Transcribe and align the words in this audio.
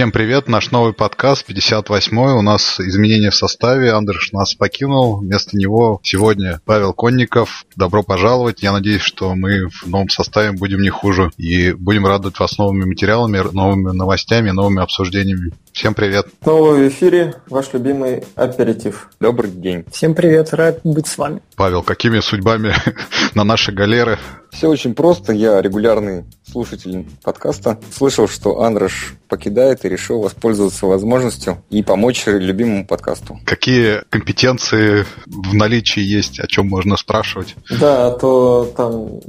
Всем 0.00 0.12
привет, 0.12 0.48
наш 0.48 0.70
новый 0.70 0.94
подкаст, 0.94 1.44
58-й. 1.46 2.32
У 2.32 2.40
нас 2.40 2.80
изменения 2.80 3.28
в 3.28 3.34
составе, 3.34 3.92
Андреш 3.92 4.32
нас 4.32 4.54
покинул. 4.54 5.18
Вместо 5.18 5.58
него 5.58 6.00
сегодня 6.02 6.58
Павел 6.64 6.94
Конников. 6.94 7.66
Добро 7.76 8.02
пожаловать. 8.02 8.62
Я 8.62 8.72
надеюсь, 8.72 9.02
что 9.02 9.34
мы 9.34 9.68
в 9.68 9.86
новом 9.88 10.08
составе 10.08 10.52
будем 10.52 10.80
не 10.80 10.88
хуже. 10.88 11.30
И 11.36 11.72
будем 11.72 12.06
радовать 12.06 12.38
вас 12.38 12.56
новыми 12.56 12.86
материалами, 12.86 13.42
новыми 13.52 13.94
новостями, 13.94 14.52
новыми 14.52 14.82
обсуждениями. 14.82 15.52
Всем 15.72 15.94
привет. 15.94 16.26
Снова 16.42 16.74
в 16.74 16.88
эфире 16.88 17.34
ваш 17.48 17.72
любимый 17.72 18.24
аперитив. 18.34 19.08
Добрый 19.20 19.50
день. 19.50 19.84
Всем 19.90 20.14
привет, 20.14 20.52
рад 20.52 20.80
быть 20.84 21.06
с 21.06 21.16
вами. 21.16 21.42
Павел, 21.56 21.82
какими 21.82 22.20
судьбами 22.20 22.74
на 23.34 23.44
наши 23.44 23.72
галеры? 23.72 24.18
Все 24.50 24.68
очень 24.68 24.94
просто. 24.94 25.32
Я 25.32 25.62
регулярный 25.62 26.24
слушатель 26.50 27.06
подкаста. 27.22 27.78
Слышал, 27.92 28.28
что 28.28 28.62
Андреш 28.62 29.14
покидает 29.28 29.84
и 29.84 29.88
решил 29.88 30.20
воспользоваться 30.20 30.86
возможностью 30.86 31.62
и 31.70 31.82
помочь 31.82 32.24
любимому 32.26 32.84
подкасту. 32.84 33.38
Какие 33.44 34.02
компетенции 34.10 35.06
в 35.26 35.54
наличии 35.54 36.02
есть, 36.02 36.40
о 36.40 36.48
чем 36.48 36.68
можно 36.68 36.96
спрашивать? 36.96 37.54
Да, 37.78 38.08
а 38.08 38.10
то 38.10 38.72
там 38.76 39.20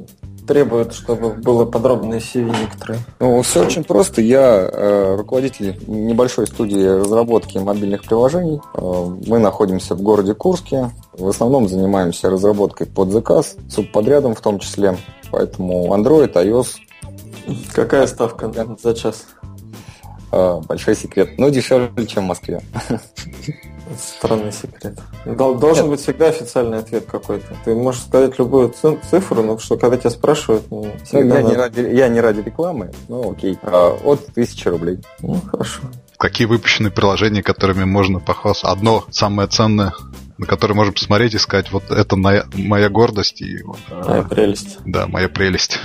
требует, 0.47 0.93
чтобы 0.93 1.29
было 1.29 1.65
подробное 1.65 2.19
CV 2.19 2.45
некоторые. 2.59 2.99
Ну, 3.19 3.41
все 3.41 3.65
очень 3.65 3.83
просто. 3.83 4.21
Я 4.21 4.69
э, 4.71 5.15
руководитель 5.15 5.79
небольшой 5.87 6.47
студии 6.47 6.85
разработки 6.85 7.57
мобильных 7.57 8.03
приложений. 8.03 8.61
Э, 8.73 9.15
мы 9.27 9.39
находимся 9.39 9.95
в 9.95 10.01
городе 10.01 10.33
Курске. 10.33 10.91
В 11.13 11.27
основном 11.27 11.67
занимаемся 11.67 12.29
разработкой 12.29 12.87
под 12.87 13.11
заказ, 13.11 13.55
субподрядом 13.69 14.35
в 14.35 14.41
том 14.41 14.59
числе. 14.59 14.97
Поэтому 15.31 15.93
Android, 15.95 16.33
iOS. 16.33 16.75
Какая 17.73 18.07
ставка 18.07 18.51
за 18.81 18.93
час? 18.93 19.25
Э, 20.31 20.61
большой 20.67 20.95
секрет. 20.95 21.31
Ну, 21.37 21.49
дешевле, 21.49 22.05
чем 22.07 22.23
в 22.23 22.27
Москве. 22.27 22.61
Странный 23.99 24.51
секрет. 24.51 24.99
Должен 25.25 25.89
быть 25.89 26.01
всегда 26.01 26.27
официальный 26.27 26.79
ответ 26.79 27.05
какой-то. 27.05 27.47
Ты 27.65 27.75
можешь 27.75 28.01
сказать 28.01 28.37
любую 28.39 28.73
цифру, 29.09 29.43
но 29.43 29.57
что 29.57 29.77
когда 29.77 29.97
тебя 29.97 30.09
спрашивают, 30.09 30.69
ну, 30.69 30.91
ну 31.11 31.19
я, 31.19 31.41
не 31.41 31.53
ради, 31.53 31.79
я 31.81 32.07
не 32.07 32.21
ради 32.21 32.41
рекламы, 32.41 32.91
ну 33.07 33.31
окей. 33.31 33.57
А, 33.63 33.97
от 34.03 34.25
тысячи 34.33 34.67
рублей. 34.67 34.99
Ну, 35.19 35.41
хорошо. 35.49 35.81
Какие 36.17 36.47
выпущены 36.47 36.91
приложения, 36.91 37.41
которыми 37.41 37.83
можно 37.83 38.19
похвастаться? 38.19 38.71
Одно 38.71 39.05
самое 39.09 39.47
ценное 39.47 39.93
на 40.41 40.47
которое 40.47 40.73
можно 40.73 40.91
посмотреть 40.91 41.35
и 41.35 41.37
сказать, 41.37 41.71
вот 41.71 41.91
это 41.91 42.15
моя, 42.15 42.45
моя 42.55 42.89
гордость 42.89 43.43
и 43.43 43.61
вот, 43.61 43.77
моя 43.91 44.23
прелесть. 44.23 44.79
Да, 44.85 45.05
моя 45.05 45.29
прелесть. 45.29 45.79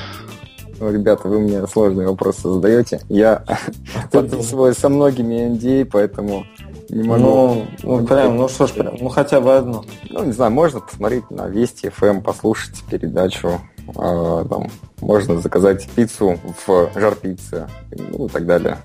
Ну, 0.78 0.92
ребята, 0.92 1.28
вы 1.28 1.40
мне 1.40 1.66
сложные 1.66 2.08
вопросы 2.08 2.48
задаете. 2.48 3.00
Я 3.08 3.44
подписываюсь 4.12 4.76
со 4.76 4.88
многими 4.88 5.50
NDA, 5.50 5.88
поэтому 5.90 6.44
не 6.88 7.02
могу. 7.02 7.20
Ну, 7.20 7.66
ну 7.82 8.06
прям, 8.06 8.36
ну 8.36 8.48
что 8.48 8.66
ж, 8.66 8.72
прям, 8.72 8.94
ну 9.00 9.08
хотя 9.08 9.40
бы 9.40 9.56
одно. 9.56 9.84
Ну, 10.10 10.24
не 10.24 10.32
знаю, 10.32 10.52
можно 10.52 10.80
посмотреть 10.80 11.30
на 11.30 11.46
Вести 11.46 11.86
FM, 11.86 12.22
послушать 12.22 12.82
передачу. 12.90 13.60
Э, 13.88 14.44
там, 14.48 14.68
можно 15.00 15.40
заказать 15.40 15.88
пиццу 15.94 16.38
в 16.66 16.90
жар 16.94 17.14
пицце, 17.14 17.68
ну 17.90 18.26
и 18.26 18.28
так 18.28 18.46
далее. 18.46 18.78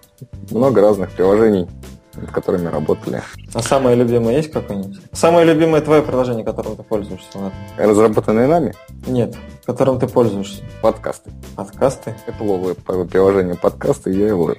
Много 0.52 0.82
разных 0.82 1.12
приложений 1.12 1.68
над 2.16 2.32
которыми 2.32 2.68
работали. 2.68 3.22
А 3.54 3.62
самое 3.62 3.96
любимое 3.96 4.38
есть 4.38 4.52
какое-нибудь? 4.52 5.00
Самое 5.14 5.46
любимое 5.46 5.82
твое 5.82 6.02
приложение, 6.02 6.44
которым 6.44 6.76
ты 6.76 6.84
пользуешься? 6.84 7.28
Ладно. 7.36 7.54
Разработанное 7.78 8.48
нами? 8.48 8.74
Нет, 9.08 9.36
которым 9.66 10.00
ты 10.00 10.08
пользуешься. 10.08 10.64
Подкасты. 10.82 11.32
Подкасты? 11.56 12.16
Apple 12.28 13.08
приложение 13.08 13.56
подкасты, 13.56 14.12
я 14.12 14.28
его... 14.28 14.56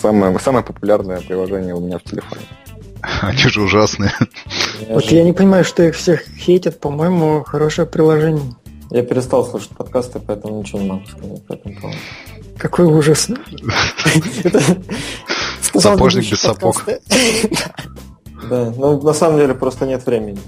Самое, 0.00 0.38
самое 0.38 0.64
популярное 0.64 1.20
приложение 1.20 1.74
у 1.74 1.80
меня 1.80 1.98
в 1.98 2.02
телефоне. 2.02 2.42
Они 3.20 3.38
же 3.38 3.62
ужасные. 3.62 4.12
Вот 4.88 5.04
я 5.04 5.22
не 5.24 5.32
понимаю, 5.32 5.64
что 5.64 5.82
их 5.82 5.94
всех 5.94 6.22
хейтят. 6.38 6.80
По-моему, 6.80 7.44
хорошее 7.44 7.86
приложение. 7.86 8.54
Я 8.90 9.02
перестал 9.02 9.44
слушать 9.44 9.70
подкасты, 9.70 10.20
поэтому 10.20 10.60
ничего 10.60 10.78
не 10.80 10.88
могу 10.88 11.06
сказать 11.06 11.46
по 11.46 11.52
этому 11.52 11.74
поводу. 11.80 11.98
Какой 12.58 12.86
ужас. 12.86 13.28
Сапожник 15.78 16.30
без 16.30 16.40
сапог. 16.40 16.84
Да, 18.50 18.74
ну 18.76 19.00
на 19.00 19.14
самом 19.14 19.38
деле 19.38 19.54
просто 19.54 19.86
нет 19.86 20.04
времени. 20.04 20.38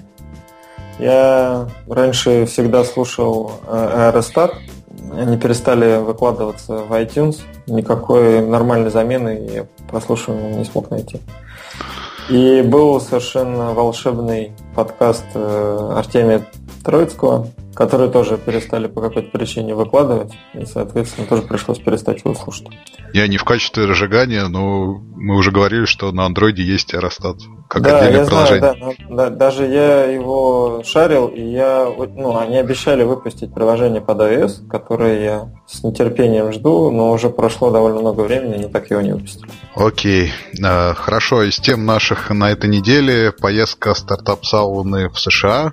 Я 0.99 1.69
раньше 1.89 2.45
всегда 2.45 2.85
слушал 2.85 3.53
э, 3.67 4.11
Aerostat. 4.13 4.53
Они 5.13 5.39
перестали 5.39 6.03
выкладываться 6.03 6.75
в 6.79 6.93
iTunes. 6.93 7.41
Никакой 7.67 8.47
нормальной 8.47 8.91
замены 8.91 9.49
я 9.51 9.67
прослушивания 9.91 10.59
не 10.59 10.65
смог 10.67 10.91
найти. 10.91 11.21
И 12.29 12.63
был 12.63 13.01
совершенно 13.01 13.73
волшебный 13.73 14.53
подкаст 14.75 15.25
э, 15.35 15.93
Артемия 15.97 16.47
Троицкого, 16.85 17.49
который 17.77 18.11
тоже 18.11 18.39
перестали 18.39 18.87
по 18.87 19.01
какой-то 19.01 19.31
причине 19.31 19.75
выкладывать, 19.75 20.33
и, 20.55 20.65
соответственно, 20.65 21.27
тоже 21.27 21.43
пришлось 21.43 21.79
перестать 21.79 22.25
его 22.25 22.35
слушать. 22.35 22.69
Я 23.13 23.29
не 23.29 23.37
в 23.37 23.45
качестве 23.45 23.85
разжигания, 23.85 24.49
но 24.49 25.01
мы 25.15 25.37
уже 25.37 25.51
говорили, 25.51 25.85
что 25.85 26.11
на 26.11 26.25
андроиде 26.25 26.63
есть 26.63 26.95
аэростат 26.95 27.37
как 27.69 27.83
да, 27.83 27.99
отдельное 27.99 28.21
я 28.21 28.27
приложение. 28.27 28.61
Знаю, 28.61 28.97
да, 29.09 29.15
да, 29.17 29.31
даже 29.31 29.67
я 29.67 30.05
его 30.05 30.83
шарил, 30.85 31.27
и 31.27 31.41
я, 31.41 31.93
ну, 32.15 32.39
они 32.39 32.59
обещали 32.59 33.03
выпустить 33.03 33.53
приложение 33.53 34.01
под 34.01 34.21
iOS, 34.21 34.69
которое 34.69 35.25
я 35.25 35.49
с 35.67 35.83
нетерпением 35.83 36.53
жду, 36.53 36.91
но 36.91 37.11
уже 37.11 37.29
прошло 37.29 37.71
довольно 37.71 38.01
много 38.01 38.21
времени, 38.21 38.55
они 38.55 38.69
так 38.69 38.91
его 38.91 39.01
не 39.01 39.13
выпустили. 39.13 39.51
Окей, 39.75 40.33
а, 40.63 40.95
хорошо. 40.95 41.43
Из 41.43 41.57
тем 41.57 41.85
наших 41.85 42.31
на 42.31 42.51
этой 42.51 42.71
неделе 42.71 43.33
поездка 43.33 43.95
стартап-сауны 43.95 45.09
в 45.09 45.19
США. 45.19 45.73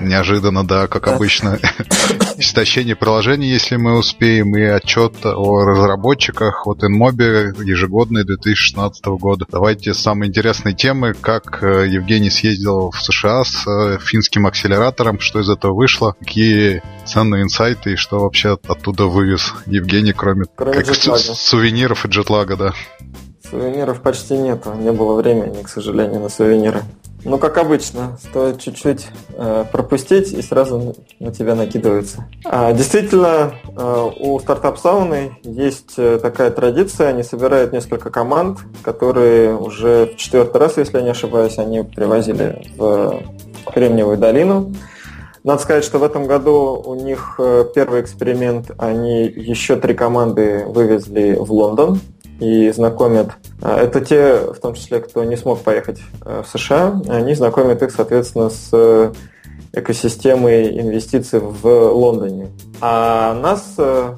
Неожиданно, 0.00 0.66
да, 0.66 0.86
как 0.86 1.08
обычно. 1.08 1.58
Истощение 2.38 2.96
приложений, 2.96 3.48
если 3.48 3.76
мы 3.76 3.98
успеем, 3.98 4.56
и 4.56 4.62
отчет 4.62 5.24
о 5.24 5.64
разработчиках 5.64 6.66
от 6.66 6.82
InMobi 6.82 7.62
ежегодный 7.64 8.24
2016 8.24 9.04
года. 9.06 9.46
Давайте 9.48 9.94
самые 9.94 10.28
интересные 10.28 10.74
темы, 10.74 11.14
как 11.14 11.62
э, 11.62 11.86
Евгений 11.88 12.30
съездил 12.30 12.90
в 12.90 13.00
США 13.00 13.44
с 13.44 13.66
э, 13.66 13.98
финским 14.00 14.46
акселератором, 14.46 15.20
что 15.20 15.40
из 15.40 15.48
этого 15.48 15.74
вышло, 15.74 16.14
какие 16.18 16.82
ценные 17.04 17.42
инсайты 17.42 17.92
и 17.92 17.96
что 17.96 18.18
вообще 18.18 18.58
оттуда 18.66 19.06
вывез 19.06 19.52
Евгений, 19.66 20.12
кроме, 20.12 20.44
кроме 20.54 20.82
как 20.82 20.94
сувениров 20.94 22.04
и 22.04 22.08
джетлага, 22.08 22.56
да. 22.56 22.72
Сувениров 23.48 24.00
почти 24.00 24.38
нету, 24.38 24.72
не 24.74 24.92
было 24.92 25.14
времени, 25.20 25.62
к 25.62 25.68
сожалению, 25.68 26.20
на 26.20 26.28
сувениры. 26.28 26.82
Ну, 27.24 27.38
как 27.38 27.56
обычно, 27.58 28.18
стоит 28.20 28.60
чуть-чуть 28.60 29.06
э, 29.36 29.64
пропустить, 29.70 30.32
и 30.32 30.42
сразу 30.42 30.96
на 31.20 31.32
тебя 31.32 31.54
накидываются. 31.54 32.24
А, 32.44 32.72
действительно, 32.72 33.54
э, 33.76 34.10
у 34.18 34.40
стартап 34.40 34.78
сауны 34.78 35.38
есть 35.44 35.94
э, 35.98 36.18
такая 36.20 36.50
традиция, 36.50 37.08
они 37.08 37.22
собирают 37.22 37.72
несколько 37.72 38.10
команд, 38.10 38.58
которые 38.82 39.56
уже 39.56 40.06
в 40.06 40.16
четвертый 40.16 40.56
раз, 40.56 40.78
если 40.78 40.98
я 40.98 41.04
не 41.04 41.10
ошибаюсь, 41.10 41.58
они 41.58 41.82
привозили 41.82 42.66
в 42.76 43.22
Кремниевую 43.72 44.18
долину. 44.18 44.72
Надо 45.44 45.62
сказать, 45.62 45.84
что 45.84 45.98
в 45.98 46.04
этом 46.04 46.26
году 46.26 46.82
у 46.84 46.94
них 46.94 47.36
э, 47.38 47.64
первый 47.72 48.00
эксперимент, 48.00 48.72
они 48.78 49.24
еще 49.24 49.76
три 49.76 49.94
команды 49.94 50.64
вывезли 50.66 51.36
в 51.38 51.52
Лондон 51.52 52.00
и 52.42 52.72
знакомят. 52.72 53.30
А, 53.60 53.78
это 53.78 54.00
те, 54.00 54.34
в 54.52 54.58
том 54.58 54.74
числе, 54.74 54.98
кто 54.98 55.22
не 55.22 55.36
смог 55.36 55.60
поехать 55.60 56.00
э, 56.24 56.42
в 56.44 56.58
США, 56.58 57.00
они 57.08 57.34
знакомят 57.34 57.82
их, 57.82 57.92
соответственно, 57.92 58.50
с 58.50 58.68
э, 58.72 59.12
экосистемой 59.72 60.80
инвестиций 60.80 61.38
в 61.38 61.64
Лондоне. 61.64 62.48
А 62.80 63.34
нас, 63.34 63.74
э, 63.78 64.16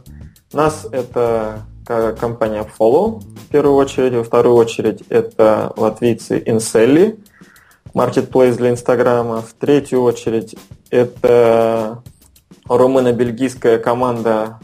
нас 0.54 0.86
это 0.90 1.66
компания 1.84 2.66
Follow, 2.78 3.20
в 3.20 3.48
первую 3.50 3.76
очередь, 3.76 4.14
во 4.14 4.24
вторую 4.24 4.56
очередь 4.56 5.02
это 5.10 5.74
латвийцы 5.76 6.38
Inselli, 6.38 7.18
маркетплейс 7.92 8.56
для 8.56 8.70
Инстаграма, 8.70 9.42
в 9.42 9.52
третью 9.52 10.02
очередь 10.02 10.56
это 10.88 12.02
румыно-бельгийская 12.66 13.78
команда 13.78 14.60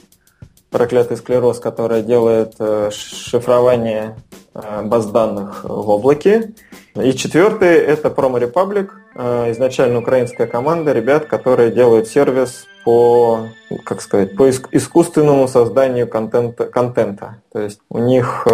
проклятый 0.70 1.16
склероз, 1.16 1.58
которая 1.58 2.02
делает 2.02 2.54
э, 2.58 2.90
шифрование 2.92 4.16
э, 4.54 4.82
баз 4.84 5.06
данных 5.06 5.64
в 5.64 5.88
облаке. 5.88 6.52
И 6.94 7.12
четвертый– 7.12 7.76
это 7.76 8.08
Promo 8.08 8.40
Republic, 8.40 8.90
э, 9.14 9.50
изначально 9.52 9.98
украинская 9.98 10.46
команда 10.46 10.92
ребят, 10.92 11.26
которые 11.26 11.70
делают 11.72 12.08
сервис 12.08 12.66
по, 12.84 13.48
как 13.84 14.00
сказать, 14.00 14.36
по 14.36 14.48
искусственному 14.48 15.48
созданию 15.48 16.08
контента. 16.08 16.66
контента. 16.66 17.42
То 17.52 17.60
есть 17.60 17.80
у 17.90 17.98
них 17.98 18.46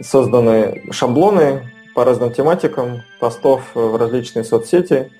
созданы 0.00 0.84
шаблоны 0.90 1.70
по 1.94 2.04
разным 2.04 2.32
тематикам 2.32 3.02
постов 3.18 3.62
в 3.74 3.96
различные 3.96 4.44
соцсети, 4.44 5.12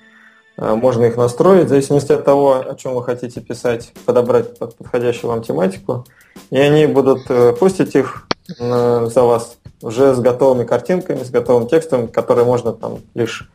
можно 0.61 1.05
их 1.05 1.17
настроить 1.17 1.65
в 1.65 1.69
зависимости 1.69 2.11
от 2.11 2.23
того, 2.23 2.63
о 2.69 2.75
чем 2.75 2.93
вы 2.93 3.03
хотите 3.03 3.41
писать, 3.41 3.91
подобрать 4.05 4.57
подходящую 4.59 5.31
вам 5.31 5.41
тематику 5.41 6.05
и 6.49 6.57
они 6.57 6.85
будут 6.85 7.29
э, 7.29 7.53
постить 7.53 7.95
их 7.95 8.27
э, 8.59 9.07
за 9.07 9.23
вас 9.23 9.57
уже 9.81 10.13
с 10.13 10.19
готовыми 10.19 10.65
картинками, 10.65 11.23
с 11.23 11.29
готовым 11.29 11.67
текстом, 11.67 12.07
который 12.07 12.45
можно 12.45 12.73
там 12.73 12.99
лишь 13.15 13.49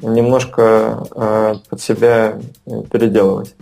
немножко 0.00 1.06
э, 1.14 1.54
под 1.68 1.80
себя 1.80 2.38
переделывать. 2.90 3.54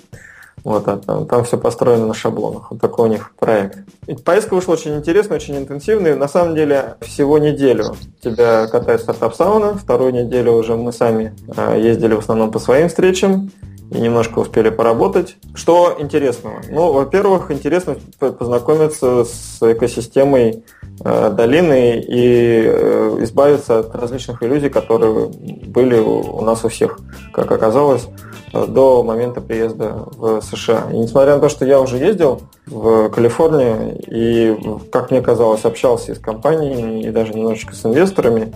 Вот, 0.64 0.86
а 0.88 0.96
там, 0.96 1.26
там 1.26 1.44
все 1.44 1.56
построено 1.56 2.06
на 2.06 2.14
шаблонах. 2.14 2.70
Вот 2.70 2.80
такой 2.80 3.08
у 3.08 3.12
них 3.12 3.32
проект. 3.38 3.78
И 4.06 4.14
поездка 4.14 4.54
вышла 4.54 4.72
очень 4.72 4.96
интересная, 4.96 5.36
очень 5.36 5.56
интенсивная. 5.56 6.16
На 6.16 6.28
самом 6.28 6.54
деле, 6.54 6.96
всего 7.00 7.38
неделю 7.38 7.96
тебя 8.22 8.66
катает 8.66 9.00
стартап 9.00 9.34
сауна, 9.34 9.74
вторую 9.74 10.12
неделю 10.12 10.52
уже 10.52 10.76
мы 10.76 10.92
сами 10.92 11.34
э, 11.56 11.80
ездили 11.80 12.14
в 12.14 12.18
основном 12.18 12.50
по 12.50 12.58
своим 12.58 12.88
встречам 12.88 13.50
и 13.90 14.00
немножко 14.00 14.40
успели 14.40 14.70
поработать. 14.70 15.36
Что 15.54 15.96
интересного? 15.98 16.60
Ну, 16.70 16.92
во-первых, 16.92 17.50
интересно 17.50 17.96
познакомиться 18.18 19.24
с 19.24 19.58
экосистемой 19.60 20.64
э, 21.04 21.30
долины 21.30 21.98
и 21.98 22.62
э, 22.66 23.18
избавиться 23.20 23.80
от 23.80 23.94
различных 23.94 24.42
иллюзий, 24.42 24.68
которые 24.68 25.28
были 25.66 25.98
у 25.98 26.40
нас 26.42 26.64
у 26.64 26.68
всех, 26.68 26.98
как 27.32 27.50
оказалось, 27.50 28.08
до 28.52 29.02
момента 29.02 29.40
приезда 29.40 30.04
в 30.16 30.40
США. 30.40 30.88
И 30.92 30.98
несмотря 30.98 31.34
на 31.34 31.40
то, 31.40 31.48
что 31.48 31.64
я 31.64 31.80
уже 31.80 31.98
ездил 31.98 32.42
в 32.66 33.08
Калифорнию 33.10 33.98
и, 34.06 34.56
как 34.90 35.10
мне 35.10 35.20
казалось, 35.20 35.64
общался 35.64 36.12
и 36.12 36.14
с 36.14 36.18
компаниями, 36.18 37.02
и 37.02 37.10
даже 37.10 37.32
немножечко 37.34 37.74
с 37.74 37.84
инвесторами, 37.84 38.52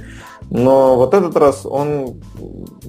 но 0.50 0.96
вот 0.96 1.14
этот 1.14 1.36
раз 1.36 1.64
он 1.64 2.20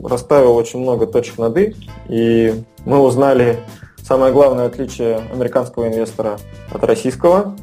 расставил 0.03 0.55
очень 0.55 0.79
много 0.79 1.07
точек 1.07 1.37
над 1.37 1.57
«и», 1.57 1.75
и 2.09 2.63
мы 2.85 2.99
узнали 2.99 3.59
самое 4.05 4.33
главное 4.33 4.65
отличие 4.65 5.21
американского 5.31 5.87
инвестора 5.87 6.37
от 6.71 6.83
российского. 6.83 7.55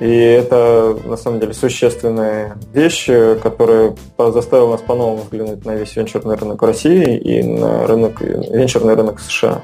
И 0.00 0.10
это, 0.10 0.96
на 1.04 1.16
самом 1.16 1.40
деле, 1.40 1.52
существенная 1.52 2.56
вещь, 2.72 3.06
которая 3.42 3.94
заставила 4.18 4.72
нас 4.72 4.80
по-новому 4.80 5.22
взглянуть 5.22 5.64
на 5.64 5.74
весь 5.74 5.94
венчурный 5.94 6.36
рынок 6.36 6.62
России 6.62 7.16
и 7.16 7.42
на 7.42 7.86
рынок, 7.86 8.20
венчурный 8.20 8.94
рынок 8.94 9.20
США. 9.20 9.62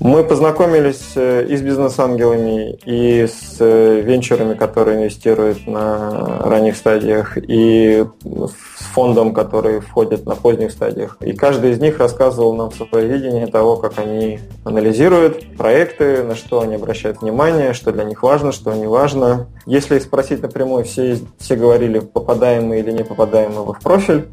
Мы 0.00 0.24
познакомились 0.24 1.12
э, 1.14 1.46
и 1.48 1.56
с 1.56 1.62
бизнес-ангелами, 1.62 2.78
и 2.84 3.26
с 3.26 3.56
э, 3.60 4.02
венчурами, 4.02 4.54
которые 4.54 4.98
инвестируют 4.98 5.66
на 5.66 6.40
ранних 6.40 6.76
стадиях, 6.76 7.38
и 7.38 8.04
с 8.24 8.84
фондом, 8.92 9.32
который 9.32 9.80
входит 9.80 10.26
на 10.26 10.36
поздних 10.36 10.72
стадиях. 10.72 11.16
И 11.20 11.32
каждый 11.32 11.72
из 11.72 11.80
них 11.80 11.98
рассказывал 11.98 12.54
нам 12.54 12.72
свое 12.72 13.06
видение 13.06 13.46
того, 13.46 13.76
как 13.76 13.98
они 13.98 14.40
анализируют 14.64 15.56
проекты, 15.56 16.22
на 16.22 16.34
что 16.34 16.60
они 16.60 16.74
обращают 16.74 17.22
внимание, 17.22 17.72
что 17.72 17.90
для 17.90 18.04
них 18.04 18.22
важно, 18.22 18.52
что 18.52 18.74
не 18.74 18.86
важно. 18.86 19.46
Если 19.64 19.98
спросить 19.98 20.42
напрямую, 20.42 20.84
все, 20.84 21.18
все 21.38 21.56
говорили, 21.56 22.00
попадаем 22.00 22.66
мы 22.66 22.80
или 22.80 22.92
не 22.92 23.02
попадаем 23.02 23.52
мы 23.54 23.72
в 23.72 23.80
профиль 23.80 24.26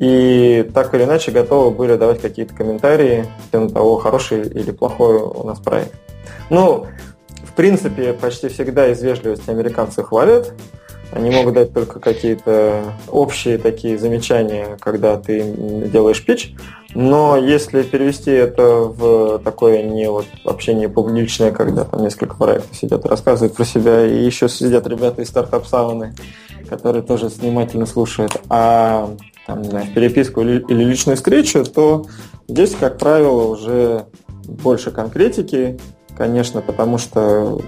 и 0.00 0.68
так 0.74 0.94
или 0.94 1.04
иначе 1.04 1.30
готовы 1.30 1.70
были 1.70 1.96
давать 1.96 2.20
какие-то 2.20 2.54
комментарии 2.54 3.26
на 3.52 3.70
того, 3.70 3.96
хороший 3.98 4.42
или 4.42 4.70
плохой 4.70 4.93
у 5.00 5.46
нас 5.46 5.58
проект. 5.58 5.94
Ну, 6.50 6.86
в 7.42 7.52
принципе, 7.54 8.12
почти 8.12 8.48
всегда 8.48 8.88
из 8.88 9.02
вежливости 9.02 9.48
американцы 9.50 10.02
хвалят. 10.02 10.52
Они 11.12 11.30
могут 11.30 11.54
дать 11.54 11.72
только 11.72 12.00
какие-то 12.00 12.82
общие 13.08 13.58
такие 13.58 13.98
замечания, 13.98 14.76
когда 14.80 15.16
ты 15.16 15.42
делаешь 15.92 16.24
пич. 16.24 16.54
Но 16.94 17.36
если 17.36 17.82
перевести 17.82 18.32
это 18.32 18.80
в 18.84 19.38
такое 19.38 19.82
не 19.82 20.10
вот 20.10 20.26
вообще 20.44 20.74
не 20.74 20.88
публичное, 20.88 21.52
когда 21.52 21.84
там 21.84 22.02
несколько 22.02 22.34
проектов 22.34 22.76
сидят 22.76 23.06
рассказывают 23.06 23.54
про 23.54 23.64
себя, 23.64 24.06
и 24.06 24.24
еще 24.24 24.48
сидят 24.48 24.86
ребята 24.88 25.22
из 25.22 25.28
стартап-сауны, 25.28 26.14
которые 26.68 27.02
тоже 27.02 27.28
внимательно 27.28 27.86
слушают, 27.86 28.40
а 28.48 29.10
там, 29.46 29.62
не 29.62 29.68
знаю, 29.68 29.86
переписку 29.94 30.40
или 30.40 30.62
личную 30.68 31.16
встречу, 31.16 31.64
то 31.64 32.06
здесь, 32.48 32.74
как 32.74 32.98
правило, 32.98 33.44
уже 33.44 34.06
больше 34.46 34.90
конкретики, 34.90 35.78
конечно, 36.16 36.60
потому 36.60 36.98
что 36.98 37.60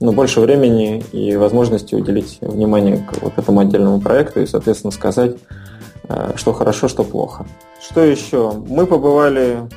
ну, 0.00 0.12
больше 0.12 0.40
времени 0.40 1.04
и 1.12 1.36
возможности 1.36 1.94
уделить 1.94 2.38
внимание 2.40 2.98
к 2.98 3.22
вот 3.22 3.34
этому 3.36 3.60
отдельному 3.60 4.00
проекту 4.00 4.40
и, 4.40 4.46
соответственно, 4.46 4.90
сказать, 4.90 5.36
э, 6.08 6.32
что 6.36 6.52
хорошо, 6.52 6.88
что 6.88 7.04
плохо. 7.04 7.46
Что 7.80 8.00
еще? 8.00 8.52
Мы 8.68 8.86
побывали 8.86 9.68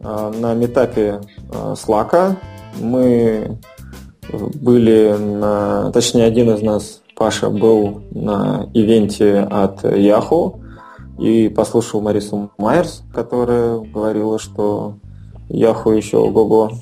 э, 0.00 0.32
на 0.38 0.54
метапе 0.54 1.20
э, 1.50 1.74
Slack. 1.74 2.36
Мы 2.80 3.58
были 4.32 5.16
на... 5.18 5.90
Точнее, 5.92 6.24
один 6.24 6.50
из 6.50 6.62
нас, 6.62 7.00
Паша, 7.16 7.48
был 7.48 8.02
на 8.10 8.68
ивенте 8.74 9.40
от 9.40 9.84
Yahoo, 9.84 10.60
и 11.18 11.48
послушал 11.48 12.00
Марису 12.00 12.50
Майерс, 12.58 13.02
которая 13.12 13.80
говорила, 13.80 14.38
что 14.38 14.94
Яху 15.48 15.90
еще 15.92 16.18
ого-го. 16.18 16.72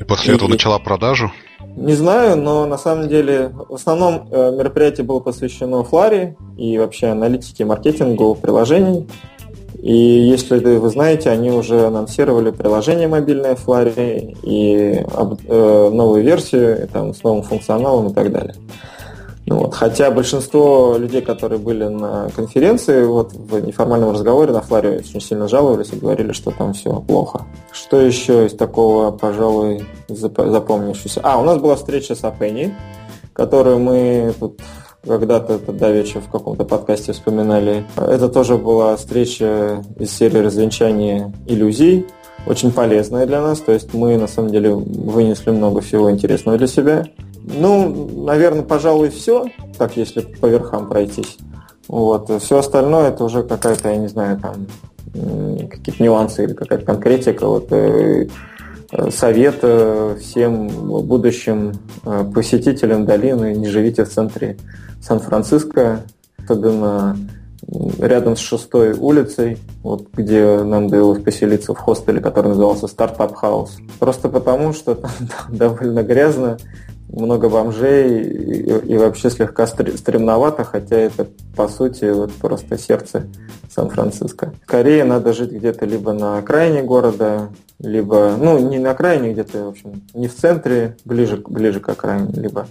И 0.00 0.04
после 0.04 0.32
и, 0.32 0.36
этого 0.36 0.48
начала 0.48 0.78
продажу? 0.78 1.30
Не 1.76 1.94
знаю, 1.94 2.36
но 2.36 2.66
на 2.66 2.78
самом 2.78 3.08
деле 3.08 3.50
в 3.68 3.74
основном 3.74 4.28
э, 4.30 4.52
мероприятие 4.56 5.04
было 5.04 5.20
посвящено 5.20 5.82
Фларе 5.82 6.36
и 6.56 6.78
вообще 6.78 7.08
аналитике, 7.08 7.64
маркетингу 7.64 8.36
приложений. 8.36 9.08
И 9.82 9.94
если 9.94 10.58
вы 10.58 10.88
знаете, 10.88 11.30
они 11.30 11.50
уже 11.50 11.86
анонсировали 11.86 12.50
приложение 12.52 13.08
мобильное 13.08 13.56
Фларе 13.56 14.34
и 14.42 15.04
э, 15.04 15.90
новую 15.92 16.22
версию 16.22 16.88
там, 16.92 17.12
с 17.12 17.22
новым 17.22 17.42
функционалом 17.42 18.08
и 18.08 18.14
так 18.14 18.30
далее. 18.30 18.54
Ну, 19.46 19.58
вот. 19.58 19.74
Хотя 19.74 20.10
большинство 20.10 20.96
людей, 20.96 21.20
которые 21.20 21.58
были 21.58 21.84
на 21.84 22.30
конференции, 22.34 23.04
вот 23.04 23.32
в 23.34 23.58
неформальном 23.60 24.12
разговоре 24.12 24.52
на 24.52 24.62
Фларе 24.62 24.98
очень 24.98 25.20
сильно 25.20 25.48
жаловались 25.48 25.92
и 25.92 25.96
говорили, 25.96 26.32
что 26.32 26.50
там 26.50 26.72
все 26.72 27.00
плохо. 27.00 27.42
Что 27.70 28.00
еще 28.00 28.46
из 28.46 28.54
такого, 28.54 29.10
пожалуй, 29.10 29.86
запомнившегося? 30.08 31.20
А, 31.22 31.38
у 31.38 31.44
нас 31.44 31.58
была 31.58 31.76
встреча 31.76 32.14
с 32.14 32.24
Апенни, 32.24 32.74
которую 33.34 33.80
мы 33.80 34.34
тут 34.40 34.60
когда-то 35.06 35.58
давеча 35.72 36.20
в 36.20 36.30
каком-то 36.30 36.64
подкасте 36.64 37.12
вспоминали. 37.12 37.84
Это 37.96 38.28
тоже 38.28 38.56
была 38.56 38.96
встреча 38.96 39.84
из 39.98 40.10
серии 40.10 40.38
развенчания 40.38 41.32
иллюзий, 41.46 42.06
очень 42.46 42.72
полезная 42.72 43.26
для 43.26 43.40
нас, 43.40 43.60
то 43.60 43.72
есть 43.72 43.94
мы 43.94 44.16
на 44.16 44.26
самом 44.26 44.50
деле 44.50 44.74
вынесли 44.74 45.50
много 45.50 45.80
всего 45.80 46.10
интересного 46.10 46.58
для 46.58 46.66
себя. 46.66 47.06
Ну, 47.46 48.24
наверное, 48.24 48.62
пожалуй, 48.62 49.10
все, 49.10 49.46
так 49.78 49.96
если 49.96 50.20
по 50.20 50.46
верхам 50.46 50.88
пройтись. 50.88 51.36
Вот. 51.88 52.30
Все 52.42 52.58
остальное 52.58 53.10
это 53.10 53.24
уже 53.24 53.42
какая-то, 53.42 53.90
я 53.90 53.96
не 53.96 54.08
знаю, 54.08 54.40
там 54.40 54.66
какие-то 55.12 56.02
нюансы 56.02 56.44
или 56.44 56.54
какая-то 56.54 56.84
конкретика. 56.84 57.46
Вот, 57.46 57.68
э, 57.70 58.26
совет 59.10 59.58
э, 59.62 60.16
всем 60.20 60.68
будущим 61.06 61.72
э, 62.04 62.24
посетителям 62.34 63.06
долины 63.06 63.54
не 63.54 63.68
живите 63.68 64.04
в 64.04 64.10
центре 64.10 64.56
Сан-Франциско, 65.02 66.00
особенно 66.38 67.16
рядом 67.98 68.36
с 68.36 68.40
шестой 68.40 68.92
улицей, 68.92 69.58
вот 69.82 70.08
где 70.12 70.62
нам 70.62 70.88
довелось 70.88 71.22
поселиться 71.22 71.74
в 71.74 71.78
хостеле, 71.78 72.20
который 72.20 72.48
назывался 72.48 72.86
Стартап 72.86 73.34
Хаус. 73.34 73.78
Просто 73.98 74.28
потому, 74.28 74.72
что 74.72 74.94
там, 74.94 75.10
там 75.18 75.56
довольно 75.56 76.02
грязно, 76.02 76.58
много 77.14 77.48
бомжей 77.48 78.22
и, 78.22 78.92
и 78.92 78.96
вообще 78.96 79.30
слегка 79.30 79.66
стремновато, 79.66 80.64
хотя 80.64 80.96
это 80.96 81.26
по 81.56 81.68
сути 81.68 82.10
вот 82.10 82.32
просто 82.32 82.78
сердце 82.78 83.26
Сан-Франциско. 83.70 84.52
Скорее 84.64 85.04
надо 85.04 85.32
жить 85.32 85.52
где-то 85.52 85.86
либо 85.86 86.12
на 86.12 86.38
окраине 86.38 86.82
города, 86.82 87.50
либо, 87.80 88.36
ну, 88.38 88.58
не 88.58 88.78
на 88.78 88.92
окраине 88.92 89.32
где-то, 89.32 89.64
в 89.64 89.68
общем, 89.68 90.02
не 90.14 90.28
в 90.28 90.34
центре, 90.34 90.96
ближе, 91.04 91.42
ближе 91.46 91.80
к 91.80 91.88
окраине, 91.88 92.32
либо, 92.34 92.66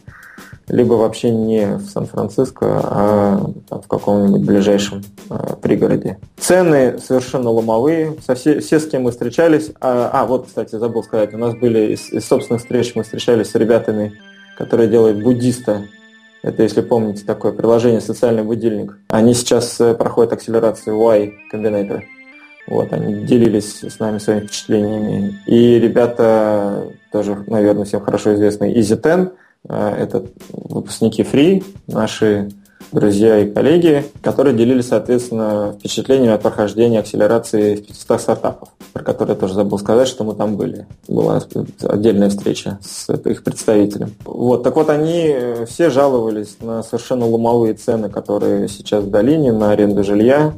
либо 0.67 0.93
вообще 0.93 1.29
не 1.29 1.75
в 1.75 1.89
Сан-Франциско, 1.89 2.65
а 2.83 3.51
там, 3.69 3.81
в 3.81 3.87
каком-нибудь 3.87 4.45
ближайшем 4.45 5.03
э, 5.29 5.55
пригороде. 5.61 6.19
Цены 6.37 6.99
совершенно 6.99 7.49
ломовые, 7.49 8.15
со 8.25 8.35
все, 8.35 8.59
все, 8.59 8.79
с 8.79 8.87
кем 8.87 9.03
мы 9.03 9.11
встречались, 9.11 9.71
а, 9.81 10.09
а, 10.13 10.25
вот, 10.25 10.47
кстати, 10.47 10.75
забыл 10.77 11.03
сказать, 11.03 11.33
у 11.33 11.37
нас 11.37 11.53
были 11.53 11.93
из, 11.93 12.11
из 12.11 12.25
собственных 12.25 12.61
встреч, 12.61 12.93
мы 12.95 13.03
встречались 13.03 13.51
с 13.51 13.55
ребятами, 13.55 14.13
которые 14.57 14.89
делают 14.89 15.23
буддиста, 15.23 15.83
это, 16.43 16.63
если 16.63 16.81
помните, 16.81 17.23
такое 17.25 17.53
приложение 17.53 18.01
«Социальный 18.01 18.43
будильник». 18.43 18.99
Они 19.07 19.33
сейчас 19.33 19.79
э, 19.79 19.93
проходят 19.93 20.33
акселерацию 20.33 20.97
Y 20.97 21.33
Combinator. 21.51 22.01
Вот, 22.67 22.91
они 22.91 23.23
делились 23.25 23.81
с 23.81 23.99
нами 23.99 24.17
своими 24.17 24.41
впечатлениями. 24.41 25.41
И 25.47 25.79
ребята, 25.79 26.87
тоже, 27.13 27.43
наверное, 27.47 27.85
всем 27.85 28.01
хорошо 28.01 28.33
известные, 28.35 28.75
Easy 28.75 28.99
Ten, 29.01 29.31
э, 29.69 29.95
это 29.99 30.25
выпускники 30.51 31.23
Free, 31.23 31.63
наши 31.87 32.49
друзья 32.91 33.39
и 33.39 33.51
коллеги, 33.51 34.05
которые 34.21 34.55
делились, 34.55 34.87
соответственно, 34.87 35.75
впечатлениями 35.79 36.33
от 36.33 36.41
прохождения 36.41 36.99
акселерации 36.99 37.75
в 37.75 37.87
500 37.87 38.21
стартапов, 38.21 38.69
про 38.93 39.03
которые 39.03 39.35
я 39.35 39.39
тоже 39.39 39.53
забыл 39.53 39.79
сказать, 39.79 40.07
что 40.07 40.23
мы 40.23 40.35
там 40.35 40.57
были. 40.57 40.87
Была 41.07 41.41
отдельная 41.83 42.29
встреча 42.29 42.79
с 42.81 43.11
их 43.13 43.43
представителем. 43.43 44.13
Вот, 44.25 44.63
так 44.63 44.75
вот, 44.75 44.89
они 44.89 45.35
все 45.67 45.89
жаловались 45.89 46.57
на 46.61 46.83
совершенно 46.83 47.27
ломовые 47.27 47.73
цены, 47.73 48.09
которые 48.09 48.67
сейчас 48.67 49.03
в 49.03 49.09
долине 49.09 49.51
на 49.51 49.71
аренду 49.71 50.03
жилья. 50.03 50.53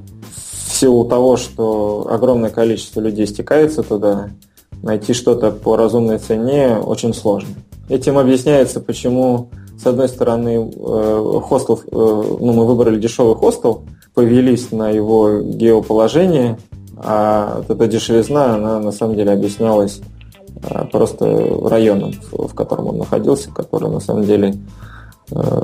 В 0.67 0.73
силу 0.73 1.05
того, 1.05 1.37
что 1.37 2.07
огромное 2.09 2.49
количество 2.49 2.99
людей 2.99 3.27
стекается 3.27 3.81
туда, 3.81 4.29
найти 4.83 5.13
что-то 5.13 5.51
по 5.51 5.77
разумной 5.77 6.19
цене 6.19 6.77
очень 6.77 7.13
сложно. 7.13 7.55
Этим 7.87 8.17
объясняется, 8.17 8.79
почему 8.79 9.49
с 9.77 9.85
одной 9.85 10.07
стороны, 10.07 10.71
э, 10.73 11.39
хостел, 11.43 11.79
э, 11.79 11.89
ну, 11.91 12.53
мы 12.53 12.65
выбрали 12.65 12.99
дешевый 12.99 13.35
хостел, 13.35 13.83
повелись 14.13 14.71
на 14.71 14.89
его 14.89 15.41
геоположение, 15.41 16.57
а 16.97 17.57
вот 17.57 17.69
эта 17.69 17.87
дешевизна, 17.87 18.55
она 18.55 18.79
на 18.79 18.91
самом 18.91 19.15
деле 19.15 19.31
объяснялась 19.31 20.01
э, 20.63 20.85
просто 20.91 21.25
районом, 21.67 22.13
в 22.31 22.53
котором 22.53 22.87
он 22.87 22.97
находился, 22.99 23.51
который 23.51 23.89
на 23.89 23.99
самом 23.99 24.23
деле 24.23 24.55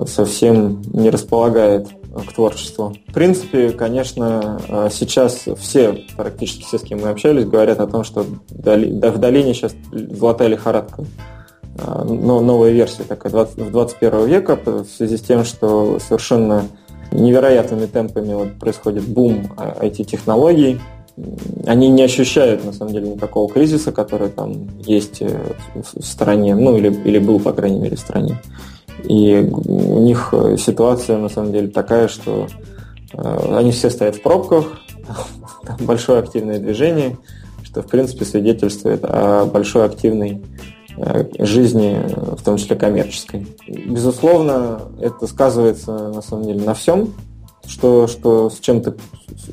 совсем 0.08 0.82
не 0.92 1.12
располагает 1.12 1.88
к 1.88 2.34
творчеству. 2.34 2.96
В 3.08 3.14
принципе, 3.14 3.70
конечно, 3.70 4.60
сейчас 4.92 5.46
все, 5.60 6.04
практически 6.18 6.64
все, 6.64 6.80
с 6.80 6.82
кем 6.82 7.02
мы 7.02 7.10
общались, 7.10 7.46
говорят 7.46 7.80
о 7.80 7.86
том, 7.86 8.04
что 8.04 8.26
в 8.50 9.18
долине 9.20 9.54
сейчас 9.54 9.76
золотая 9.92 10.48
лихорадка 10.48 11.06
а, 11.80 12.04
новая 12.04 12.72
версия 12.72 13.04
такая 13.04 13.32
20, 13.32 13.72
21 13.72 14.26
века 14.26 14.60
в 14.66 14.86
связи 14.86 15.18
с 15.18 15.22
тем, 15.22 15.46
что 15.46 16.00
совершенно 16.00 16.68
невероятными 17.12 17.86
темпами 17.86 18.34
вот 18.34 18.54
происходит 18.60 19.04
бум 19.04 19.48
IT-технологий. 19.58 20.80
Они 21.66 21.90
не 21.90 22.04
ощущают, 22.04 22.64
на 22.66 22.72
самом 22.72 22.94
деле, 22.94 23.10
никакого 23.10 23.52
кризиса, 23.52 23.92
который 23.92 24.30
там 24.30 24.70
есть 24.80 25.22
э, 25.22 25.38
в 25.76 26.04
стране, 26.04 26.56
ну 26.56 26.78
или, 26.78 26.94
или 27.04 27.20
был, 27.20 27.40
по 27.40 27.52
крайней 27.52 27.80
мере, 27.80 27.98
в 27.98 28.00
стране. 28.00 28.42
И 29.04 29.50
у 29.52 30.00
них 30.00 30.34
ситуация, 30.58 31.18
на 31.18 31.30
самом 31.30 31.52
деле, 31.52 31.68
такая, 31.68 32.08
что 32.08 32.48
э, 33.14 33.56
они 33.56 33.72
все 33.72 33.90
стоят 33.90 34.16
в 34.16 34.22
пробках, 34.22 34.66
большое 35.80 36.20
активное 36.20 36.60
движение, 36.60 37.18
что, 37.64 37.82
в 37.82 37.88
принципе, 37.88 38.24
свидетельствует 38.24 39.02
о 39.04 39.46
большой 39.46 39.86
активной 39.86 40.42
Э, 40.42 40.81
жизни, 41.40 41.98
в 42.16 42.44
том 42.44 42.58
числе 42.58 42.76
коммерческой. 42.76 43.48
Безусловно, 43.68 44.82
это 45.00 45.28
сказывается 45.28 46.10
на 46.10 46.22
самом 46.22 46.46
деле 46.46 46.64
на 46.64 46.74
всем, 46.74 47.14
что, 47.66 48.08
что 48.08 48.50
с 48.50 48.60
чем 48.60 48.82
ты 48.82 48.94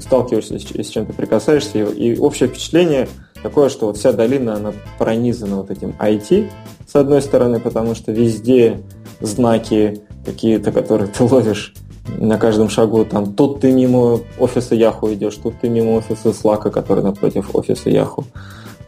сталкиваешься 0.01 0.59
с 0.59 0.89
чем 0.89 1.07
ты 1.07 1.13
прикасаешься. 1.13 1.79
И 1.79 2.19
общее 2.19 2.49
впечатление 2.49 3.09
такое, 3.43 3.69
что 3.69 3.87
вот 3.87 3.97
вся 3.97 4.13
долина, 4.13 4.55
она 4.55 4.73
пронизана 4.99 5.57
вот 5.57 5.71
этим 5.71 5.95
IT, 5.99 6.51
с 6.87 6.97
одной 6.97 7.23
стороны, 7.23 7.61
потому 7.61 7.95
что 7.95 8.13
везде 8.13 8.83
знаки 9.21 10.03
какие-то, 10.25 10.73
которые 10.73 11.09
ты 11.09 11.25
ловишь 11.25 11.75
на 12.17 12.39
каждом 12.39 12.71
шагу, 12.71 13.05
там, 13.05 13.35
тут 13.35 13.61
ты 13.61 13.71
мимо 13.73 14.21
офиса 14.39 14.75
Яху 14.75 15.13
идешь, 15.13 15.37
тут 15.37 15.61
ты 15.61 15.69
мимо 15.69 15.97
офиса 15.97 16.31
Slack, 16.31 16.71
который 16.71 17.05
напротив 17.05 17.55
офиса 17.55 17.91
Яху. 17.91 18.25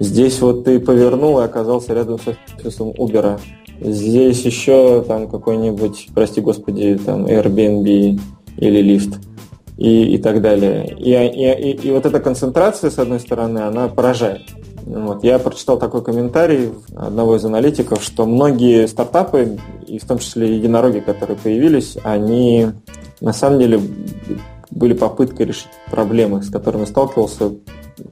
Здесь 0.01 0.41
вот 0.41 0.65
ты 0.65 0.81
повернул 0.81 1.39
и 1.41 1.45
оказался 1.45 1.93
рядом 1.93 2.19
с 2.19 2.23
офисом 2.59 2.91
Uber. 2.91 3.39
Здесь 3.81 4.43
еще 4.45 5.05
там 5.07 5.29
какой-нибудь, 5.29 6.09
прости 6.15 6.41
господи, 6.41 6.99
там 7.05 7.27
Airbnb 7.27 8.19
или 8.57 8.81
лифт 8.81 9.19
и, 9.77 10.15
и 10.15 10.19
так 10.19 10.41
далее. 10.41 10.87
И, 10.99 11.13
и, 11.13 11.71
и, 11.71 11.89
и 11.89 11.91
вот 11.91 12.07
эта 12.07 12.19
концентрация, 12.19 12.91
с 12.91 12.99
одной 12.99 13.21
стороны, 13.21 13.59
она 13.59 13.89
поражает. 13.89 14.43
Вот. 14.87 15.23
Я 15.23 15.39
прочитал 15.39 15.79
такой 15.79 16.03
комментарий 16.03 16.71
одного 16.97 17.37
из 17.37 17.45
аналитиков, 17.45 18.03
что 18.03 18.25
многие 18.25 18.87
стартапы, 18.89 19.59
и 19.87 19.99
в 19.99 20.05
том 20.05 20.19
числе 20.19 20.57
единороги, 20.57 21.01
которые 21.01 21.37
появились, 21.37 21.97
они 22.03 22.69
на 23.21 23.33
самом 23.33 23.59
деле 23.59 23.81
были 24.71 24.95
попыткой 24.95 25.47
решить 25.47 25.69
проблемы, 25.91 26.43
с 26.43 26.51
которыми 26.51 26.87
сталкивался 26.87 27.53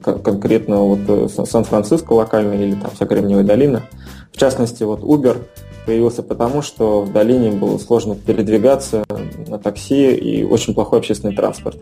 конкретно 0.03 0.77
вот 0.77 0.99
э, 1.07 1.27
Сан-Франциско 1.45 2.13
локально 2.13 2.53
или 2.53 2.75
там 2.75 2.91
вся 2.93 3.05
Кремниевая 3.05 3.45
долина. 3.45 3.83
В 4.31 4.37
частности, 4.37 4.83
вот 4.83 5.01
Uber 5.01 5.37
появился 5.85 6.23
потому, 6.23 6.61
что 6.61 7.01
в 7.01 7.11
долине 7.11 7.51
было 7.51 7.77
сложно 7.77 8.15
передвигаться 8.15 9.03
на 9.47 9.57
такси 9.57 10.13
и 10.15 10.43
очень 10.43 10.73
плохой 10.73 10.99
общественный 10.99 11.35
транспорт. 11.35 11.77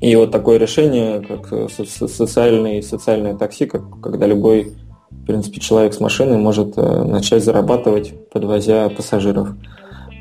И 0.00 0.14
вот 0.14 0.30
такое 0.30 0.58
решение, 0.58 1.20
как 1.20 1.52
э, 1.52 1.66
социальное, 1.68 2.82
социальное 2.82 3.34
такси, 3.34 3.66
как, 3.66 4.00
когда 4.00 4.26
любой, 4.26 4.74
в 5.10 5.26
принципе, 5.26 5.60
человек 5.60 5.94
с 5.94 6.00
машиной 6.00 6.36
может 6.36 6.74
э, 6.76 7.02
начать 7.02 7.42
зарабатывать, 7.42 8.12
подвозя 8.30 8.88
пассажиров. 8.90 9.48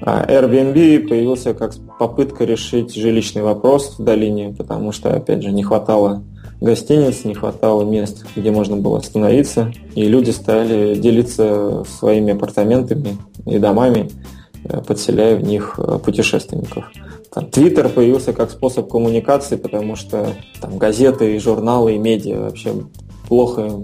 А 0.01 0.25
Airbnb 0.25 1.07
появился 1.07 1.53
как 1.53 1.73
попытка 1.99 2.43
решить 2.43 2.95
жилищный 2.95 3.41
вопрос 3.41 3.97
в 3.97 4.03
долине, 4.03 4.53
потому 4.57 4.91
что, 4.91 5.13
опять 5.13 5.43
же, 5.43 5.51
не 5.51 5.63
хватало 5.63 6.23
гостиниц, 6.61 7.23
не 7.23 7.33
хватало 7.33 7.83
мест, 7.83 8.25
где 8.35 8.51
можно 8.51 8.77
было 8.77 8.99
остановиться, 8.99 9.71
и 9.95 10.05
люди 10.07 10.31
стали 10.31 10.95
делиться 10.95 11.83
своими 11.99 12.33
апартаментами 12.33 13.17
и 13.45 13.59
домами, 13.59 14.09
э, 14.63 14.81
подселяя 14.81 15.35
в 15.35 15.43
них 15.43 15.75
э, 15.77 15.99
путешественников. 16.03 16.85
Твиттер 17.51 17.89
появился 17.89 18.33
как 18.33 18.49
способ 18.49 18.89
коммуникации, 18.89 19.57
потому 19.57 19.95
что 19.95 20.33
там 20.59 20.79
газеты 20.79 21.35
и 21.35 21.39
журналы 21.39 21.93
и 21.93 21.97
медиа 21.99 22.39
вообще 22.39 22.73
плохо 23.27 23.83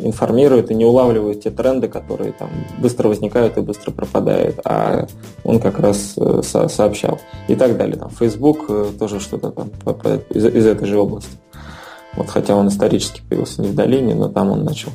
информируют 0.00 0.70
и 0.70 0.74
не 0.74 0.84
улавливают 0.84 1.40
те 1.40 1.50
тренды, 1.50 1.88
которые 1.88 2.32
там 2.32 2.50
быстро 2.78 3.08
возникают 3.08 3.56
и 3.56 3.60
быстро 3.60 3.92
пропадают, 3.92 4.60
а 4.64 5.06
он 5.44 5.60
как 5.60 5.78
раз 5.78 6.14
э, 6.18 6.42
со 6.42 6.68
сообщал 6.68 7.18
и 7.48 7.54
так 7.54 7.78
далее. 7.78 7.96
Там 7.96 8.10
Facebook 8.10 8.98
тоже 8.98 9.20
что-то 9.20 9.52
там 9.52 9.70
из 10.30 10.66
этой 10.66 10.86
же 10.86 10.98
области. 10.98 11.30
Вот, 12.16 12.28
хотя 12.28 12.56
он 12.56 12.68
исторически 12.68 13.22
появился 13.28 13.62
не 13.62 13.68
в 13.68 13.74
долине, 13.74 14.14
но 14.14 14.28
там 14.28 14.50
он 14.50 14.64
начал 14.64 14.90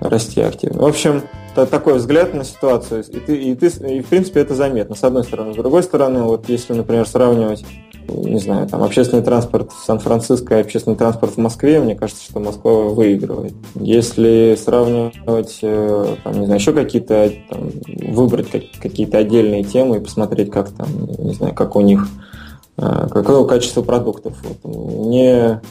расти 0.00 0.40
активно. 0.40 0.82
В 0.82 0.86
общем, 0.86 1.22
такой 1.54 1.94
взгляд 1.94 2.34
на 2.34 2.44
ситуацию, 2.44 3.02
и, 3.02 3.18
ты, 3.18 3.36
и, 3.36 3.54
ты, 3.54 3.68
и 3.68 4.02
в 4.02 4.06
принципе 4.06 4.40
это 4.40 4.54
заметно, 4.54 4.94
с 4.94 5.04
одной 5.04 5.24
стороны. 5.24 5.54
С 5.54 5.56
другой 5.56 5.82
стороны, 5.82 6.22
вот 6.22 6.48
если, 6.48 6.74
например, 6.74 7.08
сравнивать, 7.08 7.64
не 8.08 8.38
знаю, 8.38 8.68
там 8.68 8.82
общественный 8.82 9.22
транспорт 9.22 9.72
в 9.72 9.84
Сан-Франциско 9.84 10.56
и 10.56 10.60
общественный 10.60 10.96
транспорт 10.96 11.32
в 11.32 11.38
Москве, 11.38 11.80
мне 11.80 11.94
кажется, 11.94 12.22
что 12.22 12.40
Москва 12.40 12.72
выигрывает. 12.90 13.54
Если 13.74 14.56
сравнивать, 14.62 15.58
э, 15.62 16.16
там, 16.22 16.38
не 16.38 16.46
знаю, 16.46 16.60
еще 16.60 16.72
какие-то, 16.72 17.32
там, 17.48 17.70
выбрать 18.12 18.48
какие-то 18.80 19.18
отдельные 19.18 19.64
темы 19.64 19.96
и 19.96 20.00
посмотреть, 20.00 20.50
как 20.50 20.70
там, 20.70 20.88
не 21.18 21.34
знаю, 21.34 21.54
как 21.54 21.74
у 21.74 21.80
них, 21.80 22.06
э, 22.76 23.08
какое 23.10 23.44
качество 23.44 23.82
продуктов. 23.82 24.34
Вот, 24.42 24.72
мне 24.72 25.62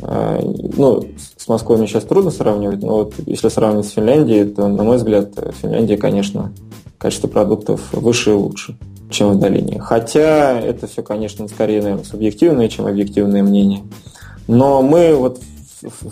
ну, 0.00 1.04
с 1.36 1.48
Москвой 1.48 1.78
мне 1.78 1.86
сейчас 1.86 2.04
трудно 2.04 2.30
сравнивать, 2.30 2.82
но 2.82 2.96
вот 2.96 3.14
если 3.26 3.48
сравнивать 3.48 3.86
с 3.86 3.92
Финляндией, 3.92 4.44
то, 4.46 4.66
на 4.66 4.82
мой 4.82 4.96
взгляд, 4.96 5.36
в 5.36 5.52
Финляндии, 5.52 5.94
конечно, 5.94 6.52
качество 6.98 7.28
продуктов 7.28 7.92
выше 7.92 8.30
и 8.30 8.34
лучше, 8.34 8.76
чем 9.10 9.32
в 9.32 9.38
долине. 9.38 9.78
Хотя 9.78 10.58
это 10.58 10.86
все, 10.86 11.02
конечно, 11.02 11.46
скорее, 11.48 11.82
наверное, 11.82 12.04
субъективное, 12.04 12.68
чем 12.68 12.86
объективное 12.86 13.42
мнение. 13.42 13.82
Но 14.48 14.82
мы 14.82 15.14
вот 15.14 15.38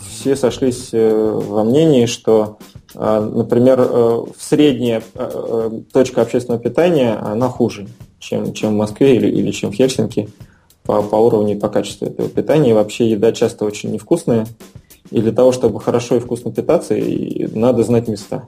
все 0.07 0.35
сошлись 0.35 0.89
э, 0.91 1.39
во 1.47 1.63
мнении, 1.63 2.05
что, 2.05 2.57
а, 2.95 3.21
например, 3.21 3.79
э, 3.79 3.83
в 3.83 4.35
средняя 4.39 5.01
э, 5.15 5.71
точка 5.91 6.21
общественного 6.21 6.61
питания, 6.61 7.15
она 7.15 7.49
хуже, 7.49 7.87
чем, 8.19 8.53
чем 8.53 8.73
в 8.73 8.77
Москве 8.77 9.15
или, 9.15 9.27
или 9.27 9.51
чем 9.51 9.71
в 9.71 9.75
Хельсинки 9.75 10.29
по, 10.85 11.01
по 11.01 11.15
уровню 11.15 11.55
и 11.55 11.59
по 11.59 11.69
качеству 11.69 12.07
этого 12.07 12.29
питания. 12.29 12.71
И 12.71 12.73
вообще 12.73 13.09
еда 13.09 13.31
часто 13.31 13.65
очень 13.65 13.91
невкусная. 13.91 14.45
И 15.11 15.21
для 15.21 15.31
того, 15.31 15.51
чтобы 15.51 15.79
хорошо 15.79 16.15
и 16.15 16.19
вкусно 16.19 16.51
питаться, 16.51 16.95
надо 17.53 17.83
знать 17.83 18.07
места. 18.07 18.47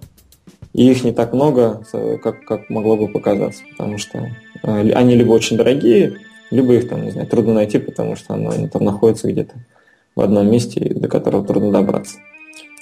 И 0.74 0.90
их 0.90 1.04
не 1.04 1.14
так 1.14 1.34
много, 1.34 1.86
как, 2.22 2.44
как 2.46 2.70
могло 2.70 2.98
бы 2.98 3.08
показаться, 3.08 3.64
потому 3.72 3.98
что 3.98 4.28
э, 4.62 4.92
они 4.92 5.16
либо 5.16 5.32
очень 5.32 5.56
дорогие, 5.56 6.18
либо 6.52 6.74
их 6.74 6.90
там, 6.90 7.06
не 7.06 7.12
знаю, 7.12 7.28
трудно 7.28 7.54
найти, 7.54 7.78
потому 7.78 8.18
что 8.18 8.34
оно, 8.34 8.50
они 8.50 8.68
там 8.68 8.84
находятся 8.84 9.32
где-то 9.32 9.54
в 10.16 10.22
одном 10.22 10.52
месте, 10.52 10.82
до 10.94 11.08
которого 11.08 11.46
трудно 11.46 11.72
добраться. 11.72 12.18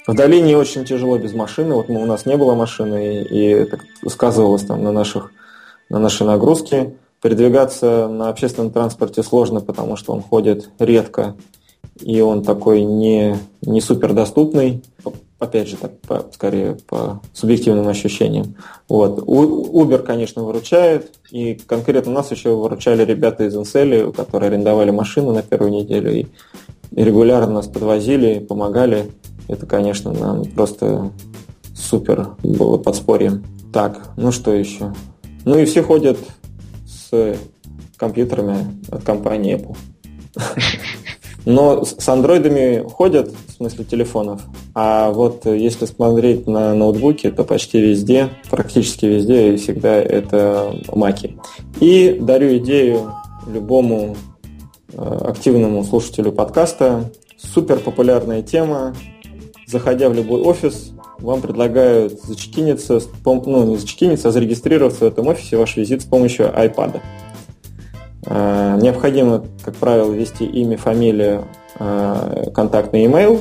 В 0.06 0.14
долине 0.14 0.56
очень 0.56 0.84
тяжело 0.84 1.18
без 1.18 1.34
машины. 1.34 1.74
Вот 1.74 1.88
мы, 1.88 2.02
у 2.02 2.06
нас 2.06 2.26
не 2.26 2.36
было 2.36 2.54
машины, 2.54 3.22
и, 3.22 3.22
и 3.22 3.48
это 3.50 3.78
сказывалось 4.08 4.64
там 4.64 4.82
на, 4.82 4.90
наших, 4.90 5.30
на 5.88 6.00
нашей 6.00 6.26
нагрузке. 6.26 6.94
Передвигаться 7.24 8.06
на 8.06 8.28
общественном 8.28 8.70
транспорте 8.70 9.22
сложно, 9.22 9.62
потому 9.62 9.96
что 9.96 10.12
он 10.12 10.20
ходит 10.20 10.68
редко, 10.78 11.36
и 11.98 12.20
он 12.20 12.42
такой 12.42 12.82
не, 12.82 13.38
не 13.62 13.80
супер 13.80 14.12
доступный. 14.12 14.82
опять 15.38 15.68
же, 15.68 15.78
так, 15.78 15.98
по, 16.02 16.26
скорее 16.34 16.76
по 16.86 17.22
субъективным 17.32 17.88
ощущениям. 17.88 18.56
Вот. 18.90 19.20
Uber, 19.20 20.00
конечно, 20.02 20.42
выручает, 20.44 21.14
и 21.30 21.54
конкретно 21.54 22.12
нас 22.12 22.30
еще 22.30 22.54
выручали 22.54 23.06
ребята 23.06 23.44
из 23.44 23.56
Инсели, 23.56 24.12
которые 24.12 24.48
арендовали 24.48 24.90
машину 24.90 25.32
на 25.32 25.40
первую 25.40 25.72
неделю, 25.72 26.14
и, 26.14 26.26
регулярно 26.94 27.54
нас 27.54 27.68
подвозили, 27.68 28.38
помогали. 28.38 29.10
Это, 29.48 29.64
конечно, 29.64 30.12
нам 30.12 30.44
просто 30.44 31.10
супер 31.74 32.32
было 32.42 32.76
подспорьем. 32.76 33.46
Так, 33.72 34.10
ну 34.18 34.30
что 34.30 34.52
еще? 34.52 34.92
Ну 35.46 35.58
и 35.58 35.64
все 35.64 35.82
ходят 35.82 36.18
компьютерами 37.96 38.56
от 38.90 39.04
компании 39.04 39.56
Apple. 39.56 39.76
Но 41.46 41.84
с 41.84 42.08
андроидами 42.08 42.88
ходят, 42.88 43.30
в 43.48 43.52
смысле 43.52 43.84
телефонов, 43.84 44.40
а 44.74 45.10
вот 45.10 45.44
если 45.44 45.84
смотреть 45.84 46.46
на 46.46 46.74
ноутбуки, 46.74 47.30
то 47.30 47.44
почти 47.44 47.80
везде, 47.80 48.30
практически 48.50 49.04
везде 49.04 49.52
и 49.52 49.56
всегда 49.58 49.94
это 49.94 50.74
маки. 50.90 51.36
И 51.80 52.18
дарю 52.18 52.56
идею 52.58 53.12
любому 53.46 54.16
э, 54.92 55.18
активному 55.26 55.84
слушателю 55.84 56.32
подкаста. 56.32 57.10
Супер 57.36 57.78
популярная 57.78 58.42
тема. 58.42 58.94
Заходя 59.66 60.08
в 60.08 60.14
любой 60.14 60.40
офис, 60.40 60.93
вам 61.18 61.40
предлагают 61.40 62.20
зачекиниться, 62.22 63.00
ну 63.24 63.64
не 63.64 63.76
зачекиниться, 63.76 64.28
а 64.28 64.32
зарегистрироваться 64.32 65.04
в 65.04 65.08
этом 65.08 65.26
офисе 65.28 65.56
ваш 65.56 65.76
визит 65.76 66.02
с 66.02 66.04
помощью 66.04 66.46
iPad. 66.46 67.00
Э, 68.26 68.78
необходимо, 68.80 69.44
как 69.64 69.74
правило, 69.76 70.12
ввести 70.12 70.44
имя, 70.44 70.76
фамилию, 70.76 71.46
э, 71.78 72.50
контактный 72.54 73.04
email 73.04 73.40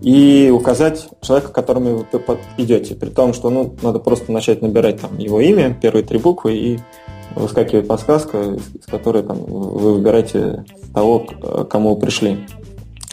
и 0.00 0.52
указать 0.54 1.08
человека, 1.20 1.50
к 1.50 1.54
которому 1.54 2.06
вы 2.12 2.38
идете. 2.56 2.94
При 2.94 3.10
том, 3.10 3.32
что 3.32 3.50
ну, 3.50 3.74
надо 3.82 3.98
просто 3.98 4.30
начать 4.30 4.62
набирать 4.62 5.00
там, 5.00 5.18
его 5.18 5.40
имя, 5.40 5.76
первые 5.80 6.04
три 6.04 6.18
буквы, 6.18 6.54
и 6.54 6.78
выскакивает 7.34 7.88
подсказка, 7.88 8.58
с 8.80 8.90
которой 8.90 9.22
там, 9.22 9.38
вы 9.38 9.94
выбираете 9.94 10.64
того, 10.94 11.20
к 11.20 11.64
кому 11.64 11.94
вы 11.94 12.00
пришли 12.00 12.38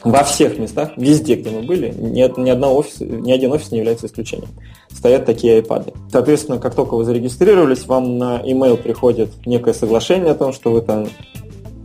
во 0.05 0.23
всех 0.23 0.59
местах, 0.59 0.91
везде, 0.97 1.35
где 1.35 1.49
мы 1.49 1.63
были, 1.63 1.93
ни, 1.97 2.39
ни, 2.39 2.49
одного 2.49 2.77
офиса, 2.77 3.05
ни 3.05 3.31
один 3.31 3.51
офис 3.51 3.71
не 3.71 3.79
является 3.79 4.05
исключением. 4.05 4.49
Стоят 4.93 5.25
такие 5.25 5.59
iPad. 5.61 5.95
Соответственно, 6.11 6.59
как 6.59 6.75
только 6.75 6.93
вы 6.93 7.03
зарегистрировались, 7.03 7.87
вам 7.87 8.19
на 8.19 8.39
email 8.39 8.77
приходит 8.77 9.31
некое 9.47 9.73
соглашение 9.73 10.31
о 10.31 10.35
том, 10.35 10.53
что 10.53 10.71
вы 10.71 10.81
там 10.81 11.07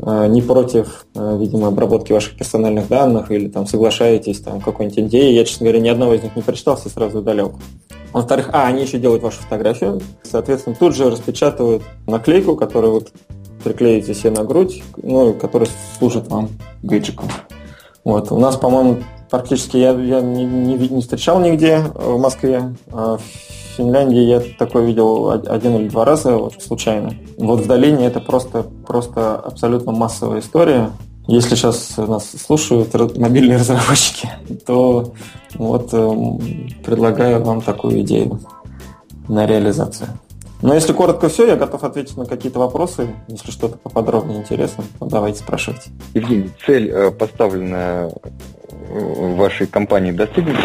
э, 0.02 0.26
не 0.28 0.42
против, 0.42 1.06
э, 1.14 1.38
видимо, 1.40 1.68
обработки 1.68 2.12
ваших 2.12 2.36
персональных 2.36 2.88
данных 2.88 3.30
или 3.30 3.48
там 3.48 3.66
соглашаетесь 3.66 4.40
там 4.40 4.60
какой-нибудь 4.60 4.98
идеи. 5.08 5.32
Я, 5.32 5.46
честно 5.46 5.64
говоря, 5.64 5.80
ни 5.80 5.88
одного 5.88 6.12
из 6.12 6.22
них 6.22 6.36
не 6.36 6.42
прочитал, 6.42 6.76
все 6.76 6.90
сразу 6.90 7.20
удалил. 7.20 7.54
Во-вторых, 8.12 8.50
а, 8.52 8.66
они 8.66 8.82
еще 8.82 8.98
делают 8.98 9.22
вашу 9.22 9.40
фотографию. 9.40 10.00
Соответственно, 10.24 10.76
тут 10.78 10.94
же 10.94 11.08
распечатывают 11.08 11.82
наклейку, 12.06 12.54
которую 12.54 12.92
вы 12.94 13.06
приклеите 13.64 14.14
себе 14.14 14.30
на 14.30 14.44
грудь, 14.44 14.82
ну, 15.02 15.32
которая 15.32 15.70
служит 15.98 16.28
вам 16.28 16.50
гейджиком. 16.82 17.28
Вот. 18.04 18.32
У 18.32 18.38
нас, 18.38 18.56
по-моему, 18.56 18.98
практически 19.30 19.76
я, 19.76 19.90
я 19.92 20.20
не, 20.20 20.44
не, 20.44 20.76
не 20.76 21.00
встречал 21.00 21.40
нигде 21.40 21.84
в 21.94 22.18
Москве. 22.18 22.74
А 22.92 23.18
в 23.18 23.22
Финляндии 23.76 24.20
я 24.20 24.42
такое 24.58 24.84
видел 24.84 25.30
один 25.30 25.76
или 25.76 25.88
два 25.88 26.04
раза 26.04 26.36
вот, 26.36 26.62
случайно. 26.62 27.14
Вот 27.38 27.60
в 27.60 27.66
долине 27.66 28.06
это 28.06 28.20
просто, 28.20 28.64
просто 28.86 29.36
абсолютно 29.36 29.92
массовая 29.92 30.40
история. 30.40 30.90
Если 31.26 31.54
сейчас 31.54 31.96
нас 31.96 32.30
слушают 32.30 32.94
мобильные 33.16 33.58
разработчики, 33.58 34.30
то 34.66 35.12
вот 35.54 35.94
эм, 35.94 36.40
предлагаю 36.84 37.44
вам 37.44 37.60
такую 37.60 38.00
идею 38.00 38.40
на 39.28 39.46
реализацию. 39.46 40.08
Но 40.62 40.74
если 40.74 40.92
коротко 40.92 41.28
все, 41.28 41.46
я 41.46 41.56
готов 41.56 41.84
ответить 41.84 42.16
на 42.16 42.26
какие-то 42.26 42.58
вопросы. 42.58 43.08
Если 43.28 43.50
что-то 43.50 43.78
поподробнее 43.78 44.38
интересно, 44.40 44.84
то 44.98 45.06
давайте 45.06 45.38
спрашивайте. 45.40 45.90
Евгений, 46.14 46.50
цель, 46.66 46.90
э, 46.90 47.10
поставленная 47.10 48.12
в 48.90 49.36
вашей 49.36 49.66
компании, 49.66 50.12
достигнута? 50.12 50.60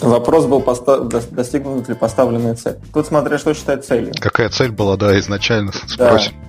Вопрос 0.00 0.46
был, 0.46 0.60
поста- 0.60 1.00
достигнут 1.00 1.88
ли 1.88 1.94
поставленная 1.94 2.54
цель. 2.54 2.76
Тут 2.94 3.06
смотря, 3.06 3.38
что 3.38 3.52
считать 3.54 3.84
целью. 3.84 4.12
Какая 4.20 4.48
цель 4.48 4.70
была, 4.70 4.96
да, 4.96 5.18
изначально 5.18 5.72
спросим. 5.72 6.32
Да. 6.40 6.48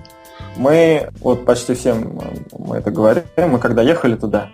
Мы, 0.56 1.08
вот 1.20 1.44
почти 1.44 1.74
всем 1.74 2.20
мы 2.58 2.76
это 2.76 2.90
говорим, 2.90 3.24
мы 3.36 3.58
когда 3.58 3.82
ехали 3.82 4.16
туда, 4.16 4.50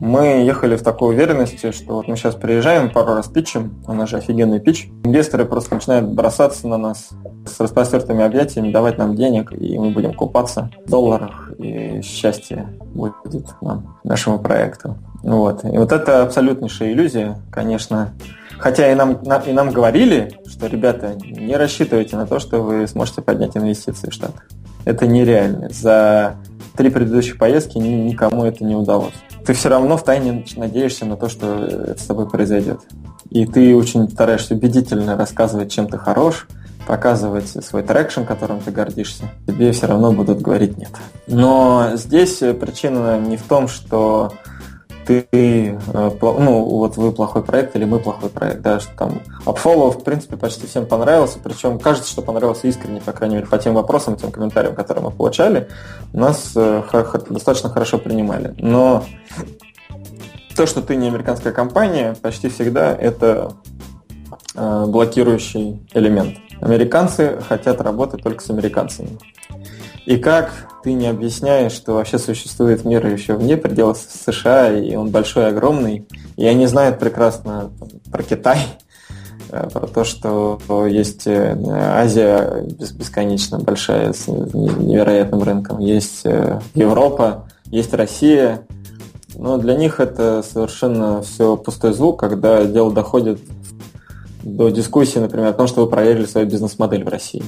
мы 0.00 0.44
ехали 0.44 0.76
в 0.76 0.82
такой 0.82 1.14
уверенности, 1.14 1.72
что 1.72 1.96
вот 1.96 2.08
мы 2.08 2.16
сейчас 2.16 2.34
приезжаем, 2.34 2.90
пару 2.90 3.14
раз 3.14 3.28
питчем, 3.28 3.82
у 3.86 3.92
нас 3.92 4.08
же 4.08 4.16
офигенный 4.16 4.58
питч. 4.58 4.88
Инвесторы 5.04 5.44
просто 5.44 5.74
начинают 5.74 6.08
бросаться 6.08 6.66
на 6.68 6.78
нас 6.78 7.10
с 7.44 7.60
распростертыми 7.60 8.24
объятиями, 8.24 8.72
давать 8.72 8.96
нам 8.96 9.14
денег, 9.14 9.52
и 9.52 9.78
мы 9.78 9.90
будем 9.90 10.14
купаться 10.14 10.70
в 10.86 10.90
долларах, 10.90 11.52
и 11.58 12.00
счастье 12.02 12.68
будет 12.94 13.44
нам, 13.60 13.98
нашему 14.02 14.38
проекту. 14.38 14.96
Вот. 15.22 15.64
И 15.64 15.76
вот 15.76 15.92
это 15.92 16.22
абсолютнейшая 16.22 16.92
иллюзия, 16.92 17.38
конечно. 17.52 18.14
Хотя 18.58 18.90
и 18.90 18.94
нам, 18.94 19.18
и 19.46 19.52
нам 19.52 19.70
говорили, 19.70 20.32
что, 20.46 20.66
ребята, 20.66 21.14
не 21.22 21.56
рассчитывайте 21.56 22.16
на 22.16 22.26
то, 22.26 22.38
что 22.38 22.62
вы 22.62 22.86
сможете 22.86 23.20
поднять 23.20 23.56
инвестиции 23.56 24.08
в 24.08 24.14
Штатах. 24.14 24.46
Это 24.86 25.06
нереально. 25.06 25.68
За 25.68 26.36
три 26.74 26.88
предыдущих 26.88 27.38
поездки 27.38 27.76
никому 27.76 28.44
это 28.44 28.64
не 28.64 28.74
удалось 28.74 29.12
ты 29.44 29.52
все 29.52 29.68
равно 29.68 29.96
в 29.96 30.04
тайне 30.04 30.44
надеешься 30.56 31.04
на 31.04 31.16
то, 31.16 31.28
что 31.28 31.64
это 31.64 32.00
с 32.00 32.06
тобой 32.06 32.28
произойдет. 32.28 32.80
И 33.30 33.46
ты 33.46 33.76
очень 33.76 34.08
стараешься 34.10 34.54
убедительно 34.54 35.16
рассказывать, 35.16 35.72
чем 35.72 35.88
ты 35.88 35.98
хорош, 35.98 36.48
показывать 36.86 37.48
свой 37.48 37.82
traction, 37.82 38.22
которым 38.22 38.60
ты 38.60 38.70
гордишься. 38.70 39.24
Тебе 39.46 39.72
все 39.72 39.86
равно 39.86 40.12
будут 40.12 40.40
говорить 40.40 40.76
нет. 40.76 40.90
Но 41.26 41.90
здесь 41.94 42.38
причина 42.38 43.18
не 43.20 43.36
в 43.36 43.42
том, 43.42 43.68
что 43.68 44.32
ты, 45.10 45.26
э, 45.32 46.10
ну, 46.22 46.62
вот 46.62 46.96
вы 46.96 47.10
плохой 47.10 47.42
проект 47.42 47.74
или 47.74 47.84
мы 47.84 47.98
плохой 47.98 48.30
проект, 48.30 48.60
да, 48.62 48.78
что 48.78 48.94
там 48.96 49.22
AppFollow, 49.44 49.90
в 49.90 50.04
принципе, 50.04 50.36
почти 50.36 50.68
всем 50.68 50.86
понравился, 50.86 51.40
причем 51.42 51.80
кажется, 51.80 52.08
что 52.08 52.22
понравился 52.22 52.68
искренне, 52.68 53.00
по 53.00 53.12
крайней 53.12 53.36
мере, 53.36 53.48
по 53.48 53.58
тем 53.58 53.74
вопросам, 53.74 54.16
тем 54.16 54.30
комментариям, 54.30 54.76
которые 54.76 55.02
мы 55.04 55.10
получали, 55.10 55.68
нас 56.12 56.52
э, 56.54 56.82
достаточно 57.28 57.70
хорошо 57.70 57.98
принимали. 57.98 58.54
Но 58.58 59.04
то, 60.54 60.66
что 60.66 60.80
ты 60.80 60.94
не 60.94 61.08
американская 61.08 61.52
компания, 61.52 62.14
почти 62.22 62.48
всегда 62.48 62.94
это 62.94 63.54
э, 64.54 64.84
блокирующий 64.86 65.84
элемент. 65.92 66.38
Американцы 66.60 67.40
хотят 67.48 67.80
работать 67.80 68.22
только 68.22 68.44
с 68.44 68.50
американцами. 68.50 69.18
И 70.06 70.16
как 70.16 70.50
ты 70.82 70.92
не 70.92 71.06
объясняешь, 71.06 71.72
что 71.72 71.94
вообще 71.94 72.18
существует 72.18 72.84
мир 72.84 73.06
еще 73.06 73.34
вне 73.34 73.56
пределов 73.56 73.98
США, 73.98 74.72
и 74.72 74.94
он 74.96 75.10
большой, 75.10 75.48
огромный, 75.48 76.06
и 76.36 76.46
они 76.46 76.66
знают 76.66 76.98
прекрасно 76.98 77.70
про 78.10 78.22
Китай, 78.22 78.58
э, 79.50 79.68
про 79.70 79.86
то, 79.86 80.04
что 80.04 80.58
есть 80.86 81.26
э, 81.26 81.56
Азия 81.68 82.64
бесконечно 82.94 83.58
большая 83.58 84.12
с 84.12 84.26
невероятным 84.26 85.42
рынком, 85.42 85.78
есть 85.78 86.22
э, 86.24 86.60
Европа, 86.74 87.48
есть 87.66 87.92
Россия, 87.92 88.66
но 89.34 89.58
для 89.58 89.76
них 89.76 90.00
это 90.00 90.42
совершенно 90.42 91.22
все 91.22 91.56
пустой 91.56 91.92
звук, 91.92 92.18
когда 92.18 92.64
дело 92.64 92.92
доходит 92.92 93.40
до 94.42 94.70
дискуссии, 94.70 95.18
например, 95.18 95.48
о 95.48 95.52
том, 95.52 95.66
что 95.66 95.84
вы 95.84 95.90
проверили 95.90 96.26
свою 96.26 96.46
бизнес-модель 96.46 97.04
в 97.04 97.08
России. 97.08 97.42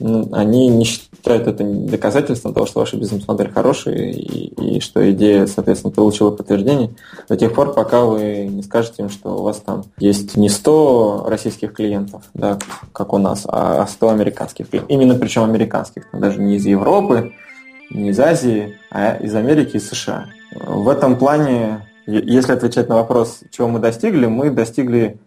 Ну, 0.00 0.28
они 0.32 0.68
не 0.68 0.84
считают 0.84 1.48
это 1.48 1.64
доказательством 1.64 2.54
того, 2.54 2.66
что 2.66 2.80
ваша 2.80 2.96
бизнес-модель 2.96 3.50
хорошая 3.50 4.12
и, 4.12 4.76
и 4.76 4.80
что 4.80 5.10
идея, 5.10 5.46
соответственно, 5.46 5.92
получила 5.92 6.30
подтверждение 6.30 6.90
до 7.28 7.36
тех 7.36 7.52
пор, 7.52 7.74
пока 7.74 8.04
вы 8.04 8.46
не 8.46 8.62
скажете 8.62 9.02
им, 9.02 9.08
что 9.08 9.38
у 9.38 9.42
вас 9.42 9.56
там 9.56 9.84
есть 9.98 10.36
не 10.36 10.48
100 10.48 11.24
российских 11.28 11.72
клиентов, 11.72 12.22
да, 12.34 12.58
как 12.92 13.12
у 13.12 13.18
нас, 13.18 13.44
а 13.48 13.86
100 13.86 14.08
американских 14.08 14.70
клиентов. 14.70 14.90
Именно 14.90 15.14
причем 15.14 15.42
американских, 15.42 16.06
даже 16.12 16.40
не 16.40 16.56
из 16.56 16.66
Европы, 16.66 17.32
не 17.90 18.10
из 18.10 18.20
Азии, 18.20 18.78
а 18.90 19.16
из 19.16 19.34
Америки 19.34 19.76
и 19.76 19.80
США. 19.80 20.26
В 20.54 20.88
этом 20.88 21.16
плане, 21.16 21.88
если 22.06 22.52
отвечать 22.52 22.88
на 22.88 22.96
вопрос, 22.96 23.40
чего 23.50 23.68
мы 23.68 23.80
достигли, 23.80 24.26
мы 24.26 24.50
достигли 24.50 25.18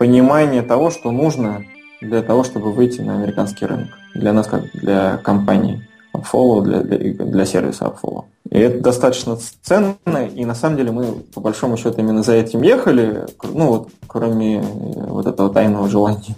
понимания 0.00 0.62
того, 0.62 0.90
что 0.90 1.10
нужно 1.10 1.66
для 2.00 2.22
того, 2.22 2.42
чтобы 2.42 2.72
выйти 2.72 3.02
на 3.02 3.16
американский 3.16 3.66
рынок. 3.66 3.88
Для 4.14 4.32
нас, 4.32 4.46
как 4.46 4.72
для 4.72 5.18
компании 5.18 5.86
Upfollow, 6.14 6.62
для, 6.62 6.78
для, 6.80 7.12
для 7.26 7.44
сервиса 7.44 7.84
Upfollow. 7.84 8.24
И 8.50 8.58
это 8.58 8.80
достаточно 8.80 9.36
ценно, 9.62 10.24
и 10.24 10.46
на 10.46 10.54
самом 10.54 10.78
деле 10.78 10.90
мы, 10.90 11.04
по 11.34 11.42
большому 11.42 11.76
счету, 11.76 12.00
именно 12.00 12.22
за 12.22 12.32
этим 12.32 12.62
ехали, 12.62 13.26
ну 13.42 13.66
вот, 13.66 13.90
кроме 14.06 14.62
вот 14.62 15.26
этого 15.26 15.52
тайного 15.52 15.86
желания 15.90 16.34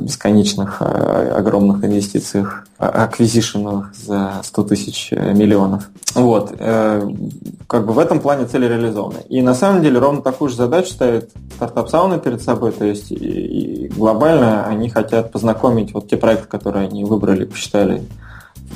бесконечных, 0.00 0.82
огромных 0.82 1.84
инвестициях, 1.84 2.66
аквизишенах 2.78 3.94
за 3.94 4.40
100 4.42 4.62
тысяч 4.64 5.10
миллионов. 5.10 5.88
Вот. 6.14 6.50
Как 6.58 7.86
бы 7.86 7.92
в 7.92 7.98
этом 7.98 8.20
плане 8.20 8.46
цели 8.46 8.66
реализованы. 8.66 9.20
И 9.28 9.42
на 9.42 9.54
самом 9.54 9.82
деле 9.82 9.98
ровно 9.98 10.22
такую 10.22 10.50
же 10.50 10.56
задачу 10.56 10.90
ставит 10.90 11.30
стартап 11.56 11.88
Сауна 11.88 12.18
перед 12.18 12.42
собой, 12.42 12.72
то 12.72 12.84
есть 12.84 13.10
и 13.10 13.90
глобально 13.94 14.66
они 14.66 14.90
хотят 14.90 15.32
познакомить 15.32 15.92
вот 15.92 16.08
те 16.08 16.16
проекты, 16.16 16.46
которые 16.46 16.86
они 16.86 17.04
выбрали, 17.04 17.44
посчитали 17.44 18.02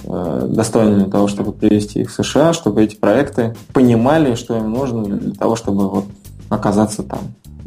Э, 0.04 0.46
достойными 0.48 1.08
того, 1.08 1.28
чтобы 1.28 1.52
привести 1.52 2.00
их 2.00 2.10
в 2.10 2.14
США, 2.14 2.52
чтобы 2.52 2.82
эти 2.82 2.96
проекты 2.96 3.54
понимали, 3.72 4.34
что 4.34 4.56
им 4.56 4.70
нужно 4.70 5.04
для 5.04 5.34
того, 5.34 5.54
чтобы 5.54 5.88
вот 5.88 6.06
оказаться 6.48 7.02
там. 7.02 7.20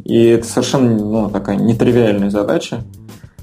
И 0.06 0.26
это 0.26 0.46
совершенно 0.46 0.96
ну, 0.96 1.30
такая 1.30 1.56
нетривиальная 1.56 2.30
задача, 2.30 2.84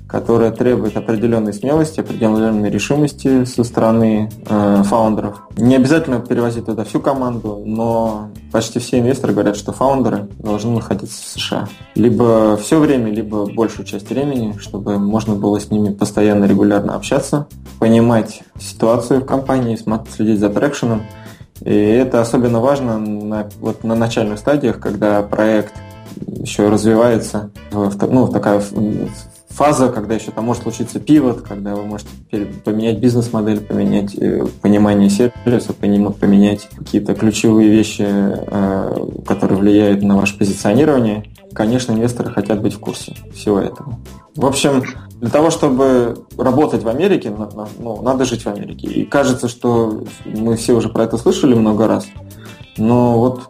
которая 0.07 0.49
требует 0.51 0.95
определенной 0.95 1.51
смелости, 1.51 1.99
определенной 1.99 2.69
решимости 2.69 3.43
со 3.43 3.65
стороны 3.65 4.29
э, 4.47 4.83
фаундеров. 4.85 5.41
Не 5.57 5.75
обязательно 5.75 6.21
перевозить 6.21 6.65
туда 6.65 6.85
всю 6.85 7.01
команду, 7.01 7.61
но 7.65 8.29
почти 8.53 8.79
все 8.79 8.99
инвесторы 8.99 9.33
говорят, 9.33 9.57
что 9.57 9.73
фаундеры 9.73 10.29
должны 10.39 10.71
находиться 10.71 11.21
в 11.21 11.25
США. 11.25 11.67
Либо 11.95 12.55
все 12.55 12.79
время, 12.79 13.11
либо 13.11 13.45
большую 13.45 13.85
часть 13.85 14.09
времени, 14.09 14.55
чтобы 14.57 14.99
можно 14.99 15.35
было 15.35 15.59
с 15.59 15.69
ними 15.69 15.91
постоянно, 15.93 16.45
регулярно 16.45 16.95
общаться, 16.95 17.47
понимать 17.79 18.41
ситуацию 18.57 19.19
в 19.19 19.25
компании, 19.25 19.77
следить 20.15 20.39
за 20.39 20.47
трекшеном. 20.47 21.03
И 21.59 21.75
это 21.75 22.21
особенно 22.21 22.61
важно 22.61 22.99
на, 22.99 23.49
вот 23.59 23.83
на 23.83 23.95
начальных 23.95 24.39
стадиях, 24.39 24.79
когда 24.79 25.21
проект 25.23 25.73
еще 26.27 26.69
развивается, 26.69 27.51
ну, 27.71 28.27
такая 28.27 28.61
фаза, 29.53 29.89
когда 29.89 30.15
еще 30.15 30.31
там 30.31 30.45
может 30.45 30.63
случиться 30.63 30.99
пивот, 30.99 31.41
когда 31.41 31.75
вы 31.75 31.83
можете 31.85 32.09
поменять 32.65 32.97
бизнес-модель, 32.99 33.61
поменять 33.61 34.15
э, 34.15 34.45
понимание 34.61 35.09
сервиса, 35.09 35.73
поменять 35.73 36.67
какие-то 36.75 37.13
ключевые 37.13 37.69
вещи, 37.69 38.05
э, 38.05 39.07
которые 39.27 39.59
влияют 39.59 40.01
на 40.01 40.17
ваше 40.17 40.37
позиционирование. 40.37 41.25
Конечно, 41.53 41.91
инвесторы 41.91 42.31
хотят 42.31 42.61
быть 42.61 42.73
в 42.73 42.79
курсе 42.79 43.15
всего 43.35 43.59
этого. 43.59 43.99
В 44.35 44.45
общем, 44.45 44.83
для 45.21 45.29
того, 45.29 45.51
чтобы 45.51 46.25
работать 46.35 46.81
в 46.81 46.87
Америке, 46.89 47.31
ну, 47.79 48.01
надо 48.01 48.25
жить 48.25 48.43
в 48.43 48.47
Америке. 48.47 48.87
И 48.87 49.05
кажется, 49.05 49.47
что 49.47 50.03
мы 50.25 50.57
все 50.57 50.73
уже 50.73 50.89
про 50.89 51.03
это 51.03 51.17
слышали 51.17 51.53
много 51.53 51.87
раз. 51.87 52.07
Но 52.77 53.19
вот 53.19 53.43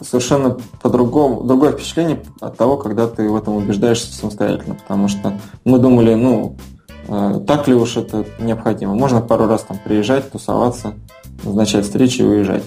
совершенно 0.00 0.56
по-другому, 0.82 1.42
другое 1.42 1.72
впечатление 1.72 2.22
от 2.40 2.56
того, 2.56 2.76
когда 2.76 3.06
ты 3.06 3.28
в 3.28 3.36
этом 3.36 3.56
убеждаешься 3.56 4.12
самостоятельно, 4.12 4.74
потому 4.74 5.08
что 5.08 5.38
мы 5.64 5.78
думали, 5.78 6.14
ну, 6.14 6.56
э, 7.08 7.40
так 7.46 7.68
ли 7.68 7.74
уж 7.74 7.96
это 7.96 8.24
необходимо. 8.38 8.94
Можно 8.94 9.20
пару 9.20 9.46
раз 9.46 9.62
там 9.62 9.78
приезжать, 9.82 10.30
тусоваться, 10.30 10.94
назначать 11.44 11.84
встречи 11.84 12.22
и 12.22 12.24
уезжать. 12.24 12.64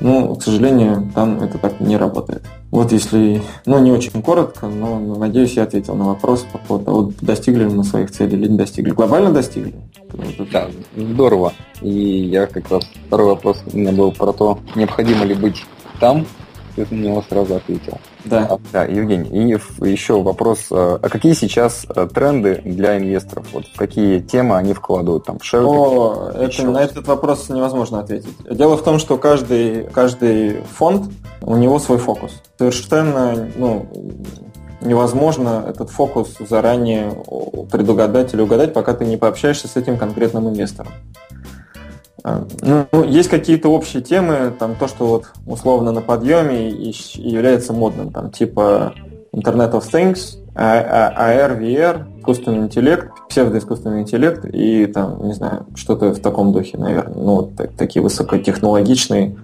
Но, 0.00 0.34
к 0.34 0.42
сожалению, 0.42 1.12
там 1.14 1.40
это 1.40 1.58
так 1.58 1.78
не 1.78 1.96
работает. 1.96 2.42
Вот 2.72 2.90
если, 2.90 3.40
ну, 3.66 3.78
не 3.78 3.92
очень 3.92 4.20
коротко, 4.20 4.66
но, 4.66 4.98
надеюсь, 4.98 5.52
я 5.52 5.62
ответил 5.62 5.94
на 5.94 6.04
вопрос 6.04 6.44
по 6.50 6.58
поводу 6.58 6.84
того, 6.84 7.12
достигли 7.20 7.64
ли 7.64 7.70
мы 7.70 7.84
своих 7.84 8.10
целей 8.10 8.36
или 8.36 8.48
не 8.48 8.56
достигли. 8.56 8.90
Глобально 8.90 9.30
достигли. 9.30 9.74
Да, 10.52 10.68
здорово. 10.96 11.52
И 11.82 11.90
я 11.90 12.46
как 12.46 12.68
раз 12.68 12.84
второй 13.06 13.28
вопрос 13.28 13.62
у 13.72 13.78
меня 13.78 13.92
был 13.92 14.10
про 14.10 14.32
то, 14.32 14.58
необходимо 14.74 15.24
ли 15.24 15.34
быть 15.34 15.64
там, 16.00 16.26
ты 16.74 16.86
на 16.90 17.00
него 17.00 17.22
сразу 17.28 17.56
ответил. 17.56 17.98
Да. 18.24 18.46
А, 18.50 18.58
да, 18.72 18.84
Евгений, 18.84 19.28
и 19.28 19.90
еще 19.90 20.22
вопрос, 20.22 20.66
а, 20.70 20.98
а 21.02 21.08
какие 21.08 21.32
сейчас 21.32 21.86
а, 21.88 22.06
тренды 22.06 22.60
для 22.64 22.98
инвесторов? 22.98 23.46
Вот 23.52 23.66
в 23.66 23.76
какие 23.76 24.20
темы 24.20 24.56
они 24.56 24.72
вкладывают 24.72 25.24
там? 25.24 25.40
Шеры, 25.42 25.66
О, 25.66 26.30
это, 26.34 26.66
на 26.66 26.82
этот 26.82 27.06
вопрос 27.08 27.48
невозможно 27.48 28.00
ответить. 28.00 28.36
Дело 28.50 28.76
в 28.76 28.82
том, 28.82 28.98
что 28.98 29.16
каждый, 29.18 29.84
каждый 29.84 30.62
фонд, 30.76 31.10
у 31.42 31.56
него 31.56 31.78
свой 31.78 31.98
фокус. 31.98 32.32
Совершенно, 32.58 33.48
ну, 33.56 33.86
невозможно 34.80 35.64
этот 35.68 35.90
фокус 35.90 36.36
заранее 36.48 37.12
предугадать 37.70 38.34
или 38.34 38.42
угадать, 38.42 38.72
пока 38.72 38.94
ты 38.94 39.04
не 39.04 39.16
пообщаешься 39.16 39.68
с 39.68 39.76
этим 39.76 39.98
конкретным 39.98 40.48
инвестором. 40.48 40.92
А, 42.24 42.44
ну, 42.60 43.04
есть 43.04 43.28
какие-то 43.28 43.68
общие 43.68 44.02
темы, 44.02 44.52
там 44.58 44.76
то, 44.76 44.86
что 44.86 45.06
вот 45.06 45.24
условно 45.46 45.92
на 45.92 46.00
подъеме 46.00 46.70
и, 46.70 46.94
является 47.16 47.72
модным, 47.72 48.12
там 48.12 48.30
типа 48.30 48.94
Internet 49.34 49.72
of 49.72 49.90
Things, 49.90 50.38
AR, 50.54 51.58
VR, 51.58 52.20
искусственный 52.20 52.58
интеллект, 52.58 53.10
псевдоискусственный 53.28 54.02
интеллект 54.02 54.44
и 54.44 54.86
там, 54.86 55.26
не 55.26 55.32
знаю, 55.32 55.66
что-то 55.74 56.12
в 56.12 56.20
таком 56.20 56.52
духе, 56.52 56.76
наверное. 56.78 57.14
Ну, 57.16 57.34
вот 57.36 57.56
так, 57.56 57.72
такие 57.72 58.02
высокотехнологичные 58.02 59.36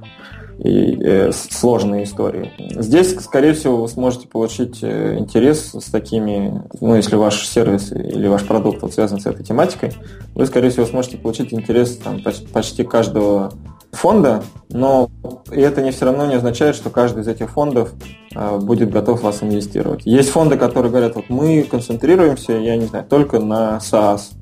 и 0.58 0.98
э, 1.00 1.32
сложные 1.32 2.04
истории. 2.04 2.52
Здесь, 2.80 3.14
скорее 3.20 3.52
всего, 3.52 3.82
вы 3.82 3.88
сможете 3.88 4.26
получить 4.26 4.78
э, 4.82 5.16
интерес 5.18 5.72
с 5.72 5.84
такими, 5.84 6.62
ну, 6.80 6.96
если 6.96 7.16
ваш 7.16 7.46
сервис 7.46 7.92
или 7.92 8.26
ваш 8.26 8.44
продукт 8.44 8.82
вот, 8.82 8.92
связан 8.92 9.20
с 9.20 9.26
этой 9.26 9.44
тематикой, 9.44 9.92
вы, 10.34 10.46
скорее 10.46 10.70
всего, 10.70 10.86
сможете 10.86 11.16
получить 11.16 11.52
интерес 11.52 11.96
там, 11.96 12.20
почти 12.52 12.84
каждого 12.84 13.52
фонда, 13.92 14.42
но 14.68 15.08
и 15.50 15.60
это 15.60 15.80
не 15.80 15.90
все 15.90 16.04
равно 16.04 16.26
не 16.26 16.34
означает, 16.34 16.76
что 16.76 16.90
каждый 16.90 17.22
из 17.22 17.28
этих 17.28 17.50
фондов 17.50 17.92
э, 18.34 18.58
будет 18.58 18.90
готов 18.90 19.22
вас 19.22 19.42
инвестировать. 19.42 20.02
Есть 20.04 20.30
фонды, 20.30 20.56
которые 20.56 20.90
говорят, 20.90 21.14
вот 21.14 21.26
мы 21.28 21.62
концентрируемся, 21.62 22.52
я 22.52 22.76
не 22.76 22.86
знаю, 22.86 23.04
только 23.08 23.38
на 23.38 23.78
SaaS, 23.78 24.32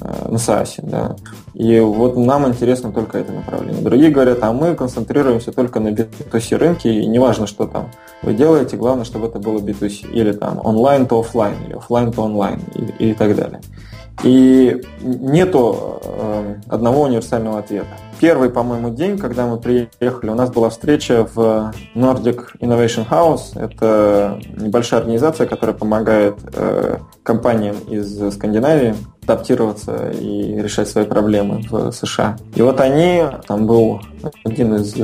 на 0.00 0.36
SaaS, 0.36 0.80
да. 0.82 1.16
И 1.54 1.80
вот 1.80 2.16
нам 2.16 2.46
интересно 2.48 2.92
только 2.92 3.18
это 3.18 3.32
направление. 3.32 3.82
Другие 3.82 4.10
говорят, 4.10 4.38
а 4.42 4.52
мы 4.52 4.74
концентрируемся 4.74 5.52
только 5.52 5.80
на 5.80 5.88
B2C 5.88 6.56
рынке, 6.56 6.92
и 6.92 7.06
неважно, 7.06 7.46
что 7.46 7.66
там 7.66 7.90
вы 8.22 8.34
делаете, 8.34 8.76
главное, 8.76 9.04
чтобы 9.04 9.26
это 9.26 9.38
было 9.38 9.58
B2C, 9.58 10.10
или 10.12 10.32
там 10.32 10.60
онлайн 10.64 11.06
то 11.06 11.20
офлайн, 11.20 11.54
или 11.66 11.74
офлайн 11.74 12.12
то 12.12 12.22
онлайн, 12.22 12.60
и, 12.74 13.10
и 13.10 13.14
так 13.14 13.36
далее. 13.36 13.60
И 14.22 14.82
нету 15.00 16.00
э, 16.02 16.54
одного 16.68 17.02
универсального 17.02 17.58
ответа. 17.58 17.88
Первый, 18.20 18.50
по-моему, 18.50 18.90
день, 18.90 19.16
когда 19.16 19.46
мы 19.46 19.58
приехали, 19.58 20.30
у 20.30 20.34
нас 20.34 20.50
была 20.50 20.68
встреча 20.68 21.26
в 21.34 21.72
Nordic 21.94 22.48
Innovation 22.60 23.08
House. 23.08 23.58
Это 23.58 24.38
небольшая 24.58 25.00
организация, 25.00 25.46
которая 25.46 25.74
помогает 25.74 26.36
э, 26.52 26.98
компаниям 27.22 27.76
из 27.88 28.34
Скандинавии 28.34 28.94
адаптироваться 29.30 30.10
и 30.10 30.60
решать 30.60 30.88
свои 30.88 31.04
проблемы 31.04 31.62
в 31.70 31.92
США. 31.92 32.36
И 32.54 32.62
вот 32.62 32.80
они, 32.80 33.24
там 33.46 33.66
был 33.66 34.00
один 34.44 34.74
из 34.74 34.94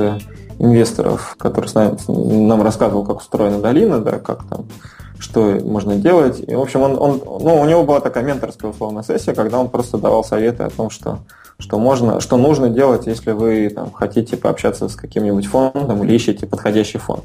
инвесторов, 0.59 1.35
который 1.37 1.69
нам 2.07 2.61
рассказывал, 2.61 3.05
как 3.05 3.19
устроена 3.19 3.59
долина, 3.59 3.99
да, 3.99 4.19
как 4.19 4.47
там 4.47 4.65
что 5.19 5.59
можно 5.63 5.95
делать. 5.95 6.43
И, 6.47 6.53
в 6.53 6.61
общем, 6.61 6.81
он, 6.81 6.95
он, 6.99 7.21
ну, 7.25 7.59
у 7.59 7.65
него 7.65 7.83
была 7.83 7.99
такая 8.01 8.23
менторская 8.23 8.71
условная 8.71 9.03
сессия, 9.03 9.33
когда 9.33 9.59
он 9.59 9.69
просто 9.69 9.97
давал 9.97 10.23
советы 10.23 10.63
о 10.63 10.69
том, 10.69 10.89
что, 10.91 11.19
что, 11.57 11.79
можно, 11.79 12.21
что 12.21 12.37
нужно 12.37 12.69
делать, 12.69 13.07
если 13.07 13.31
вы 13.31 13.69
там, 13.69 13.91
хотите 13.91 14.37
пообщаться 14.37 14.87
с 14.89 14.95
каким-нибудь 14.95 15.47
фондом 15.47 16.03
или 16.03 16.13
ищете 16.13 16.45
подходящий 16.45 16.99
фонд. 16.99 17.23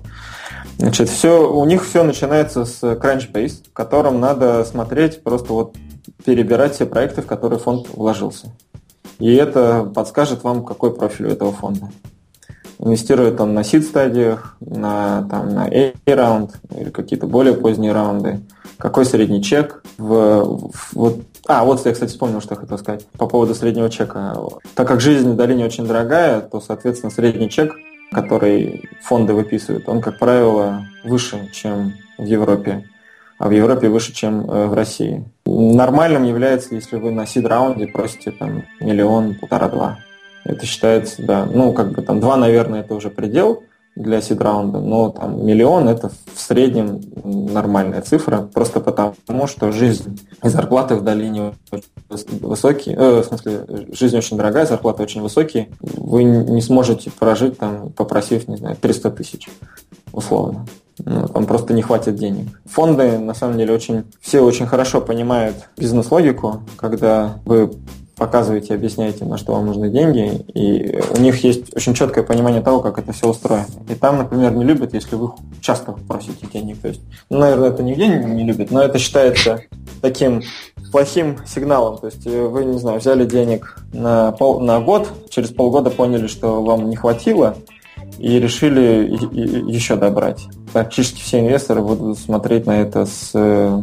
Значит, 0.78 1.10
все, 1.10 1.48
у 1.50 1.64
них 1.64 1.84
все 1.84 2.02
начинается 2.02 2.64
с 2.64 2.82
Crunchbase, 2.82 3.68
в 3.68 3.72
котором 3.72 4.20
надо 4.20 4.64
смотреть, 4.64 5.22
просто 5.22 5.52
вот 5.52 5.76
перебирать 6.24 6.74
все 6.74 6.87
проекты, 6.87 7.22
в 7.22 7.26
которые 7.26 7.58
фонд 7.58 7.88
вложился. 7.92 8.48
И 9.18 9.35
это 9.35 9.85
подскажет 9.94 10.42
вам, 10.44 10.64
какой 10.64 10.94
профиль 10.94 11.26
у 11.26 11.30
этого 11.30 11.52
фонда 11.52 11.90
инвестирует 12.82 13.40
он 13.40 13.54
на 13.54 13.62
сид-стадиях, 13.62 14.56
на, 14.61 15.26
там, 15.30 15.54
на 15.54 15.68
A-раунд 15.68 16.61
или 16.76 16.90
какие-то 16.90 17.26
более 17.26 17.54
поздние 17.54 17.92
раунды. 17.92 18.40
Какой 18.76 19.04
средний 19.04 19.42
чек? 19.42 19.85
В, 19.98 20.70
в, 20.72 20.92
вот, 20.92 21.20
а, 21.46 21.64
вот 21.64 21.85
я, 21.87 21.92
кстати, 21.92 22.11
вспомнил, 22.11 22.40
что 22.40 22.54
я 22.54 22.61
хотел 22.61 22.78
сказать 22.78 23.06
по 23.16 23.28
поводу 23.28 23.54
среднего 23.54 23.88
чека. 23.88 24.37
Так 24.74 24.88
как 24.88 25.00
жизнь 25.00 25.30
в 25.30 25.37
долине 25.37 25.64
очень 25.64 25.87
дорогая, 25.87 26.40
то, 26.40 26.61
соответственно, 26.61 27.12
средний 27.12 27.48
чек, 27.48 27.76
который 28.11 28.88
фонды 29.02 29.32
выписывают, 29.32 29.88
он, 29.88 30.00
как 30.00 30.18
правило, 30.18 30.85
выше, 31.04 31.48
чем 31.52 31.94
в 32.18 32.24
Европе 32.24 32.88
а 33.42 33.48
в 33.48 33.50
Европе 33.50 33.88
выше, 33.88 34.14
чем 34.14 34.48
э, 34.48 34.66
в 34.68 34.74
России. 34.74 35.24
Нормальным 35.46 36.22
является, 36.22 36.76
если 36.76 36.96
вы 36.96 37.11
на 37.11 37.26
сид-раунде 37.26 37.88
просите 37.88 38.31
там 38.31 38.62
миллион, 38.78 39.35
полтора-два. 39.35 39.98
Это 40.44 40.64
считается, 40.64 41.26
да, 41.26 41.44
ну, 41.44 41.72
как 41.72 41.90
бы 41.90 42.02
там 42.02 42.20
два, 42.20 42.37
наверное, 42.37 42.83
это 42.83 42.94
уже 42.94 43.11
предел 43.11 43.64
для 43.96 44.20
сид-раунда, 44.20 44.78
но 44.78 45.11
там 45.11 45.44
миллион 45.44 45.88
это 45.88 46.11
в 46.33 46.40
среднем 46.40 47.00
нормальная 47.24 48.00
цифра, 48.02 48.42
просто 48.55 48.78
потому, 48.78 49.48
что 49.48 49.72
жизнь 49.72 50.20
и 50.40 50.48
зарплаты 50.48 50.94
в 50.94 51.02
долине 51.02 51.55
высокие, 52.09 52.94
э, 52.94 53.22
в 53.22 53.24
смысле, 53.24 53.66
жизнь 53.90 54.16
очень 54.16 54.37
дорогая, 54.37 54.66
зарплаты 54.66 55.02
очень 55.02 55.20
высокие, 55.20 55.68
вы 55.81 56.22
не 56.22 56.62
сможете 56.62 57.11
прожить 57.11 57.59
там, 57.59 57.90
попросив, 57.90 58.46
не 58.46 58.57
знаю, 58.57 58.76
300 58.81 59.11
тысяч, 59.11 59.48
условно. 60.12 60.64
Там 61.05 61.46
просто 61.46 61.74
не 61.74 61.83
хватит 61.83 62.16
денег. 62.16 62.61
Фонды, 62.66 63.18
на 63.18 63.35
самом 63.35 63.59
деле, 63.59 63.74
очень 63.74 64.05
все 64.20 64.40
очень 64.40 64.66
хорошо 64.66 65.00
понимают 65.00 65.57
бизнес-логику, 65.76 66.62
когда 66.76 67.38
вы 67.44 67.72
показываете, 68.16 68.74
объясняете, 68.74 69.24
на 69.24 69.37
что 69.37 69.52
вам 69.55 69.66
нужны 69.66 69.88
деньги, 69.88 70.44
и 70.55 71.00
у 71.16 71.20
них 71.20 71.42
есть 71.42 71.74
очень 71.74 71.94
четкое 71.94 72.22
понимание 72.22 72.61
того, 72.61 72.81
как 72.81 72.98
это 72.98 73.12
все 73.12 73.28
устроено. 73.28 73.66
И 73.88 73.94
там, 73.94 74.18
например, 74.18 74.55
не 74.55 74.64
любят, 74.64 74.94
если 74.94 75.16
вы 75.16 75.31
часто 75.61 75.92
просите 76.07 76.46
денег. 76.52 76.81
То 76.81 76.88
есть, 76.88 77.00
ну, 77.31 77.38
наверное, 77.38 77.70
это 77.70 77.83
нигде 77.83 78.07
не 78.07 78.44
любят, 78.44 78.70
но 78.70 78.83
это 78.83 78.98
считается 78.98 79.62
таким 80.02 80.42
плохим 80.92 81.38
сигналом. 81.46 81.98
То 81.98 82.07
есть 82.07 82.24
вы, 82.24 82.64
не 82.64 82.78
знаю, 82.78 83.00
взяли 83.00 83.24
денег 83.24 83.78
на, 83.92 84.33
пол, 84.33 84.61
на 84.61 84.78
год, 84.81 85.09
через 85.31 85.50
полгода 85.50 85.90
поняли, 85.90 86.26
что 86.26 86.62
вам 86.62 86.90
не 86.90 86.96
хватило, 86.96 87.57
и 88.22 88.38
решили 88.38 89.11
еще 89.68 89.96
добрать. 89.96 90.46
Практически 90.72 91.20
все 91.20 91.40
инвесторы 91.40 91.82
будут 91.82 92.18
смотреть 92.20 92.66
на 92.66 92.80
это 92.80 93.04
с 93.04 93.32
э, 93.35 93.82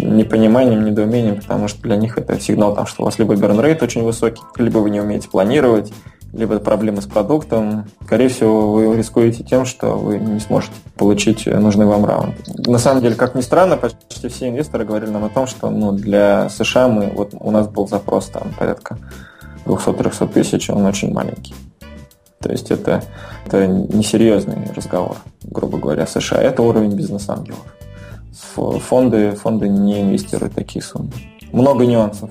непониманием, 0.00 0.84
недоумением, 0.84 1.36
потому 1.36 1.68
что 1.68 1.82
для 1.82 1.96
них 1.96 2.18
это 2.18 2.40
сигнал, 2.40 2.74
там, 2.74 2.86
что 2.86 3.02
у 3.02 3.04
вас 3.04 3.16
либо 3.20 3.34
rate 3.34 3.84
очень 3.84 4.02
высокий, 4.02 4.42
либо 4.56 4.78
вы 4.78 4.90
не 4.90 5.00
умеете 5.00 5.28
планировать, 5.28 5.92
либо 6.32 6.58
проблемы 6.58 7.00
с 7.00 7.06
продуктом. 7.06 7.86
Скорее 8.04 8.28
всего, 8.28 8.72
вы 8.72 8.96
рискуете 8.96 9.44
тем, 9.44 9.64
что 9.64 9.96
вы 9.96 10.18
не 10.18 10.40
сможете 10.40 10.74
получить 10.96 11.46
нужный 11.46 11.86
вам 11.86 12.04
раунд. 12.04 12.34
На 12.66 12.78
самом 12.78 13.02
деле, 13.02 13.14
как 13.14 13.36
ни 13.36 13.40
странно, 13.40 13.76
почти 13.76 14.28
все 14.28 14.48
инвесторы 14.48 14.84
говорили 14.84 15.10
нам 15.10 15.22
о 15.22 15.28
том, 15.28 15.46
что 15.46 15.70
ну, 15.70 15.92
для 15.92 16.48
США 16.48 16.88
мы, 16.88 17.12
вот 17.14 17.34
у 17.38 17.52
нас 17.52 17.68
был 17.68 17.86
запрос 17.86 18.26
там 18.26 18.52
порядка 18.58 18.98
200-300 19.64 20.32
тысяч, 20.32 20.70
он 20.70 20.84
очень 20.86 21.12
маленький. 21.12 21.54
То 22.40 22.50
есть 22.50 22.70
это, 22.70 23.02
это 23.46 23.66
несерьезный 23.66 24.70
разговор, 24.74 25.16
грубо 25.42 25.78
говоря, 25.78 26.06
США. 26.06 26.40
Это 26.40 26.62
уровень 26.62 26.94
бизнес-ангелов. 26.94 27.64
Фонды, 28.54 29.32
фонды 29.32 29.68
не 29.68 30.02
инвестируют 30.02 30.54
такие 30.54 30.82
суммы. 30.82 31.12
Много 31.52 31.86
нюансов. 31.86 32.30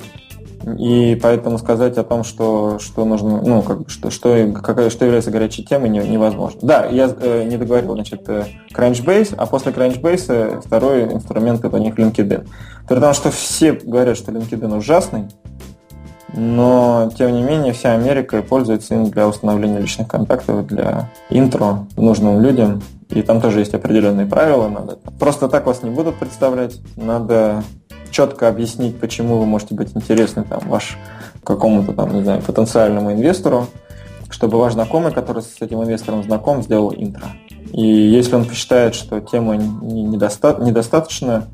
И 0.79 1.17
поэтому 1.21 1.59
сказать 1.59 1.97
о 1.97 2.03
том, 2.03 2.23
что, 2.23 2.79
что 2.79 3.05
нужно, 3.05 3.41
ну, 3.41 3.61
как 3.61 3.87
что, 3.87 4.09
что, 4.09 4.51
какая, 4.51 4.89
что 4.89 5.05
является 5.05 5.29
горячей 5.29 5.63
темой, 5.63 5.89
не, 5.89 5.99
невозможно. 5.99 6.59
Да, 6.63 6.85
я 6.87 7.13
э, 7.19 7.43
не 7.43 7.57
договорил, 7.57 7.93
значит, 7.93 8.27
э, 8.27 8.45
Crunchbase, 8.73 9.35
а 9.37 9.45
после 9.45 9.71
Crunchbase 9.71 10.61
второй 10.65 11.03
инструмент 11.13 11.63
это 11.63 11.75
у 11.75 11.79
них 11.79 11.99
LinkedIn. 11.99 12.47
Потому 12.87 13.13
что 13.13 13.29
все 13.29 13.73
говорят, 13.73 14.17
что 14.17 14.31
LinkedIn 14.31 14.75
ужасный, 14.75 15.27
но, 16.33 17.09
тем 17.17 17.33
не 17.33 17.41
менее, 17.41 17.73
вся 17.73 17.93
Америка 17.93 18.41
пользуется 18.41 18.95
им 18.95 19.09
для 19.09 19.27
установления 19.27 19.79
личных 19.79 20.07
контактов, 20.07 20.65
для 20.67 21.09
интро 21.29 21.85
нужным 21.95 22.41
людям. 22.41 22.81
И 23.09 23.21
там 23.21 23.39
тоже 23.41 23.59
есть 23.59 23.73
определенные 23.73 24.25
правила. 24.25 24.67
Надо 24.67 24.97
просто 25.19 25.47
так 25.47 25.65
вас 25.67 25.83
не 25.83 25.89
будут 25.89 26.15
представлять. 26.15 26.79
Надо 26.95 27.63
четко 28.09 28.47
объяснить, 28.47 28.99
почему 28.99 29.37
вы 29.37 29.45
можете 29.45 29.75
быть 29.75 29.95
интересны 29.95 30.43
там, 30.43 30.61
ваш 30.67 30.97
какому-то 31.43 31.93
там, 31.93 32.13
не 32.13 32.23
знаю, 32.23 32.41
потенциальному 32.41 33.11
инвестору, 33.11 33.67
чтобы 34.29 34.57
ваш 34.57 34.73
знакомый, 34.73 35.11
который 35.11 35.43
с 35.43 35.61
этим 35.61 35.83
инвестором 35.83 36.23
знаком, 36.23 36.63
сделал 36.63 36.93
интро. 36.95 37.27
И 37.71 37.85
если 37.85 38.35
он 38.35 38.45
посчитает, 38.45 38.95
что 38.95 39.19
тема 39.19 39.55
недоста- 39.55 40.63
недостаточно 40.63 41.45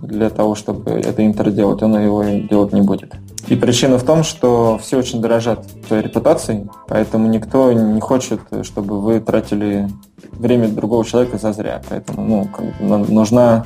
для 0.00 0.30
того, 0.30 0.54
чтобы 0.54 0.92
это 0.92 1.26
интро 1.26 1.50
делать, 1.50 1.82
он 1.82 1.98
его 1.98 2.22
делать 2.22 2.72
не 2.72 2.82
будет. 2.82 3.14
И 3.48 3.56
причина 3.56 3.98
в 3.98 4.04
том, 4.04 4.24
что 4.24 4.78
все 4.78 4.98
очень 4.98 5.22
дорожат 5.22 5.66
твоей 5.86 6.02
репутацией, 6.02 6.68
поэтому 6.86 7.28
никто 7.28 7.72
не 7.72 8.00
хочет, 8.00 8.40
чтобы 8.62 9.00
вы 9.00 9.20
тратили 9.20 9.88
время 10.32 10.68
другого 10.68 11.04
человека 11.04 11.38
зазря. 11.38 11.82
Поэтому 11.88 12.26
ну, 12.26 12.44
как 12.46 12.64
бы 12.78 13.12
нужна 13.12 13.64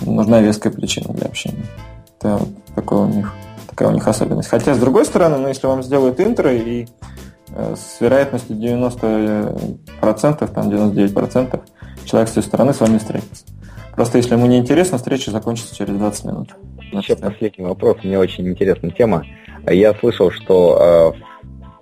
нужна 0.00 0.40
веская 0.40 0.72
причина 0.72 1.12
для 1.12 1.26
общения. 1.26 1.66
Это 2.18 2.36
вот 2.36 2.48
такое 2.74 3.00
у 3.00 3.08
них, 3.08 3.32
такая 3.68 3.88
у 3.88 3.92
них 3.92 4.06
особенность. 4.06 4.48
Хотя, 4.48 4.74
с 4.74 4.78
другой 4.78 5.04
стороны, 5.04 5.38
ну, 5.38 5.48
если 5.48 5.66
вам 5.66 5.82
сделают 5.82 6.20
интро 6.20 6.52
и 6.52 6.86
э, 7.48 7.74
с 7.76 8.00
вероятностью 8.00 8.56
90%, 8.56 10.52
там 10.52 10.68
99% 10.68 11.60
человек 12.04 12.28
с 12.28 12.32
той 12.32 12.42
стороны 12.42 12.74
с 12.74 12.80
вами 12.80 12.98
встретится. 12.98 13.44
Просто 13.94 14.18
если 14.18 14.34
ему 14.34 14.46
не 14.46 14.58
интересно, 14.58 14.98
встреча 14.98 15.30
закончится 15.30 15.74
через 15.74 15.94
20 15.94 16.24
минут. 16.24 16.56
Еще 16.92 17.16
последний 17.16 17.64
вопрос, 17.64 17.98
мне 18.04 18.18
очень 18.18 18.46
интересная 18.48 18.90
тема. 18.90 19.24
Я 19.66 19.94
слышал, 19.94 20.30
что 20.30 21.14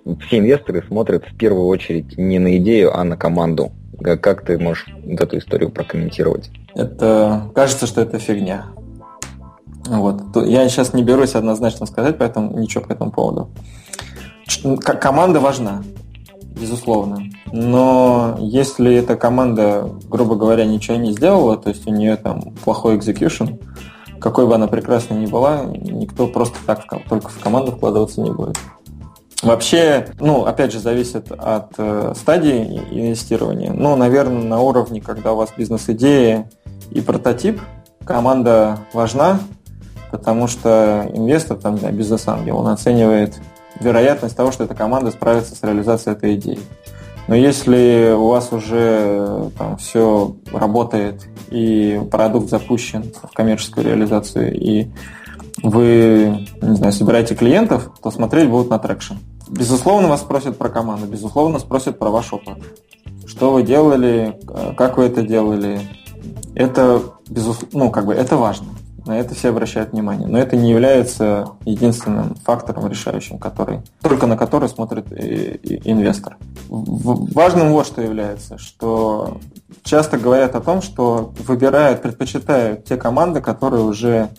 э, 0.05 0.15
все 0.25 0.39
инвесторы 0.39 0.83
смотрят 0.87 1.25
в 1.25 1.37
первую 1.37 1.67
очередь 1.67 2.17
не 2.17 2.39
на 2.39 2.57
идею, 2.57 2.97
а 2.97 3.03
на 3.03 3.17
команду. 3.17 3.71
Как 4.01 4.45
ты 4.45 4.57
можешь 4.57 4.87
вот 5.03 5.19
эту 5.19 5.37
историю 5.37 5.69
прокомментировать? 5.69 6.49
Это 6.73 7.49
кажется, 7.53 7.85
что 7.85 8.01
это 8.01 8.17
фигня. 8.19 8.67
Вот. 9.85 10.21
Я 10.45 10.67
сейчас 10.69 10.93
не 10.93 11.03
берусь 11.03 11.35
однозначно 11.35 11.85
сказать, 11.85 12.17
поэтому 12.17 12.57
ничего 12.57 12.83
по 12.83 12.93
этому 12.93 13.11
поводу. 13.11 13.49
Команда 14.79 15.39
важна, 15.39 15.83
безусловно. 16.59 17.23
Но 17.51 18.37
если 18.39 18.95
эта 18.95 19.15
команда, 19.15 19.89
грубо 20.09 20.35
говоря, 20.35 20.65
ничего 20.65 20.97
не 20.97 21.11
сделала, 21.11 21.57
то 21.57 21.69
есть 21.69 21.85
у 21.87 21.91
нее 21.91 22.15
там 22.15 22.53
плохой 22.63 22.97
execution, 22.97 23.59
какой 24.21 24.47
бы 24.47 24.55
она 24.55 24.67
прекрасной 24.67 25.17
ни 25.17 25.25
была, 25.25 25.63
никто 25.65 26.27
просто 26.27 26.57
так 26.65 26.85
только 27.09 27.29
в 27.29 27.39
команду 27.39 27.71
вкладываться 27.71 28.21
не 28.21 28.31
будет. 28.31 28.57
Вообще, 29.41 30.07
ну, 30.19 30.45
опять 30.45 30.71
же, 30.71 30.79
зависит 30.79 31.31
от 31.31 31.73
э, 31.77 32.13
стадии 32.15 32.79
инвестирования. 32.91 33.73
Ну, 33.73 33.95
наверное, 33.95 34.43
на 34.43 34.59
уровне, 34.59 35.01
когда 35.01 35.33
у 35.33 35.35
вас 35.35 35.49
бизнес-идея 35.57 36.47
и 36.91 37.01
прототип, 37.01 37.59
команда 38.05 38.77
важна, 38.93 39.39
потому 40.11 40.47
что 40.47 41.09
инвестор, 41.11 41.57
там, 41.57 41.75
не 41.75 41.91
бизнес-ангел, 41.91 42.57
он 42.57 42.67
оценивает 42.67 43.39
вероятность 43.79 44.37
того, 44.37 44.51
что 44.51 44.65
эта 44.65 44.75
команда 44.75 45.09
справится 45.09 45.55
с 45.55 45.63
реализацией 45.63 46.15
этой 46.15 46.35
идеи. 46.35 46.59
Но 47.31 47.37
если 47.37 48.11
у 48.13 48.27
вас 48.27 48.51
уже 48.51 49.51
там 49.57 49.77
все 49.77 50.35
работает 50.51 51.29
и 51.49 52.01
продукт 52.11 52.49
запущен 52.49 53.05
в 53.23 53.33
коммерческую 53.33 53.85
реализацию, 53.85 54.53
и 54.53 54.89
вы, 55.63 56.45
не 56.61 56.75
знаю, 56.75 56.91
собираете 56.91 57.35
клиентов, 57.35 57.89
то 58.03 58.11
смотреть 58.11 58.49
будут 58.49 58.69
на 58.69 58.79
traction. 58.79 59.13
Безусловно, 59.47 60.09
вас 60.09 60.19
спросят 60.19 60.57
про 60.57 60.67
команду, 60.67 61.07
безусловно, 61.07 61.59
спросят 61.59 61.97
про 61.97 62.09
ваш 62.09 62.33
опыт. 62.33 62.57
Что 63.25 63.53
вы 63.53 63.63
делали, 63.63 64.37
как 64.75 64.97
вы 64.97 65.05
это 65.05 65.21
делали. 65.21 65.79
Это, 66.53 67.01
безусловно, 67.29 67.85
ну, 67.85 67.91
как 67.91 68.07
бы, 68.07 68.13
это 68.13 68.35
важно. 68.35 68.67
На 69.05 69.19
это 69.19 69.33
все 69.33 69.49
обращают 69.49 69.91
внимание. 69.91 70.27
Но 70.27 70.37
это 70.37 70.55
не 70.55 70.69
является 70.69 71.49
единственным 71.65 72.35
фактором 72.35 72.87
решающим, 72.87 73.39
который, 73.39 73.79
только 74.01 74.27
на 74.27 74.37
который 74.37 74.69
смотрит 74.69 75.11
инвестор. 75.11 76.37
Важным 76.69 77.71
вот 77.71 77.87
что 77.87 78.01
является, 78.01 78.57
что 78.57 79.39
часто 79.83 80.17
говорят 80.17 80.55
о 80.55 80.61
том, 80.61 80.81
что 80.81 81.33
выбирают, 81.47 82.01
предпочитают 82.01 82.85
те 82.85 82.97
команды, 82.97 83.41
которые 83.41 83.83
уже 83.83 84.29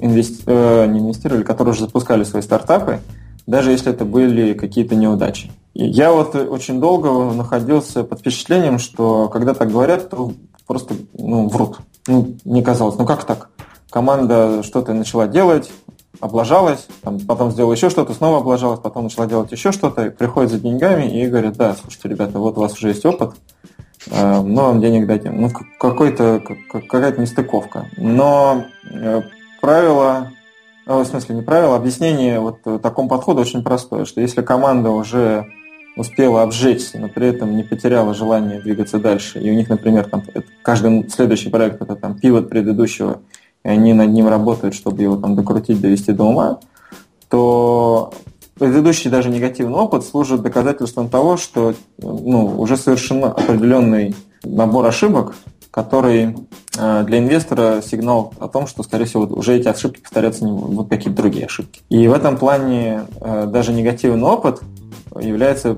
инвести... 0.00 0.42
э, 0.46 0.86
не 0.86 1.00
инвестировали, 1.00 1.42
которые 1.42 1.72
уже 1.72 1.82
запускали 1.82 2.24
свои 2.24 2.42
стартапы, 2.42 3.00
даже 3.46 3.72
если 3.72 3.92
это 3.92 4.04
были 4.04 4.54
какие-то 4.54 4.94
неудачи. 4.94 5.50
И 5.74 5.86
я 5.86 6.12
вот 6.12 6.34
очень 6.34 6.80
долго 6.80 7.32
находился 7.32 8.04
под 8.04 8.20
впечатлением, 8.20 8.78
что 8.78 9.28
когда 9.28 9.54
так 9.54 9.70
говорят, 9.70 10.08
то 10.08 10.32
просто 10.66 10.94
ну, 11.12 11.48
врут. 11.48 11.78
Ну, 12.06 12.36
мне 12.44 12.62
казалось, 12.62 12.96
ну 12.96 13.06
как 13.06 13.24
так? 13.24 13.50
Команда 13.90 14.62
что-то 14.62 14.92
начала 14.92 15.26
делать, 15.26 15.70
облажалась, 16.20 16.86
там, 17.02 17.20
потом 17.20 17.50
сделала 17.50 17.72
еще 17.72 17.90
что-то, 17.90 18.12
снова 18.14 18.38
облажалась, 18.38 18.80
потом 18.80 19.04
начала 19.04 19.26
делать 19.26 19.52
еще 19.52 19.72
что-то, 19.72 20.10
приходят 20.10 20.50
за 20.50 20.58
деньгами 20.58 21.06
и 21.06 21.26
говорят, 21.26 21.56
да, 21.56 21.74
слушайте, 21.74 22.08
ребята, 22.08 22.38
вот 22.38 22.56
у 22.56 22.60
вас 22.60 22.74
уже 22.74 22.88
есть 22.88 23.04
опыт, 23.04 23.34
э, 24.10 24.40
мы 24.40 24.62
вам 24.62 24.80
денег 24.80 25.06
дадим. 25.06 25.40
Ну, 25.40 25.50
какой-то, 25.78 26.42
какая-то 26.70 27.20
нестыковка. 27.20 27.86
Но 27.96 28.64
э, 28.90 29.22
правило 29.60 30.30
а, 30.86 30.98
в 31.02 31.06
смысле 31.06 31.36
не 31.36 31.42
правило, 31.42 31.76
объяснение 31.76 32.40
вот 32.40 32.62
такому 32.82 33.08
подходу 33.08 33.40
очень 33.40 33.62
простое, 33.62 34.04
что 34.04 34.20
если 34.20 34.42
команда 34.42 34.90
уже 34.90 35.46
успела 35.96 36.42
обжечься, 36.42 36.98
но 36.98 37.08
при 37.08 37.28
этом 37.28 37.56
не 37.56 37.62
потеряла 37.62 38.12
желание 38.12 38.60
двигаться 38.60 38.98
дальше, 38.98 39.40
и 39.40 39.50
у 39.50 39.54
них, 39.54 39.68
например, 39.68 40.04
там, 40.04 40.22
каждый 40.62 41.08
следующий 41.08 41.48
проект 41.48 41.80
это 41.80 41.96
там 41.96 42.18
пивот 42.18 42.50
предыдущего, 42.50 43.22
и 43.64 43.68
они 43.68 43.92
над 43.94 44.10
ним 44.10 44.28
работают, 44.28 44.74
чтобы 44.74 45.02
его 45.02 45.16
там 45.16 45.34
докрутить, 45.34 45.80
довести 45.80 46.12
до 46.12 46.24
ума, 46.24 46.60
то 47.28 48.12
предыдущий 48.58 49.10
даже 49.10 49.30
негативный 49.30 49.76
опыт 49.76 50.04
служит 50.04 50.42
доказательством 50.42 51.08
того, 51.08 51.36
что 51.36 51.74
ну, 51.98 52.60
уже 52.60 52.76
совершен 52.76 53.24
определенный 53.24 54.14
набор 54.44 54.86
ошибок, 54.86 55.34
который 55.74 56.36
э, 56.78 57.04
для 57.04 57.18
инвестора 57.18 57.82
сигнал 57.82 58.32
о 58.38 58.46
том, 58.46 58.68
что, 58.68 58.84
скорее 58.84 59.06
всего, 59.06 59.24
уже 59.24 59.56
эти 59.56 59.66
ошибки 59.66 60.00
повторятся 60.00 60.44
не 60.44 60.52
будут 60.52 60.88
какие-то 60.88 61.20
другие 61.20 61.46
ошибки. 61.46 61.80
И 61.88 62.06
в 62.06 62.12
этом 62.12 62.38
плане 62.38 63.06
э, 63.20 63.46
даже 63.48 63.72
негативный 63.72 64.22
опыт 64.22 64.62
является 65.18 65.76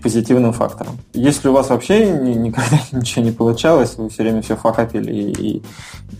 позитивным 0.00 0.52
фактором. 0.52 0.98
Если 1.12 1.48
у 1.48 1.52
вас 1.52 1.70
вообще 1.70 2.08
никогда 2.08 2.78
ничего 2.92 3.24
не 3.24 3.32
получалось, 3.32 3.96
вы 3.96 4.10
все 4.10 4.22
время 4.22 4.42
все 4.42 4.54
факапили 4.54 5.12
и, 5.12 5.32
и, 5.32 5.62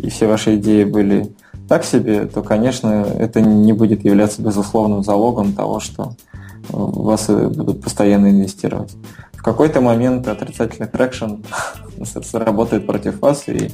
и 0.01 0.11
все 0.11 0.27
ваши 0.27 0.57
идеи 0.57 0.83
были 0.83 1.33
так 1.69 1.85
себе, 1.85 2.27
то, 2.27 2.43
конечно, 2.43 3.07
это 3.17 3.41
не 3.41 3.73
будет 3.73 4.05
являться 4.05 4.43
безусловным 4.43 5.05
залогом 5.05 5.53
того, 5.53 5.79
что 5.79 6.17
вас 6.71 7.29
будут 7.29 7.83
постоянно 7.83 8.31
инвестировать. 8.31 8.93
В 9.37 9.43
какой-то 9.43 9.81
момент 9.81 10.27
отрицательный 10.27 10.89
traction 10.89 11.37
сработает 12.05 12.87
против 12.87 13.21
вас, 13.21 13.49
и 13.49 13.71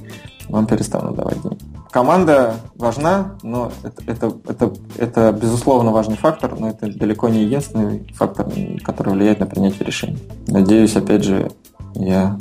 вам 0.49 0.67
перестанут 0.67 1.17
давать 1.17 1.41
деньги. 1.43 1.59
Команда 1.91 2.57
важна, 2.75 3.37
но 3.43 3.71
это, 3.83 4.03
это, 4.07 4.37
это, 4.49 4.73
это 4.97 5.33
безусловно 5.33 5.91
важный 5.91 6.17
фактор, 6.17 6.59
но 6.59 6.71
это 6.71 6.87
далеко 6.87 7.29
не 7.29 7.45
единственный 7.45 8.07
фактор, 8.15 8.47
который 8.83 9.13
влияет 9.13 9.41
на 9.41 9.47
принятие 9.47 9.85
решений. 9.85 10.19
Надеюсь, 10.47 10.97
опять 10.97 11.25
же, 11.25 11.51
я 11.95 12.39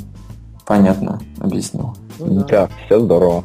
понятно 0.66 1.20
объяснил. 1.38 1.94
Ну, 2.18 2.40
да. 2.40 2.46
да, 2.46 2.68
все 2.86 3.00
здорово. 3.00 3.44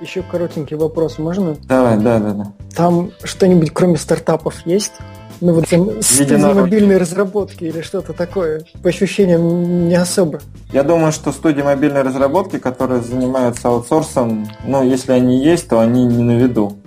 Еще 0.00 0.22
коротенький 0.22 0.76
вопрос 0.76 1.18
можно? 1.18 1.54
Давай, 1.64 1.96
да, 1.96 2.18
да, 2.18 2.32
да. 2.32 2.52
Там 2.74 3.10
что-нибудь 3.22 3.72
кроме 3.72 3.98
стартапов 3.98 4.66
есть? 4.66 4.94
Ну 5.42 5.54
вот 5.54 5.66
студии 5.66 6.36
мобильной 6.36 6.98
разработки 6.98 7.64
или 7.64 7.80
что-то 7.80 8.12
такое. 8.12 8.62
По 8.80 8.90
ощущениям 8.90 9.88
не 9.88 9.96
особо. 9.96 10.40
Я 10.72 10.84
думаю, 10.84 11.10
что 11.10 11.32
студии 11.32 11.62
мобильной 11.62 12.02
разработки, 12.02 12.60
которые 12.60 13.02
занимаются 13.02 13.66
аутсорсом, 13.66 14.46
ну, 14.64 14.84
если 14.84 15.10
они 15.10 15.42
есть, 15.44 15.68
то 15.68 15.80
они 15.80 16.06
не 16.06 16.22
на 16.22 16.38
виду. 16.38 16.78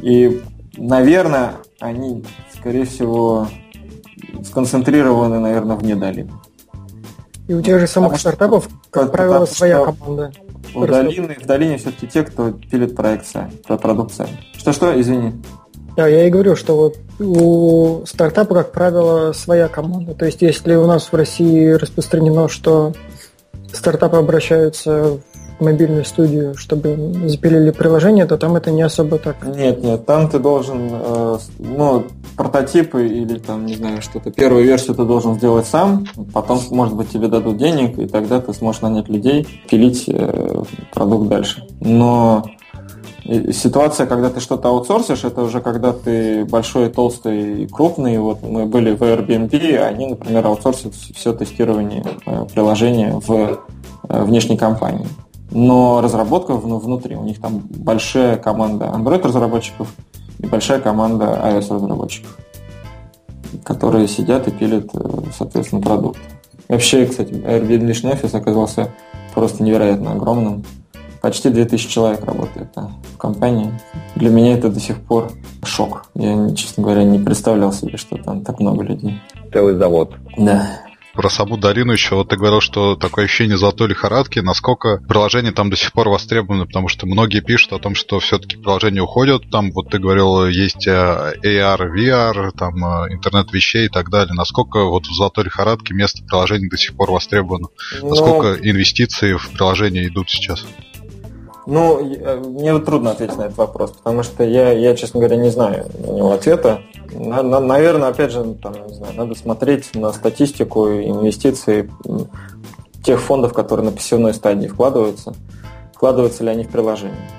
И, 0.00 0.42
наверное, 0.76 1.54
они, 1.80 2.22
скорее 2.54 2.84
всего, 2.84 3.48
сконцентрированы, 4.44 5.38
наверное, 5.38 5.76
вне 5.76 5.96
Долины. 5.96 6.32
И 7.48 7.54
у 7.54 7.62
тех 7.62 7.80
же 7.80 7.86
самых 7.86 8.12
потому 8.12 8.20
стартапов, 8.20 8.64
что, 8.64 8.90
как 8.90 9.10
правило, 9.10 9.46
своя 9.46 9.82
команда. 9.82 10.32
У 10.74 10.84
долины, 10.84 11.34
в 11.42 11.46
долине 11.46 11.78
все-таки 11.78 12.06
те, 12.08 12.24
кто 12.24 12.50
пилит 12.50 12.94
проект 12.94 13.26
сами, 13.26 13.52
продукция. 13.66 14.28
Что-что, 14.54 15.00
извини. 15.00 15.42
Да, 15.96 16.06
я 16.06 16.26
и 16.26 16.30
говорю, 16.30 16.56
что 16.56 16.76
вот 16.76 16.96
у 17.18 18.04
стартапа, 18.04 18.54
как 18.54 18.72
правило, 18.72 19.32
своя 19.32 19.68
команда. 19.68 20.14
То 20.14 20.26
есть, 20.26 20.42
если 20.42 20.74
у 20.74 20.86
нас 20.86 21.10
в 21.10 21.14
России 21.14 21.70
распространено, 21.70 22.48
что 22.48 22.92
стартапы 23.72 24.16
обращаются 24.16 25.18
в 25.58 25.64
мобильную 25.64 26.04
студию, 26.04 26.54
чтобы 26.54 27.14
запилили 27.26 27.70
приложение, 27.70 28.26
то 28.26 28.36
там 28.36 28.56
это 28.56 28.70
не 28.70 28.82
особо 28.82 29.18
так. 29.18 29.36
Нет, 29.46 29.82
нет, 29.82 30.04
там 30.04 30.28
ты 30.28 30.38
должен, 30.38 30.90
э, 30.92 31.38
ну, 31.58 32.04
прототипы 32.36 33.06
или 33.06 33.38
там, 33.38 33.64
не 33.64 33.74
знаю, 33.76 34.02
что-то, 34.02 34.30
первую 34.30 34.64
версию 34.64 34.96
ты 34.96 35.04
должен 35.04 35.36
сделать 35.36 35.66
сам, 35.66 36.06
потом, 36.34 36.60
может 36.70 36.94
быть, 36.94 37.10
тебе 37.10 37.28
дадут 37.28 37.56
денег, 37.56 37.98
и 37.98 38.06
тогда 38.06 38.40
ты 38.40 38.52
сможешь 38.52 38.82
нанять 38.82 39.08
людей, 39.08 39.46
пилить 39.70 40.04
э, 40.08 40.62
продукт 40.92 41.28
дальше. 41.28 41.66
Но 41.80 42.44
Ситуация, 43.52 44.06
когда 44.06 44.30
ты 44.30 44.38
что-то 44.38 44.68
аутсорсишь, 44.68 45.24
это 45.24 45.42
уже 45.42 45.60
когда 45.60 45.92
ты 45.92 46.44
большой, 46.44 46.90
толстый 46.90 47.64
и 47.64 47.66
крупный. 47.66 48.18
Вот 48.18 48.42
мы 48.42 48.66
были 48.66 48.94
в 48.94 49.02
Airbnb, 49.02 49.78
они, 49.78 50.06
например, 50.06 50.46
аутсорсят 50.46 50.94
все 50.94 51.32
тестирование 51.32 52.04
э, 52.24 52.46
приложения 52.52 53.20
в 53.26 53.58
э, 54.08 54.22
внешней 54.22 54.56
компании. 54.56 55.08
Но 55.50 56.00
разработка 56.00 56.54
внутри, 56.54 57.16
у 57.16 57.24
них 57.24 57.40
там 57.40 57.62
большая 57.68 58.36
команда 58.36 58.92
Android-разработчиков 58.94 59.92
и 60.38 60.46
большая 60.46 60.78
команда 60.78 61.40
iOS-разработчиков, 61.42 62.36
которые 63.64 64.06
сидят 64.06 64.46
и 64.46 64.52
пилят, 64.52 64.90
э, 64.94 65.08
соответственно, 65.36 65.82
продукт. 65.82 66.20
Вообще, 66.68 67.06
кстати, 67.06 67.32
Airbnb 67.32 68.12
офис 68.12 68.34
оказался 68.34 68.90
просто 69.34 69.64
невероятно 69.64 70.12
огромным 70.12 70.64
почти 71.20 71.50
2000 71.50 71.88
человек 71.88 72.24
работает 72.24 72.68
да, 72.74 72.90
в 73.14 73.18
компании. 73.18 73.72
Для 74.14 74.30
меня 74.30 74.54
это 74.54 74.68
до 74.68 74.80
сих 74.80 74.98
пор 74.98 75.30
шок. 75.64 76.06
Я, 76.14 76.54
честно 76.54 76.82
говоря, 76.82 77.04
не 77.04 77.18
представлял 77.18 77.72
себе, 77.72 77.96
что 77.96 78.16
там 78.16 78.42
так 78.42 78.60
много 78.60 78.82
людей. 78.82 79.20
Целый 79.52 79.76
завод. 79.76 80.14
Да. 80.36 80.66
Про 81.16 81.30
саму 81.30 81.56
Дарину 81.56 81.92
еще, 81.92 82.14
вот 82.14 82.28
ты 82.28 82.36
говорил, 82.36 82.60
что 82.60 82.94
такое 82.94 83.24
ощущение 83.24 83.56
золотой 83.56 83.88
лихорадки, 83.88 84.40
насколько 84.40 84.98
приложения 84.98 85.50
там 85.50 85.70
до 85.70 85.76
сих 85.76 85.94
пор 85.94 86.10
востребованы, 86.10 86.66
потому 86.66 86.88
что 86.88 87.06
многие 87.06 87.40
пишут 87.40 87.72
о 87.72 87.78
том, 87.78 87.94
что 87.94 88.20
все-таки 88.20 88.58
приложения 88.58 89.00
уходят, 89.00 89.48
там, 89.50 89.72
вот 89.72 89.88
ты 89.88 89.98
говорил, 89.98 90.46
есть 90.46 90.86
э, 90.86 90.90
AR, 91.42 91.90
VR, 91.90 92.50
там, 92.50 92.84
э, 92.84 93.14
интернет 93.14 93.50
вещей 93.50 93.86
и 93.86 93.88
так 93.88 94.10
далее, 94.10 94.34
насколько 94.34 94.84
вот 94.84 95.06
в 95.06 95.14
золотой 95.14 95.44
лихорадке 95.44 95.94
место 95.94 96.22
приложений 96.22 96.68
до 96.68 96.76
сих 96.76 96.94
пор 96.94 97.10
востребовано, 97.10 97.68
Но... 98.02 98.08
насколько 98.10 98.68
инвестиции 98.68 99.32
в 99.32 99.52
приложения 99.52 100.06
идут 100.06 100.28
сейчас? 100.28 100.66
Ну, 101.66 102.00
мне 102.00 102.78
трудно 102.78 103.10
ответить 103.10 103.36
на 103.36 103.42
этот 103.42 103.56
вопрос, 103.56 103.90
потому 103.90 104.22
что 104.22 104.44
я, 104.44 104.70
я 104.70 104.94
честно 104.94 105.18
говоря, 105.18 105.36
не 105.36 105.50
знаю 105.50 105.86
на 105.98 106.12
него 106.12 106.32
ответа. 106.32 106.82
На, 107.12 107.42
на, 107.42 107.58
наверное, 107.58 108.08
опять 108.08 108.30
же, 108.30 108.54
там, 108.62 108.74
не 108.86 108.94
знаю, 108.94 109.14
надо 109.16 109.34
смотреть 109.34 109.94
на 109.94 110.12
статистику 110.12 110.86
инвестиций 110.88 111.90
тех 113.04 113.20
фондов, 113.20 113.52
которые 113.52 113.86
на 113.86 113.92
пассивной 113.92 114.32
стадии 114.32 114.68
вкладываются. 114.68 115.34
Вкладываются 115.92 116.44
ли 116.44 116.50
они 116.50 116.64
в 116.64 116.68
приложение. 116.68 117.30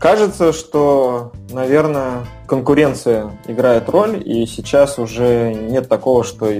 Кажется, 0.00 0.52
что, 0.52 1.32
наверное, 1.50 2.26
конкуренция 2.46 3.30
играет 3.46 3.88
роль, 3.88 4.22
и 4.24 4.44
сейчас 4.46 4.98
уже 4.98 5.54
нет 5.54 5.88
такого, 5.88 6.24
что 6.24 6.50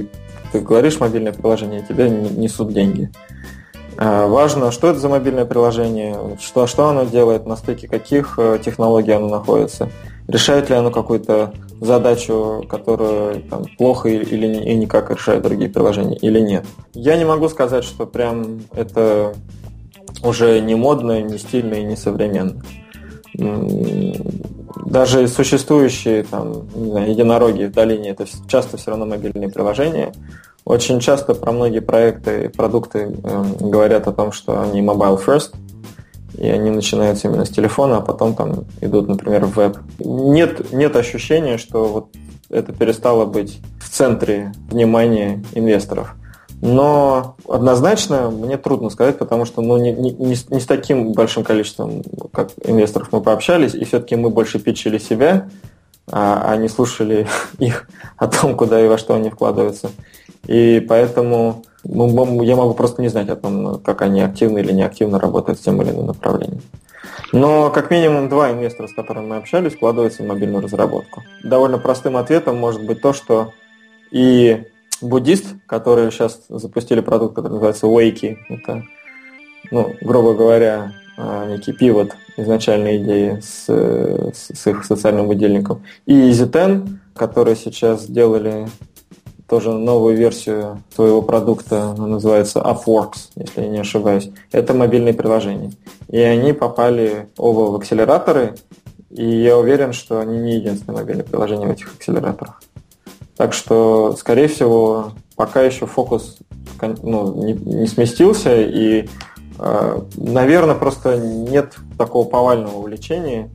ты 0.52 0.60
говоришь 0.60 1.00
мобильное 1.00 1.32
приложение, 1.32 1.80
и 1.80 1.86
тебе 1.86 2.08
несут 2.08 2.72
деньги. 2.72 3.10
Э, 3.12 3.35
важно, 3.98 4.70
что 4.72 4.88
это 4.88 4.98
за 4.98 5.08
мобильное 5.08 5.44
приложение, 5.44 6.36
что, 6.40 6.66
что 6.66 6.88
оно 6.88 7.04
делает, 7.04 7.46
на 7.46 7.56
стыке 7.56 7.88
каких 7.88 8.38
э, 8.38 8.58
технологий 8.64 9.12
оно 9.12 9.28
находится, 9.28 9.90
решает 10.28 10.70
ли 10.70 10.76
оно 10.76 10.90
какую-то 10.90 11.52
задачу, 11.80 12.64
которую 12.68 13.42
там, 13.42 13.64
плохо 13.78 14.08
или 14.08 14.46
и 14.64 14.74
никак 14.74 15.10
решают 15.10 15.44
другие 15.44 15.70
приложения, 15.70 16.16
или 16.16 16.40
нет. 16.40 16.64
Я 16.94 17.16
не 17.16 17.24
могу 17.24 17.48
сказать, 17.48 17.84
что 17.84 18.06
прям 18.06 18.62
это 18.74 19.34
уже 20.22 20.60
не 20.60 20.74
модно, 20.74 21.22
не 21.22 21.38
стильно 21.38 21.74
и 21.74 21.84
не 21.84 21.96
современно. 21.96 22.62
Даже 24.86 25.28
существующие 25.28 26.22
там, 26.22 26.68
единороги 26.74 27.64
в 27.64 27.72
долине 27.72 28.10
это 28.10 28.26
часто 28.48 28.76
все 28.76 28.90
равно 28.90 29.06
мобильные 29.06 29.50
приложения. 29.50 30.12
Очень 30.66 30.98
часто 30.98 31.34
про 31.34 31.52
многие 31.52 31.78
проекты 31.78 32.46
и 32.46 32.48
продукты 32.48 33.16
э, 33.22 33.44
говорят 33.60 34.08
о 34.08 34.12
том, 34.12 34.32
что 34.32 34.60
они 34.60 34.80
mobile 34.80 35.24
first, 35.24 35.54
и 36.36 36.48
они 36.48 36.70
начинаются 36.70 37.28
именно 37.28 37.44
с 37.44 37.50
телефона, 37.50 37.98
а 37.98 38.00
потом 38.00 38.34
там 38.34 38.64
идут, 38.80 39.06
например, 39.06 39.44
в 39.46 39.54
веб. 39.54 39.78
Нет, 40.00 40.72
нет 40.72 40.96
ощущения, 40.96 41.56
что 41.56 41.86
вот 41.86 42.08
это 42.50 42.72
перестало 42.72 43.26
быть 43.26 43.60
в 43.80 43.88
центре 43.88 44.52
внимания 44.68 45.44
инвесторов. 45.54 46.16
Но 46.60 47.36
однозначно 47.48 48.30
мне 48.30 48.56
трудно 48.56 48.90
сказать, 48.90 49.18
потому 49.18 49.44
что 49.44 49.62
ну, 49.62 49.76
не, 49.76 49.92
не, 49.92 50.10
не, 50.18 50.34
с, 50.34 50.66
таким 50.66 51.12
большим 51.12 51.44
количеством 51.44 52.02
как 52.32 52.50
инвесторов 52.64 53.10
мы 53.12 53.20
пообщались, 53.20 53.74
и 53.74 53.84
все-таки 53.84 54.16
мы 54.16 54.30
больше 54.30 54.58
питчили 54.58 54.98
себя, 54.98 55.48
а, 56.10 56.56
не 56.56 56.68
слушали 56.68 57.26
их 57.58 57.88
о 58.16 58.28
том, 58.28 58.56
куда 58.56 58.84
и 58.84 58.88
во 58.88 58.98
что 58.98 59.14
они 59.14 59.30
вкладываются. 59.30 59.90
И 60.46 60.84
поэтому 60.88 61.64
ну, 61.84 62.42
я 62.42 62.56
могу 62.56 62.74
просто 62.74 63.02
не 63.02 63.08
знать 63.08 63.28
о 63.28 63.36
том, 63.36 63.80
как 63.80 64.02
они 64.02 64.20
активно 64.20 64.58
или 64.58 64.72
неактивно 64.72 65.18
работают 65.18 65.58
с 65.58 65.62
тем 65.62 65.80
или 65.82 65.90
иным 65.90 66.06
направлением. 66.06 66.62
Но 67.32 67.70
как 67.70 67.90
минимум 67.90 68.28
два 68.28 68.52
инвестора, 68.52 68.88
с 68.88 68.94
которыми 68.94 69.26
мы 69.26 69.36
общались, 69.36 69.74
вкладываются 69.74 70.22
в 70.22 70.26
мобильную 70.26 70.62
разработку. 70.62 71.22
Довольно 71.42 71.78
простым 71.78 72.16
ответом 72.16 72.56
может 72.56 72.84
быть 72.84 73.00
то, 73.00 73.12
что 73.12 73.52
и 74.10 74.64
буддист, 75.00 75.46
которые 75.66 76.10
сейчас 76.10 76.44
запустили 76.48 77.00
продукт, 77.00 77.34
который 77.34 77.52
называется 77.52 77.86
Wakey, 77.86 78.36
это, 78.48 78.84
ну, 79.70 79.94
грубо 80.00 80.34
говоря, 80.34 80.92
некий 81.18 81.72
пивот 81.72 82.16
изначальной 82.36 82.98
идеи 82.98 83.40
с, 83.40 83.68
с, 83.68 84.54
с 84.54 84.66
их 84.66 84.84
социальным 84.84 85.26
выдельником, 85.26 85.82
и 86.04 86.30
EasyTen, 86.30 86.98
которые 87.14 87.56
сейчас 87.56 88.02
сделали 88.02 88.68
тоже 89.48 89.72
новую 89.72 90.16
версию 90.16 90.82
своего 90.94 91.22
продукта, 91.22 91.90
она 91.90 92.06
называется 92.06 92.58
Upworks, 92.58 93.30
если 93.36 93.62
я 93.62 93.68
не 93.68 93.78
ошибаюсь. 93.78 94.30
Это 94.50 94.74
мобильные 94.74 95.14
приложения. 95.14 95.72
И 96.08 96.18
они 96.18 96.52
попали 96.52 97.28
оба 97.36 97.70
в 97.70 97.76
акселераторы, 97.76 98.56
и 99.10 99.24
я 99.24 99.56
уверен, 99.56 99.92
что 99.92 100.20
они 100.20 100.38
не 100.38 100.56
единственные 100.56 100.98
мобильные 100.98 101.24
приложения 101.24 101.66
в 101.66 101.70
этих 101.70 101.94
акселераторах. 101.94 102.60
Так 103.36 103.52
что, 103.52 104.16
скорее 104.18 104.48
всего, 104.48 105.12
пока 105.36 105.62
еще 105.62 105.86
фокус 105.86 106.38
ну, 107.02 107.34
не, 107.34 107.52
не 107.52 107.86
сместился, 107.86 108.60
и 108.60 109.08
наверное, 110.16 110.74
просто 110.74 111.16
нет 111.18 111.74
такого 111.96 112.28
повального 112.28 112.76
увлечения 112.76 113.50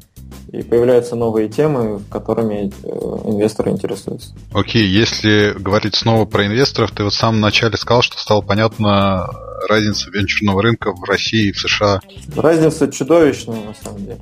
и 0.51 0.63
появляются 0.63 1.15
новые 1.15 1.47
темы, 1.47 2.01
которыми 2.09 2.71
э, 2.83 3.29
инвесторы 3.29 3.71
интересуются. 3.71 4.33
Окей, 4.53 4.85
okay, 4.85 4.87
если 4.87 5.53
говорить 5.57 5.95
снова 5.95 6.25
про 6.25 6.45
инвесторов, 6.45 6.91
ты 6.91 7.03
вот 7.03 7.13
в 7.13 7.17
самом 7.17 7.39
начале 7.39 7.77
сказал, 7.77 8.01
что 8.01 8.17
стало 8.17 8.41
понятно 8.41 9.29
разница 9.69 10.09
венчурного 10.09 10.61
рынка 10.61 10.91
в 10.93 11.03
России 11.03 11.49
и 11.49 11.51
в 11.51 11.59
США. 11.59 12.01
Разница 12.35 12.91
чудовищная, 12.91 13.63
на 13.63 13.73
самом 13.73 14.05
деле. 14.05 14.19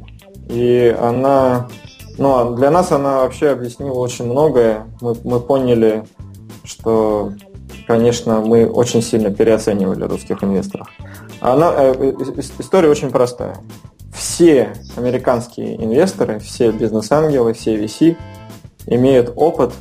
И 0.49 0.95
она, 0.99 1.67
ну, 2.17 2.35
а 2.35 2.55
для 2.55 2.69
нас 2.69 2.91
она 2.91 3.19
вообще 3.21 3.49
объяснила 3.49 3.93
очень 3.93 4.25
многое. 4.25 4.85
Мы, 5.01 5.15
мы 5.23 5.39
поняли, 5.39 6.05
что, 6.63 7.33
конечно, 7.87 8.41
мы 8.41 8.67
очень 8.67 9.01
сильно 9.01 9.31
переоценивали 9.31 10.03
русских 10.03 10.43
инвесторов. 10.43 10.89
Она, 11.41 11.73
э, 11.77 12.13
история 12.59 12.89
очень 12.89 13.11
простая 13.11 13.57
все 14.19 14.73
американские 14.97 15.81
инвесторы, 15.83 16.39
все 16.39 16.71
бизнес-ангелы, 16.71 17.53
все 17.53 17.75
VC 17.75 18.17
имеют 18.85 19.31
опыт 19.35 19.73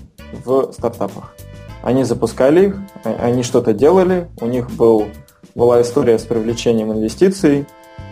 в 0.44 0.72
стартапах. 0.72 1.34
Они 1.82 2.04
запускали 2.04 2.66
их, 2.66 2.76
а, 3.04 3.16
они 3.20 3.42
что-то 3.42 3.72
делали, 3.72 4.28
у 4.40 4.46
них 4.46 4.70
был, 4.70 5.06
была 5.54 5.82
история 5.82 6.18
с 6.18 6.22
привлечением 6.22 6.92
инвестиций, 6.92 7.66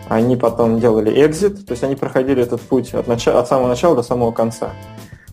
они 0.09 0.35
потом 0.35 0.79
делали 0.79 1.25
экзит, 1.25 1.65
то 1.65 1.71
есть 1.71 1.83
они 1.83 1.95
проходили 1.95 2.41
этот 2.41 2.61
путь 2.61 2.93
от, 2.93 3.07
начала, 3.07 3.39
от 3.39 3.47
самого 3.47 3.67
начала 3.67 3.95
до 3.95 4.03
самого 4.03 4.31
конца. 4.31 4.71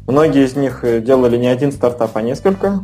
Многие 0.06 0.44
из 0.44 0.54
них 0.54 0.84
э, 0.84 1.00
делали 1.00 1.36
не 1.36 1.46
один 1.46 1.72
стартап, 1.72 2.16
а 2.16 2.22
несколько, 2.22 2.80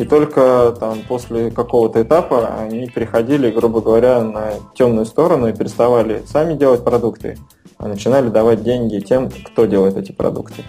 и 0.00 0.04
только 0.06 0.74
там 0.80 1.00
после 1.06 1.50
какого-то 1.50 2.02
этапа 2.02 2.54
они 2.58 2.86
переходили, 2.86 3.50
грубо 3.50 3.82
говоря, 3.82 4.22
на 4.22 4.52
темную 4.74 5.04
сторону 5.04 5.48
и 5.48 5.52
переставали 5.52 6.22
сами 6.26 6.54
делать 6.54 6.82
продукты, 6.82 7.36
а 7.76 7.86
начинали 7.86 8.30
давать 8.30 8.62
деньги 8.62 8.98
тем, 9.00 9.30
кто 9.30 9.66
делает 9.66 9.98
эти 9.98 10.12
продукты. 10.12 10.64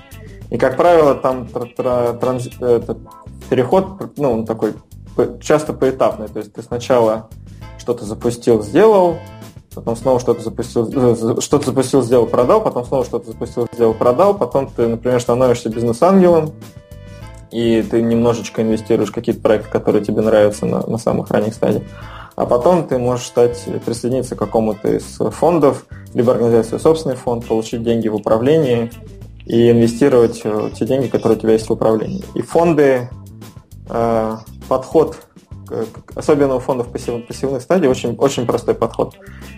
И, 0.50 0.58
как 0.58 0.76
правило, 0.76 1.16
там 1.16 1.48
транз... 1.48 2.50
переход, 3.50 4.18
ну, 4.18 4.34
он 4.34 4.46
такой 4.46 4.74
часто 5.40 5.72
поэтапный. 5.72 6.28
То 6.28 6.40
есть 6.40 6.52
ты 6.52 6.62
сначала 6.62 7.30
что-то 7.80 8.04
запустил, 8.04 8.62
сделал, 8.62 9.16
потом 9.74 9.96
снова 9.96 10.20
что-то 10.20 10.42
запустил, 10.42 10.90
э, 10.94 11.40
что-то 11.40 11.68
запустил, 11.68 12.02
сделал, 12.02 12.28
продал, 12.28 12.62
потом 12.62 12.84
снова 12.84 13.06
что-то 13.06 13.32
запустил, 13.32 13.70
сделал, 13.72 13.94
продал, 13.94 14.38
потом 14.38 14.70
ты, 14.70 14.88
например, 14.88 15.22
становишься 15.22 15.70
бизнес-ангелом, 15.70 16.52
и 17.52 17.82
ты 17.84 18.02
немножечко 18.02 18.62
инвестируешь 18.62 19.10
в 19.10 19.14
какие-то 19.14 19.42
проекты, 19.42 19.70
которые 19.70 20.04
тебе 20.04 20.22
нравятся 20.22 20.66
на, 20.66 20.86
на 20.88 20.98
самых 20.98 21.30
ранних 21.32 21.54
стадиях. 21.54 21.84
А 22.36 22.46
потом 22.46 22.88
ты 22.88 22.98
можешь 22.98 23.26
стать, 23.26 23.66
присоединиться 23.86 24.36
к 24.36 24.40
какому-то 24.40 24.90
из 24.90 25.20
фондов, 25.32 25.86
либо 26.14 26.32
организовать 26.32 26.68
свой 26.68 26.80
собственный 26.80 27.16
фонд, 27.16 27.46
получить 27.46 27.84
деньги 27.84 28.08
в 28.08 28.16
управлении 28.16 28.90
и 29.46 29.70
инвестировать 29.70 30.42
те 30.42 30.86
деньги, 30.86 31.08
которые 31.08 31.38
у 31.38 31.42
тебя 31.42 31.54
есть 31.54 31.68
в 31.68 31.74
управлении. 31.74 32.24
И 32.36 32.42
фонды, 32.42 33.10
э, 33.90 34.38
подход, 34.70 35.18
особенно 36.16 36.56
у 36.56 36.60
фондов 36.60 36.88
пассив, 36.88 37.26
пассивных 37.28 37.62
стадий, 37.62 37.88
очень, 37.88 38.16
очень 38.16 38.46
простой 38.46 38.76
подход. 38.76 39.16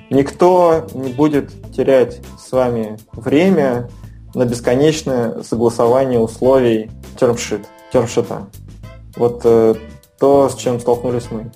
Никто 0.10 0.88
не 0.94 1.12
будет 1.12 1.52
терять 1.74 2.22
с 2.40 2.52
вами 2.52 2.98
время 3.14 3.90
на 4.34 4.46
бесконечное 4.46 5.44
согласование 5.44 6.20
условий 6.20 6.90
термшит 7.20 7.68
термшита. 7.94 8.48
Вот 9.16 9.42
э, 9.46 9.76
то, 10.20 10.50
с 10.50 10.56
чем 10.56 10.80
столкнулись 10.80 11.30
мы 11.30 11.52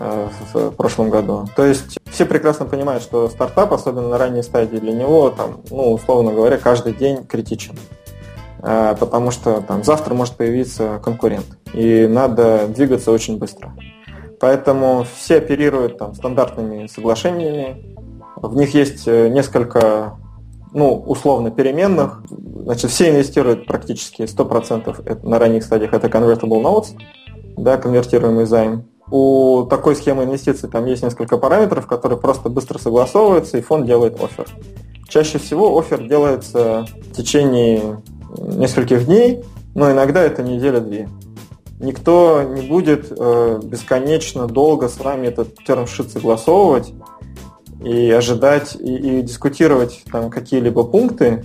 э, 0.00 0.28
в 0.52 0.70
прошлом 0.72 1.08
году. 1.08 1.46
То 1.54 1.64
есть 1.64 1.98
все 2.10 2.26
прекрасно 2.26 2.66
понимают, 2.66 3.02
что 3.02 3.28
стартап, 3.28 3.72
особенно 3.72 4.08
на 4.08 4.18
ранней 4.18 4.42
стадии, 4.42 4.78
для 4.78 4.92
него, 4.92 5.30
там, 5.30 5.60
ну, 5.70 5.92
условно 5.92 6.32
говоря, 6.32 6.58
каждый 6.58 6.92
день 6.92 7.24
критичен. 7.24 7.76
Э, 8.62 8.96
потому 8.98 9.30
что 9.30 9.60
там 9.60 9.84
завтра 9.84 10.14
может 10.14 10.34
появиться 10.34 11.00
конкурент. 11.02 11.46
И 11.72 12.08
надо 12.08 12.66
двигаться 12.66 13.12
очень 13.12 13.38
быстро. 13.38 13.72
Поэтому 14.40 15.06
все 15.16 15.38
оперируют 15.38 15.98
там 15.98 16.14
стандартными 16.14 16.88
соглашениями. 16.88 17.96
В 18.36 18.54
них 18.56 18.74
есть 18.74 19.06
э, 19.06 19.28
несколько 19.28 20.18
ну, 20.72 20.94
условно 20.94 21.50
переменных. 21.50 22.22
Значит, 22.28 22.90
все 22.90 23.10
инвестируют 23.10 23.66
практически 23.66 24.22
100% 24.22 25.26
на 25.26 25.38
ранних 25.38 25.64
стадиях. 25.64 25.92
Это 25.92 26.08
convertible 26.08 26.62
notes, 26.62 26.88
да, 27.56 27.76
конвертируемый 27.76 28.46
займ. 28.46 28.84
У 29.10 29.64
такой 29.70 29.94
схемы 29.94 30.24
инвестиций 30.24 30.68
там 30.68 30.84
есть 30.86 31.02
несколько 31.02 31.38
параметров, 31.38 31.86
которые 31.86 32.18
просто 32.18 32.48
быстро 32.48 32.78
согласовываются, 32.78 33.58
и 33.58 33.62
фонд 33.62 33.86
делает 33.86 34.20
офер. 34.20 34.46
Чаще 35.08 35.38
всего 35.38 35.78
офер 35.78 36.06
делается 36.06 36.86
в 37.10 37.12
течение 37.12 38.02
нескольких 38.36 39.06
дней, 39.06 39.44
но 39.74 39.92
иногда 39.92 40.22
это 40.22 40.42
неделя-две. 40.42 41.08
Никто 41.78 42.42
не 42.42 42.66
будет 42.66 43.12
э, 43.16 43.60
бесконечно 43.62 44.46
долго 44.46 44.88
с 44.88 44.98
вами 44.98 45.28
этот 45.28 45.54
термшит 45.56 46.10
согласовывать, 46.10 46.92
и 47.86 48.10
ожидать 48.10 48.74
и, 48.74 49.18
и 49.18 49.22
дискутировать 49.22 50.02
там 50.10 50.28
какие-либо 50.28 50.82
пункты. 50.82 51.44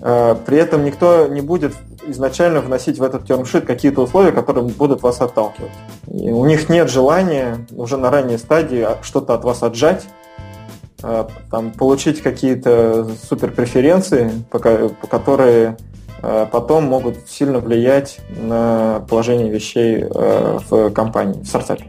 Э, 0.00 0.36
при 0.46 0.56
этом 0.56 0.84
никто 0.84 1.26
не 1.26 1.40
будет 1.40 1.74
изначально 2.06 2.60
вносить 2.60 2.98
в 2.98 3.02
этот 3.02 3.26
термшит 3.26 3.66
какие-то 3.66 4.02
условия, 4.02 4.30
которые 4.30 4.68
будут 4.68 5.02
вас 5.02 5.20
отталкивать. 5.20 5.72
И 6.06 6.30
у 6.30 6.46
них 6.46 6.68
нет 6.68 6.88
желания 6.88 7.66
уже 7.72 7.96
на 7.96 8.10
ранней 8.10 8.38
стадии 8.38 8.86
что-то 9.02 9.34
от 9.34 9.42
вас 9.42 9.64
отжать, 9.64 10.04
э, 11.02 11.24
там, 11.50 11.72
получить 11.72 12.22
какие-то 12.22 13.08
супер 13.28 13.50
преференции, 13.50 14.30
которые 14.50 15.76
потом 16.50 16.82
могут 16.82 17.28
сильно 17.28 17.60
влиять 17.60 18.18
на 18.28 19.06
положение 19.08 19.52
вещей 19.52 20.02
в 20.02 20.90
компании, 20.90 21.40
в 21.40 21.46
стартапе. 21.46 21.84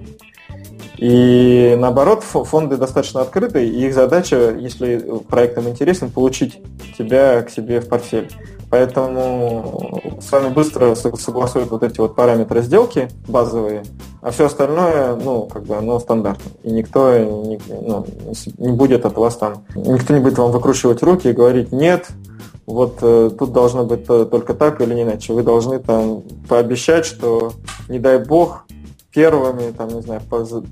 И 0.99 1.77
наоборот, 1.79 2.23
фонды 2.23 2.75
достаточно 2.75 3.21
открыты, 3.21 3.65
и 3.65 3.87
их 3.87 3.93
задача, 3.93 4.51
если 4.51 5.01
проект 5.29 5.57
им 5.57 5.69
интересен, 5.69 6.11
получить 6.11 6.61
тебя 6.97 7.41
к 7.41 7.49
себе 7.49 7.79
в 7.79 7.87
портфель. 7.87 8.29
Поэтому 8.69 10.19
с 10.21 10.29
вами 10.29 10.49
быстро 10.49 10.93
согласуют 10.95 11.71
вот 11.71 11.83
эти 11.83 12.01
вот 12.01 12.15
параметры 12.15 12.61
сделки 12.61 13.07
базовые, 13.29 13.83
а 14.21 14.31
все 14.31 14.47
остальное, 14.47 15.15
ну, 15.15 15.43
как 15.43 15.63
бы 15.63 15.77
оно 15.77 15.99
стандартно. 16.01 16.51
И 16.63 16.71
никто 16.71 17.17
не, 17.17 17.59
ну, 17.69 18.05
не 18.57 18.73
будет 18.73 19.05
от 19.05 19.15
вас 19.15 19.37
там, 19.37 19.63
никто 19.75 20.13
не 20.13 20.19
будет 20.19 20.37
вам 20.37 20.51
выкручивать 20.51 21.01
руки 21.01 21.29
и 21.29 21.33
говорить, 21.33 21.71
нет, 21.71 22.09
вот 22.67 22.97
э, 23.01 23.31
тут 23.39 23.53
должно 23.53 23.85
быть 23.85 24.05
только 24.05 24.53
так 24.53 24.81
или 24.81 25.01
иначе. 25.01 25.33
Вы 25.33 25.43
должны 25.43 25.79
там 25.79 26.21
пообещать, 26.47 27.05
что, 27.05 27.53
не 27.87 27.97
дай 27.97 28.19
бог, 28.19 28.65
первыми, 29.13 29.71
там, 29.71 29.89
не 29.89 30.01
знаю, 30.01 30.21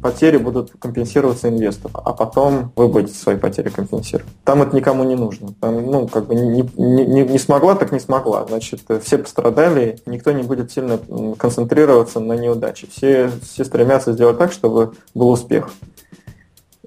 потери 0.01 0.38
будут 0.38 0.71
компенсироваться 0.79 1.49
инвестору, 1.49 1.93
а 2.03 2.13
потом 2.13 2.71
вы 2.75 2.88
будете 2.88 3.17
свои 3.17 3.35
потери 3.35 3.69
компенсировать. 3.69 4.31
Там 4.43 4.61
это 4.61 4.75
никому 4.75 5.03
не 5.03 5.15
нужно. 5.15 5.53
Там, 5.59 5.83
ну, 5.89 6.07
как 6.07 6.27
бы 6.27 6.35
не, 6.35 6.61
не, 6.77 7.05
не, 7.05 7.23
не 7.23 7.39
смогла, 7.39 7.75
так 7.75 7.91
не 7.91 7.99
смогла. 7.99 8.45
Значит, 8.47 8.81
все 9.03 9.17
пострадали, 9.17 9.99
никто 10.05 10.31
не 10.31 10.43
будет 10.43 10.71
сильно 10.71 10.99
концентрироваться 11.38 12.19
на 12.19 12.33
неудаче. 12.33 12.88
Все, 12.91 13.31
все 13.41 13.65
стремятся 13.65 14.13
сделать 14.13 14.38
так, 14.38 14.51
чтобы 14.51 14.93
был 15.15 15.29
успех. 15.29 15.71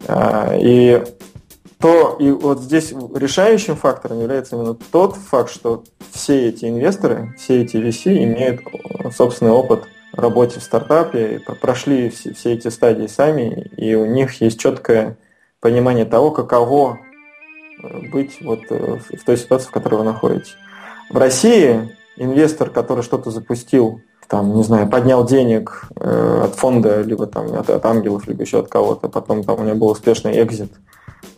А, 0.07 0.55
и 0.57 1.03
то 1.81 2.17
и 2.21 2.31
вот 2.31 2.61
здесь 2.61 2.93
решающим 3.15 3.75
фактором 3.75 4.21
является 4.21 4.55
именно 4.55 4.77
тот 4.93 5.17
факт, 5.17 5.51
что 5.51 5.83
все 6.13 6.49
эти 6.49 6.67
инвесторы, 6.67 7.35
все 7.39 7.63
эти 7.63 7.77
VC 7.77 8.23
имеют 8.23 8.61
собственный 9.17 9.53
опыт 9.53 9.85
работе 10.13 10.61
в 10.61 10.63
стартапе, 10.63 11.41
прошли 11.61 12.11
все, 12.11 12.33
все 12.35 12.55
эти 12.55 12.69
стадии 12.69 13.07
сами, 13.07 13.71
и 13.77 13.95
у 13.95 14.07
них 14.07 14.41
есть 14.41 14.59
четкое 14.59 15.17
понимание 15.61 16.05
того, 16.05 16.31
каково 16.31 16.99
э, 17.83 18.11
быть 18.11 18.39
вот 18.41 18.61
э, 18.71 18.99
в 19.13 19.25
той 19.25 19.37
ситуации, 19.37 19.69
в 19.69 19.73
которой 19.73 19.97
вы 19.97 20.05
находитесь. 20.05 20.57
В 21.11 21.17
России 21.17 21.97
инвестор, 22.17 22.71
который 22.71 23.03
что-то 23.03 23.31
запустил, 23.31 24.01
там, 24.29 24.55
не 24.55 24.63
знаю, 24.63 24.89
поднял 24.89 25.27
денег 25.27 25.89
э, 25.97 26.43
от 26.45 26.55
фонда, 26.55 27.03
либо 27.03 27.27
там 27.27 27.53
от, 27.55 27.69
от 27.69 27.85
ангелов, 27.85 28.29
либо 28.29 28.43
еще 28.43 28.61
от 28.61 28.69
кого-то, 28.69 29.09
потом 29.09 29.43
там 29.43 29.61
у 29.61 29.65
него 29.65 29.77
был 29.77 29.89
успешный 29.89 30.41
экзит, 30.41 30.73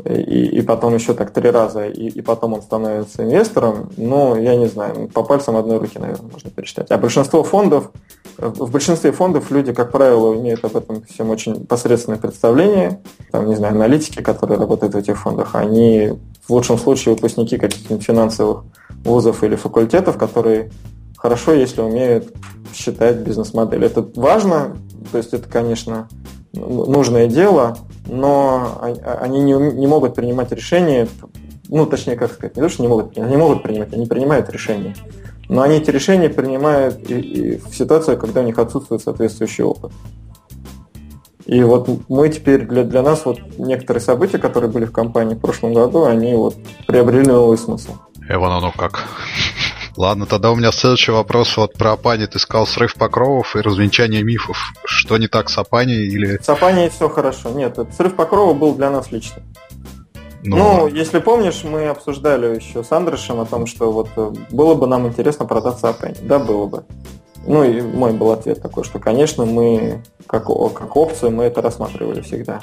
и, 0.05 0.47
и 0.47 0.63
потом 0.63 0.95
еще 0.95 1.15
так 1.15 1.33
три 1.33 1.51
раза, 1.51 1.87
и, 1.87 2.09
и 2.09 2.21
потом 2.23 2.55
он 2.55 2.63
становится 2.63 3.25
инвестором, 3.25 3.91
ну, 3.97 4.37
я 4.37 4.57
не 4.57 4.67
знаю, 4.67 5.09
по 5.09 5.23
пальцам 5.23 5.57
одной 5.57 5.79
руки, 5.79 5.99
наверное, 5.99 6.31
можно 6.31 6.51
пересчитать. 6.51 6.91
А 6.91 6.99
большинство 6.99 7.43
фондов, 7.45 7.91
в 8.39 8.71
большинстве 8.71 9.13
фондов 9.13 9.51
люди, 9.51 9.73
как 9.73 9.93
правило, 9.93 10.35
имеют 10.35 10.65
об 10.65 10.77
этом 10.77 11.03
всем 11.05 11.31
очень 11.31 11.67
посредственное 11.67 12.19
представление. 12.19 13.01
Там, 13.31 13.47
не 13.47 13.55
знаю, 13.55 13.75
аналитики, 13.75 14.23
которые 14.23 14.59
работают 14.59 14.95
в 14.95 14.99
этих 14.99 15.21
фондах, 15.21 15.55
они 15.55 16.13
в 16.47 16.53
лучшем 16.53 16.79
случае 16.79 17.15
выпускники 17.15 17.59
каких-нибудь 17.59 18.05
финансовых 18.05 18.65
вузов 19.05 19.45
или 19.45 19.57
факультетов, 19.57 20.19
которые 20.19 20.71
хорошо, 21.17 21.53
если 21.53 21.81
умеют 21.81 22.33
считать 22.75 23.19
бизнес-модель. 23.19 23.85
Это 23.85 24.05
важно, 24.17 24.77
то 25.13 25.19
есть 25.19 25.33
это, 25.33 25.49
конечно, 25.49 26.09
нужное 26.53 27.27
дело, 27.27 27.77
но 28.07 28.81
они 29.21 29.41
не, 29.41 29.53
не 29.53 29.87
могут 29.87 30.15
принимать 30.15 30.53
решения, 30.53 31.09
ну, 31.69 31.87
точнее, 31.87 32.17
как 32.17 32.33
сказать, 32.33 32.57
не 32.57 32.63
то, 32.63 32.69
что 32.69 32.83
не 32.83 32.89
могут, 32.89 33.17
они 33.17 33.37
могут 33.37 33.63
принимать, 33.63 33.93
они 33.93 34.07
принимают 34.07 34.51
решения. 34.51 34.95
Но 35.49 35.63
они 35.63 35.77
эти 35.77 35.91
решения 35.91 36.29
принимают 36.29 37.11
и, 37.11 37.19
и 37.19 37.57
в 37.59 37.75
ситуации, 37.75 38.17
когда 38.17 38.41
у 38.41 38.45
них 38.45 38.59
отсутствует 38.59 39.03
соответствующий 39.03 39.65
опыт. 39.65 39.93
И 41.45 41.63
вот 41.63 41.89
мы 42.09 42.29
теперь 42.29 42.67
для, 42.67 42.85
для 42.85 43.03
нас 43.03 43.25
вот 43.25 43.39
некоторые 43.59 44.01
события, 44.01 44.39
которые 44.39 44.71
были 44.71 44.85
в 44.85 44.93
компании 44.93 45.35
в 45.35 45.41
прошлом 45.41 45.75
году, 45.75 46.05
они 46.05 46.35
вот 46.35 46.57
приобрели 46.87 47.27
новый 47.27 47.59
смысл. 47.59 47.93
Эван, 48.29 48.53
оно 48.53 48.73
как. 48.73 49.09
Ладно, 49.97 50.27
тогда 50.27 50.51
у 50.51 50.57
меня 50.57 50.73
следующий 50.73 51.13
вопрос 51.13 51.57
вот 51.57 51.75
про 51.75 51.93
Апани. 51.93 52.27
Ты 52.27 52.39
сказал 52.39 52.67
срыв 52.67 52.95
покровов 52.95 53.57
и 53.57 53.61
развенчание 53.61 54.23
мифов. 54.23 54.59
Что 54.85 55.19
не 55.19 55.29
так 55.29 55.51
с 55.51 55.59
Апани 55.59 55.95
или... 55.95 56.39
С 56.43 56.49
Апани 56.49 56.89
все 56.89 57.09
хорошо. 57.09 57.51
Нет, 57.51 57.73
этот 57.73 57.95
срыв 57.95 58.15
покрова 58.15 58.55
был 58.55 58.75
для 58.75 58.91
нас 58.91 59.13
лично. 59.13 59.43
Ну, 60.45 60.57
ну, 60.57 60.87
если 60.89 61.21
помнишь, 61.21 61.63
мы 61.63 61.87
обсуждали 61.89 62.57
еще 62.57 62.83
с 62.83 62.91
Андрышем 62.91 63.39
о 63.39 63.45
том, 63.45 63.67
что 63.67 63.93
вот 63.93 64.09
э, 64.17 64.33
было 64.51 64.75
бы 64.75 64.89
нам 64.89 65.07
интересно 65.07 65.45
продаться 65.45 65.91
Апани. 65.91 66.17
Да, 66.23 66.41
было 66.41 66.67
бы. 66.67 66.85
Ну 67.47 67.65
и 67.65 67.81
мой 67.81 68.13
был 68.13 68.31
ответ 68.31 68.63
такой, 68.63 68.85
что, 68.85 68.99
конечно, 68.99 69.45
мы 69.45 70.03
как, 70.27 70.47
как 70.47 70.97
опцию 70.97 71.33
мы 71.33 71.45
это 71.45 71.61
рассматривали 71.61 72.21
всегда. 72.21 72.61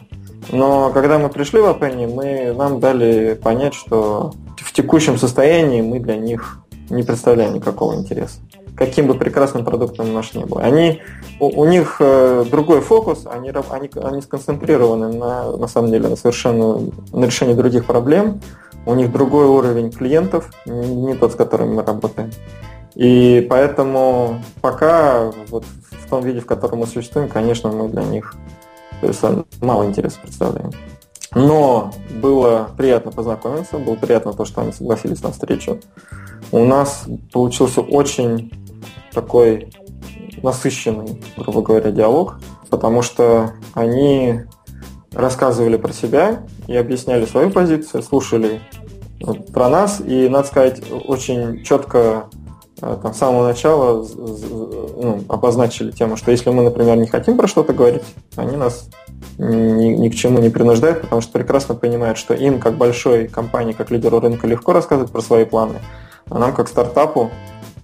Но 0.52 0.92
когда 0.92 1.20
мы 1.20 1.30
пришли 1.30 1.60
в 1.60 1.66
Апени, 1.66 2.06
мы, 2.06 2.54
нам 2.54 2.80
дали 2.80 3.34
понять, 3.42 3.74
что 3.74 4.34
в 4.58 4.72
текущем 4.72 5.18
состоянии 5.18 5.82
мы 5.82 6.00
для 6.00 6.16
них 6.16 6.60
не 6.90 7.04
представляем 7.04 7.54
никакого 7.54 7.96
интереса. 7.96 8.40
Каким 8.76 9.08
бы 9.08 9.14
прекрасным 9.14 9.66
продуктом 9.66 10.14
наш 10.14 10.34
не 10.34 10.46
был. 10.46 10.60
Они, 10.60 11.02
у, 11.40 11.62
у 11.62 11.66
них 11.66 11.98
э, 12.00 12.46
другой 12.50 12.82
фокус, 12.82 13.26
они, 13.30 13.52
они, 13.70 13.90
они 14.02 14.22
сконцентрированы 14.22 15.12
на, 15.12 15.58
на 15.58 15.68
самом 15.68 15.92
деле 15.92 16.08
на 16.08 16.16
совершенно 16.16 16.80
на 17.12 17.26
решении 17.26 17.54
других 17.54 17.86
проблем. 17.86 18.40
У 18.86 18.94
них 18.94 19.12
другой 19.12 19.48
уровень 19.48 19.92
клиентов, 19.92 20.50
не, 20.66 20.96
не 20.96 21.16
тот, 21.16 21.34
с 21.34 21.36
которым 21.36 21.76
мы 21.76 21.84
работаем. 21.84 22.32
И 22.96 23.46
поэтому 23.50 24.42
пока 24.62 25.32
вот 25.50 25.66
в 25.92 26.10
том 26.10 26.24
виде, 26.24 26.40
в 26.40 26.46
котором 26.46 26.80
мы 26.80 26.88
существуем, 26.88 27.28
конечно, 27.30 27.72
мы 27.72 27.90
для 27.90 28.04
них 28.04 28.36
мало 29.62 29.86
интереса 29.86 30.20
представляем. 30.22 30.72
Но 31.36 31.92
было 32.22 32.72
приятно 32.78 33.12
познакомиться, 33.12 33.78
было 33.78 33.96
приятно 33.96 34.34
то, 34.34 34.46
что 34.46 34.62
они 34.62 34.72
согласились 34.72 35.22
на 35.22 35.32
встречу. 35.32 35.80
У 36.52 36.66
нас 36.66 37.06
получился 37.32 37.82
очень 37.82 38.52
такой 39.14 39.72
насыщенный, 40.42 41.22
грубо 41.38 41.62
говоря, 41.62 41.92
диалог, 41.92 42.40
потому 42.70 43.02
что 43.02 43.54
они 43.74 44.42
рассказывали 45.14 45.78
про 45.78 45.94
себя 45.94 46.44
и 46.68 46.76
объясняли 46.76 47.26
свою 47.26 47.50
позицию, 47.52 48.04
слушали 48.04 48.62
про 49.54 49.70
нас, 49.70 50.02
и, 50.02 50.30
надо 50.30 50.48
сказать, 50.48 50.82
очень 51.06 51.64
четко 51.64 52.30
э, 52.82 52.98
там, 53.02 53.14
с 53.14 53.18
самого 53.18 53.48
начала 53.48 54.08
ну, 54.16 55.24
обозначили 55.28 55.92
тему, 55.92 56.16
что 56.16 56.32
если 56.32 56.50
мы, 56.52 56.64
например, 56.64 56.98
не 56.98 57.08
хотим 57.08 57.38
про 57.38 57.48
что-то 57.48 57.74
говорить, 57.74 58.04
они 58.38 58.56
нас 58.56 58.90
ни, 59.38 59.88
ни 59.96 60.10
к 60.10 60.16
чему 60.16 60.40
не 60.40 60.50
принуждают, 60.50 61.02
потому 61.02 61.22
что 61.22 61.32
прекрасно 61.32 61.76
понимают, 61.76 62.18
что 62.18 62.34
им, 62.34 62.60
как 62.60 62.78
большой 62.78 63.28
компании, 63.28 63.74
как 63.74 63.92
лидеру 63.92 64.20
рынка, 64.20 64.48
легко 64.48 64.74
рассказывать 64.74 65.12
про 65.12 65.22
свои 65.22 65.46
планы, 65.46 65.80
а 66.30 66.40
нам, 66.40 66.54
как 66.54 66.68
стартапу, 66.68 67.32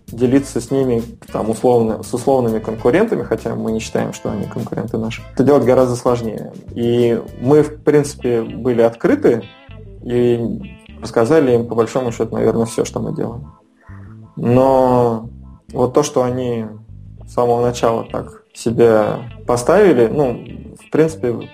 делиться 0.07 0.61
с 0.61 0.71
ними 0.71 1.01
там, 1.31 1.49
условно, 1.49 2.03
с 2.03 2.13
условными 2.13 2.59
конкурентами, 2.59 3.23
хотя 3.23 3.55
мы 3.55 3.71
не 3.71 3.79
считаем, 3.79 4.13
что 4.13 4.31
они 4.31 4.45
конкуренты 4.45 4.97
наши, 4.97 5.21
это 5.33 5.43
делать 5.43 5.65
гораздо 5.65 5.95
сложнее. 5.95 6.53
И 6.71 7.19
мы, 7.41 7.63
в 7.63 7.83
принципе, 7.83 8.41
были 8.41 8.81
открыты 8.81 9.43
и 10.03 10.61
рассказали 11.01 11.55
им, 11.55 11.67
по 11.67 11.75
большому 11.75 12.11
счету, 12.11 12.35
наверное, 12.35 12.65
все, 12.65 12.85
что 12.85 12.99
мы 12.99 13.15
делаем. 13.15 13.53
Но 14.35 15.29
вот 15.71 15.93
то, 15.93 16.03
что 16.03 16.23
они 16.23 16.65
с 17.27 17.33
самого 17.33 17.61
начала 17.61 18.05
так 18.09 18.44
себя 18.55 19.29
поставили, 19.45 20.07
ну, 20.07 20.75
в 20.79 20.89
принципе, 20.89 21.49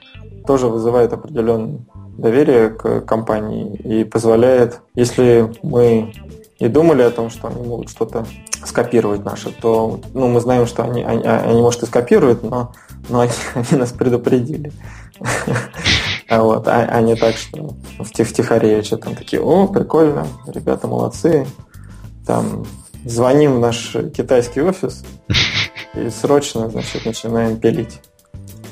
тоже 0.45 0.68
вызывает 0.68 1.14
определенное 1.14 1.80
доверие 2.18 2.70
к 2.70 3.02
компании 3.02 3.76
и 3.76 4.04
позволяет, 4.04 4.82
если 4.95 5.52
мы 5.64 6.14
и 6.60 6.68
думали 6.68 7.02
о 7.02 7.10
том, 7.10 7.32
что 7.32 7.47
они 7.47 7.66
могут 7.66 7.89
что-то 7.89 8.26
скопировать 8.64 9.26
наше, 9.26 9.49
то 9.49 9.99
ну, 10.14 10.28
мы 10.28 10.39
знаем, 10.41 10.68
что 10.68 10.84
они, 10.84 11.04
они, 11.04 11.24
они 11.24 11.60
может, 11.60 11.82
и 11.82 11.86
скопируют, 11.88 12.43
но, 12.43 12.74
но 13.10 13.22
они, 13.22 13.32
они 13.56 13.80
нас 13.80 13.91
предупредили. 13.91 14.72
А 16.30 16.43
вот, 16.43 16.66
а, 16.70 16.86
а 16.86 17.02
не 17.02 17.16
так, 17.18 17.36
что 17.36 17.76
в 17.99 18.06
втихарече 18.06 18.95
там 18.95 19.18
такие, 19.18 19.41
о, 19.41 19.68
прикольно, 19.68 20.26
ребята 20.47 20.88
молодцы, 20.88 21.45
там 22.26 22.66
звоним 23.04 23.56
в 23.56 23.60
наш 23.60 23.97
китайский 24.16 24.62
офис 24.62 25.04
и 25.96 26.10
срочно, 26.10 26.70
значит, 26.70 27.06
начинаем 27.06 27.58
пилить. 27.58 28.00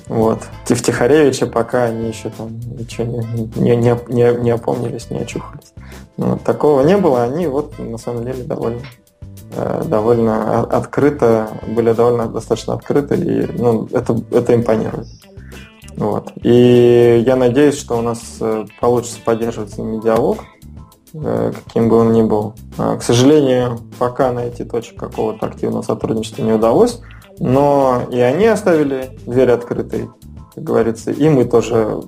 Вот. 0.08 0.40
Тихаревиче 0.66 1.46
пока 1.46 1.86
они 1.86 2.08
еще 2.08 2.30
там 2.32 2.60
ничего 2.78 3.06
не, 3.06 3.46
не, 3.56 3.76
не, 3.76 3.96
не, 4.08 4.42
не 4.42 4.50
опомнились, 4.50 5.10
не 5.12 5.20
очухались. 5.20 5.72
Ну, 6.18 6.38
такого 6.38 6.82
не 6.82 6.98
было, 6.98 7.24
они 7.24 7.48
вот 7.48 7.78
на 7.78 7.98
самом 7.98 8.26
деле 8.26 8.44
довольно 8.44 8.82
э, 9.54 9.84
довольно 9.86 10.62
открыто, 10.64 11.50
были 11.68 11.94
довольно 11.94 12.28
достаточно 12.28 12.74
открыты, 12.74 13.16
и 13.16 13.46
ну, 13.58 13.88
это, 13.92 14.20
это 14.32 14.56
импонирует. 14.56 15.08
Вот. 15.96 16.32
И 16.44 17.24
я 17.26 17.36
надеюсь, 17.36 17.78
что 17.78 17.98
у 17.98 18.02
нас 18.02 18.20
э, 18.42 18.66
получится 18.80 19.20
поддерживать 19.24 19.74
с 19.74 19.78
ними 19.78 20.02
диалог, 20.02 20.40
каким 21.14 21.89
бы 21.89 21.97
он 21.97 22.14
ни 22.14 22.22
был. 22.22 22.55
А, 22.78 22.97
к 22.97 23.03
сожалению, 23.03 23.80
пока 23.97 24.32
найти 24.32 24.64
точек 24.64 24.97
какого-то 24.97 25.45
активного 25.45 25.82
сотрудничества 25.82 26.43
не 26.43 26.53
удалось, 26.53 26.99
но 27.39 28.07
и 28.12 28.20
они 28.20 28.45
оставили 28.45 29.18
дверь 29.26 29.51
открытой, 29.51 30.10
как 30.53 30.64
говорится, 30.64 31.12
и 31.12 31.30
мы 31.30 31.45
тоже 31.45 32.01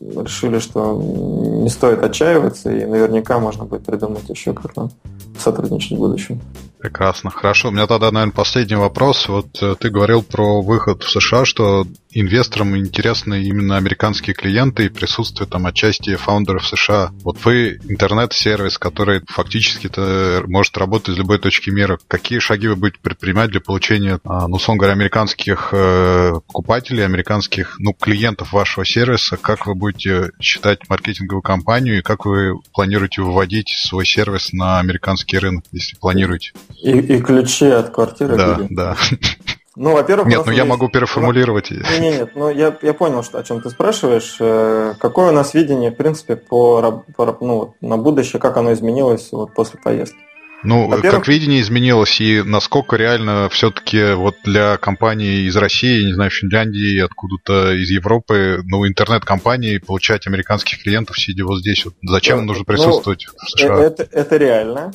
решили, 0.00 0.58
что 0.58 1.00
не 1.00 1.68
стоит 1.68 2.02
отчаиваться, 2.02 2.72
и 2.72 2.84
наверняка 2.84 3.38
можно 3.38 3.64
будет 3.64 3.86
придумать 3.86 4.28
еще, 4.28 4.52
как 4.52 4.76
нам 4.76 4.90
сотрудничать 5.38 5.92
в 5.92 6.00
будущем. 6.00 6.40
Прекрасно. 6.78 7.30
Хорошо. 7.30 7.68
У 7.68 7.70
меня 7.70 7.86
тогда, 7.86 8.10
наверное, 8.10 8.34
последний 8.34 8.74
вопрос. 8.74 9.28
Вот 9.28 9.46
э, 9.62 9.76
ты 9.78 9.88
говорил 9.88 10.22
про 10.22 10.60
выход 10.62 11.04
в 11.04 11.10
США, 11.10 11.44
что 11.44 11.86
инвесторам 12.12 12.76
интересны 12.76 13.42
именно 13.42 13.76
американские 13.76 14.34
клиенты 14.34 14.86
и 14.86 14.88
присутствие 14.88 15.48
там 15.48 15.66
отчасти 15.66 16.16
фаундеров 16.16 16.66
США. 16.66 17.10
Вот 17.22 17.44
вы 17.44 17.78
интернет-сервис, 17.88 18.78
который 18.78 19.22
фактически-то 19.26 20.44
может 20.46 20.76
работать 20.76 21.10
из 21.10 21.18
любой 21.18 21.38
точки 21.38 21.70
мира. 21.70 21.98
Какие 22.08 22.38
шаги 22.38 22.68
вы 22.68 22.76
будете 22.76 23.00
предпринимать 23.00 23.50
для 23.50 23.60
получения, 23.60 24.20
а, 24.24 24.46
ну, 24.48 24.56
условно 24.56 24.80
говоря, 24.80 24.94
американских 24.94 25.70
э, 25.72 26.32
покупателей, 26.46 27.04
американских, 27.04 27.76
ну, 27.78 27.92
клиентов 27.92 28.52
вашего 28.52 28.84
сервиса? 28.84 29.36
Как 29.36 29.66
вы 29.66 29.74
будете 29.74 30.30
считать 30.40 30.88
маркетинговую 30.88 31.42
кампанию 31.42 31.98
и 31.98 32.02
как 32.02 32.26
вы 32.26 32.54
планируете 32.72 33.22
выводить 33.22 33.68
свой 33.68 34.06
сервис 34.06 34.52
на 34.52 34.78
американский 34.78 35.38
рынок, 35.38 35.64
если 35.72 35.96
планируете? 35.96 36.52
И, 36.82 36.90
и 36.90 37.20
ключи 37.20 37.66
от 37.66 37.90
квартиры. 37.90 38.36
Да, 38.36 38.60
да. 38.68 38.96
Ну, 39.74 39.94
во-первых, 39.94 40.28
нет, 40.28 40.42
ну 40.44 40.52
я 40.52 40.58
есть... 40.58 40.68
могу 40.68 40.88
переформулировать. 40.88 41.70
Нет, 41.70 41.86
нет, 41.90 42.00
нет, 42.00 42.30
ну 42.34 42.50
я, 42.50 42.76
я 42.82 42.92
понял, 42.92 43.22
что, 43.22 43.38
о 43.38 43.42
чем 43.42 43.62
ты 43.62 43.70
спрашиваешь. 43.70 44.36
Э, 44.38 44.94
какое 44.98 45.30
у 45.30 45.32
нас 45.32 45.54
видение, 45.54 45.90
в 45.90 45.96
принципе, 45.96 46.36
по, 46.36 47.04
по 47.16 47.38
ну, 47.40 47.74
на 47.80 47.96
будущее, 47.96 48.38
как 48.38 48.56
оно 48.58 48.72
изменилось 48.74 49.28
вот 49.32 49.54
после 49.54 49.80
поездки? 49.80 50.18
Ну, 50.64 50.88
как 51.02 51.26
видение 51.26 51.60
изменилось, 51.60 52.20
и 52.20 52.42
насколько 52.42 52.96
реально 52.96 53.48
все-таки 53.50 54.12
вот 54.14 54.36
для 54.44 54.76
компании 54.76 55.48
из 55.48 55.56
России, 55.56 56.04
не 56.04 56.12
знаю, 56.12 56.30
Финляндии, 56.30 57.00
откуда-то 57.00 57.72
из 57.72 57.90
Европы, 57.90 58.60
ну, 58.64 58.86
интернет-компании 58.86 59.78
получать 59.78 60.26
американских 60.26 60.82
клиентов, 60.82 61.18
сидя 61.18 61.44
вот 61.44 61.60
здесь, 61.60 61.84
вот 61.84 61.94
зачем 62.02 62.38
да, 62.38 62.44
нужно 62.44 62.64
ну, 62.66 62.74
присутствовать 62.74 63.26
ну, 63.26 63.38
в 63.38 63.50
США? 63.50 63.80
Это, 63.80 64.08
это 64.12 64.36
реально. 64.36 64.92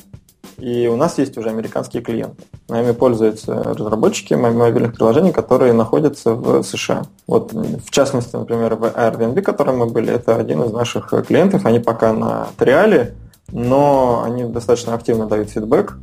И 0.58 0.88
у 0.88 0.96
нас 0.96 1.18
есть 1.18 1.38
уже 1.38 1.50
американские 1.50 2.02
клиенты. 2.02 2.42
Нами 2.68 2.92
пользуются 2.92 3.54
разработчики 3.62 4.34
мобильных 4.34 4.94
приложений, 4.94 5.32
которые 5.32 5.72
находятся 5.72 6.34
в 6.34 6.62
США. 6.62 7.04
Вот, 7.26 7.52
в 7.52 7.90
частности, 7.90 8.34
например, 8.34 8.74
в 8.74 8.84
Airbnb, 8.84 9.40
в 9.40 9.44
котором 9.44 9.78
мы 9.78 9.86
были, 9.86 10.12
это 10.12 10.36
один 10.36 10.62
из 10.64 10.72
наших 10.72 11.12
клиентов. 11.26 11.64
Они 11.64 11.78
пока 11.78 12.12
на 12.12 12.48
триале, 12.58 13.14
но 13.52 14.22
они 14.24 14.44
достаточно 14.44 14.94
активно 14.94 15.26
дают 15.26 15.50
фидбэк, 15.50 15.96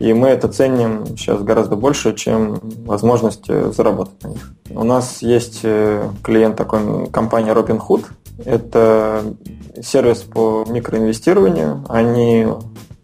и 0.00 0.12
мы 0.14 0.28
это 0.28 0.48
ценим 0.48 1.16
сейчас 1.16 1.42
гораздо 1.42 1.76
больше, 1.76 2.14
чем 2.14 2.58
возможность 2.86 3.46
заработать 3.46 4.22
на 4.22 4.28
них. 4.28 4.54
У 4.70 4.82
нас 4.82 5.20
есть 5.20 5.60
э, 5.62 6.08
клиент 6.22 6.56
такой, 6.56 7.06
компания 7.10 7.52
Robinhood. 7.52 8.06
Это 8.46 9.22
сервис 9.82 10.20
по 10.22 10.64
микроинвестированию. 10.66 11.84
Они 11.88 12.46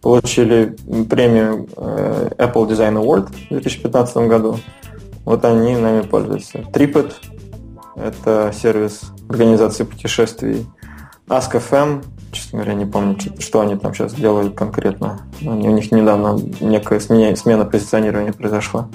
получили 0.01 0.75
премию 1.09 1.67
э, 1.75 2.29
Apple 2.37 2.67
Design 2.67 3.01
Award 3.01 3.33
в 3.33 3.49
2015 3.49 4.17
году. 4.27 4.59
Вот 5.25 5.43
они 5.45 5.75
нами 5.75 6.01
пользуются. 6.01 6.59
Tripit 6.59 7.13
это 7.95 8.53
сервис 8.53 9.11
организации 9.27 9.83
путешествий. 9.83 10.65
Ask.fm, 11.27 12.05
честно 12.31 12.59
говоря, 12.59 12.75
не 12.75 12.85
помню, 12.85 13.17
что 13.39 13.59
они 13.59 13.75
там 13.75 13.93
сейчас 13.93 14.13
делают 14.13 14.55
конкретно. 14.55 15.21
У 15.41 15.53
них 15.53 15.91
недавно 15.91 16.39
некая 16.61 16.99
смена 16.99 17.65
позиционирования 17.65 18.33
произошла 18.33 18.87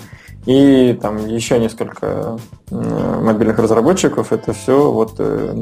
и 0.47 0.99
там 1.01 1.27
еще 1.27 1.59
несколько 1.59 2.39
мобильных 2.71 3.59
разработчиков. 3.59 4.33
Это 4.33 4.53
все 4.53 4.91
вот 4.91 5.15
э, 5.19 5.53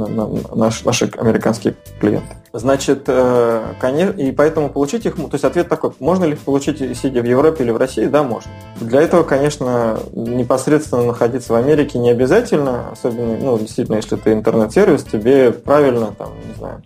наш, 0.54 0.84
наши 0.84 1.10
американские 1.18 1.74
клиенты. 2.00 2.36
Значит, 2.52 3.04
э, 3.06 3.74
конечно, 3.80 4.20
и 4.20 4.32
поэтому 4.32 4.70
получить 4.70 5.06
их, 5.06 5.16
то 5.16 5.28
есть 5.32 5.44
ответ 5.44 5.68
такой, 5.68 5.92
можно 6.00 6.24
ли 6.24 6.36
получить, 6.36 6.78
сидя 6.96 7.20
в 7.20 7.24
Европе 7.24 7.64
или 7.64 7.70
в 7.70 7.76
России? 7.76 8.06
Да, 8.06 8.22
можно. 8.22 8.50
Для 8.80 9.02
этого, 9.02 9.22
конечно, 9.22 9.98
непосредственно 10.12 11.04
находиться 11.04 11.52
в 11.52 11.56
Америке 11.56 11.98
не 11.98 12.10
обязательно, 12.10 12.90
особенно, 12.90 13.36
ну, 13.38 13.58
действительно, 13.58 13.96
если 13.96 14.16
ты 14.16 14.32
интернет-сервис, 14.32 15.04
тебе 15.04 15.52
правильно, 15.52 16.14
там, 16.16 16.30
не 16.48 16.54
знаю, 16.56 16.82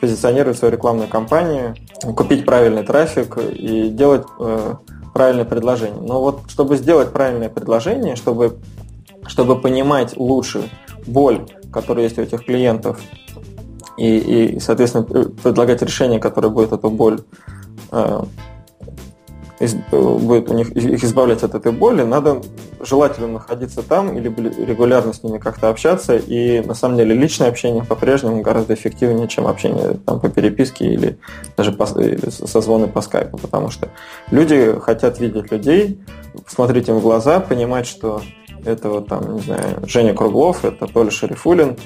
позиционировать 0.00 0.58
свою 0.58 0.72
рекламную 0.72 1.08
кампанию, 1.08 1.74
купить 2.16 2.44
правильный 2.44 2.82
трафик 2.82 3.38
и 3.38 3.88
делать 3.88 4.24
э, 4.40 4.74
правильное 5.12 5.44
предложение. 5.44 6.00
Но 6.00 6.20
вот 6.20 6.40
чтобы 6.48 6.76
сделать 6.76 7.12
правильное 7.12 7.48
предложение, 7.48 8.16
чтобы, 8.16 8.58
чтобы 9.26 9.60
понимать 9.60 10.16
лучше 10.16 10.70
боль, 11.06 11.46
которая 11.72 12.04
есть 12.04 12.18
у 12.18 12.22
этих 12.22 12.44
клиентов, 12.44 13.00
и, 13.96 14.16
и 14.16 14.60
соответственно, 14.60 15.04
предлагать 15.04 15.82
решение, 15.82 16.18
которое 16.18 16.48
будет 16.48 16.72
эту 16.72 16.90
боль 16.90 17.20
э, 17.90 18.22
будет 19.90 20.50
у 20.50 20.54
них 20.54 20.70
их 20.70 21.04
избавлять 21.04 21.42
от 21.42 21.54
этой 21.54 21.72
боли, 21.72 22.02
надо 22.02 22.40
желательно 22.80 23.28
находиться 23.28 23.82
там 23.82 24.16
или 24.16 24.28
регулярно 24.28 25.12
с 25.12 25.22
ними 25.22 25.38
как-то 25.38 25.68
общаться. 25.68 26.16
И 26.16 26.60
на 26.60 26.74
самом 26.74 26.96
деле 26.96 27.14
личное 27.14 27.48
общение 27.48 27.84
по-прежнему 27.84 28.42
гораздо 28.42 28.74
эффективнее, 28.74 29.28
чем 29.28 29.46
общение 29.46 29.98
там, 30.04 30.20
по 30.20 30.28
переписке 30.28 30.86
или 30.86 31.18
даже 31.56 31.72
по, 31.72 31.86
созвоны 31.86 32.88
по 32.88 33.00
скайпу, 33.00 33.38
потому 33.38 33.70
что 33.70 33.88
люди 34.30 34.78
хотят 34.80 35.20
видеть 35.20 35.50
людей, 35.52 36.00
смотреть 36.46 36.88
им 36.88 36.96
в 36.96 37.02
глаза, 37.02 37.40
понимать, 37.40 37.86
что 37.86 38.22
это 38.64 38.88
вот 38.88 39.08
там, 39.08 39.34
не 39.34 39.40
знаю, 39.40 39.82
Женя 39.86 40.14
Круглов, 40.14 40.64
это 40.64 40.86
Толя 40.86 41.10
Шарифулин, 41.10 41.76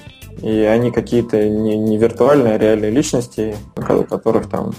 и 0.42 0.60
они 0.60 0.90
какие-то 0.90 1.48
не, 1.48 1.76
не 1.76 1.96
виртуальные, 1.96 2.54
а 2.54 2.58
реальные 2.58 2.90
личности, 2.90 3.56
у 3.76 3.80
которых 4.04 4.48
там 4.48 4.72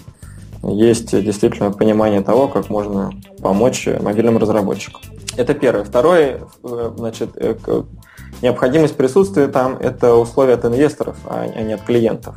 есть 0.68 1.12
действительно 1.24 1.72
понимание 1.72 2.22
того, 2.22 2.48
как 2.48 2.70
можно 2.70 3.12
помочь 3.42 3.88
мобильным 4.02 4.38
разработчикам. 4.38 5.02
Это 5.36 5.54
первое. 5.54 5.84
Второе, 5.84 6.42
э, 6.64 6.92
значит, 6.96 7.30
э, 7.36 7.56
необходимость 8.42 8.96
присутствия 8.96 9.48
там– 9.48 9.78
это 9.80 10.16
условия 10.16 10.56
от 10.56 10.66
инвесторов, 10.66 11.16
а, 11.26 11.46
а 11.54 11.62
не 11.62 11.74
от 11.74 11.82
клиентов. 11.82 12.36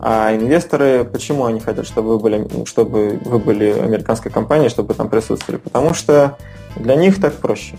А 0.00 0.34
инвесторы, 0.34 1.04
почему 1.04 1.44
они 1.44 1.60
хотят, 1.60 1.86
чтобы 1.86 2.10
вы 2.10 2.18
были, 2.18 2.66
чтобы 2.66 3.20
вы 3.24 3.38
были 3.38 3.70
американской 3.70 4.30
компанией, 4.30 4.68
чтобы 4.68 4.88
вы 4.88 4.94
там 4.94 5.08
присутствовали? 5.08 5.60
Потому 5.60 5.94
что 5.94 6.36
для 6.76 6.96
них 6.96 7.20
так 7.20 7.34
проще. 7.34 7.76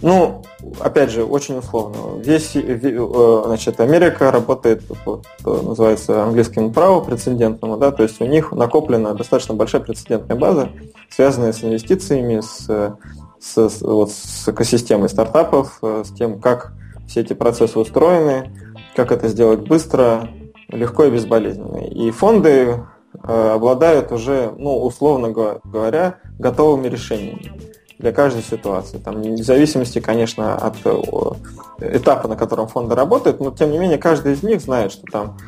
Ну, 0.00 0.42
опять 0.80 1.10
же, 1.10 1.24
очень 1.24 1.58
условно. 1.58 2.20
Весь, 2.22 2.54
э, 2.54 3.42
значит, 3.46 3.80
Америка 3.80 4.30
работает 4.30 4.84
по, 5.04 5.22
называется 5.44 6.22
английскому 6.22 6.72
праву 6.72 7.02
прецедентному, 7.02 7.76
да, 7.78 7.90
то 7.90 8.04
есть 8.04 8.20
у 8.20 8.24
них 8.24 8.52
накоплена 8.52 9.14
достаточно 9.14 9.54
большая 9.54 9.82
прецедентная 9.82 10.36
база, 10.36 10.68
связанная 11.10 11.52
с 11.52 11.64
инвестициями, 11.64 12.40
с, 12.40 12.96
с, 13.40 13.80
вот, 13.82 14.12
с 14.12 14.48
экосистемой 14.48 15.08
стартапов, 15.08 15.78
э, 15.82 16.04
с 16.06 16.12
тем, 16.12 16.40
как 16.40 16.72
все 17.08 17.22
эти 17.22 17.32
процессы 17.32 17.76
устроены, 17.76 18.52
как 18.94 19.10
это 19.10 19.26
сделать 19.26 19.66
быстро, 19.66 20.28
легко 20.68 21.04
и 21.04 21.10
безболезненно. 21.10 21.78
И 21.78 22.12
фонды 22.12 22.84
э, 23.24 23.50
обладают 23.50 24.12
уже, 24.12 24.52
ну, 24.56 24.78
условно 24.78 25.30
говоря, 25.30 26.18
готовыми 26.38 26.86
решениями 26.86 27.68
для 27.98 28.12
каждой 28.12 28.42
ситуации. 28.42 28.98
Там, 28.98 29.20
в 29.20 29.42
зависимости, 29.42 30.00
конечно, 30.00 30.54
от 30.54 30.76
э, 30.84 31.96
этапа, 31.96 32.28
на 32.28 32.36
котором 32.36 32.68
фонды 32.68 32.94
работают, 32.94 33.40
но 33.40 33.50
тем 33.50 33.72
не 33.72 33.78
менее 33.78 33.98
каждый 33.98 34.34
из 34.34 34.42
них 34.42 34.60
знает, 34.60 34.92
что 34.92 35.02
там 35.10 35.38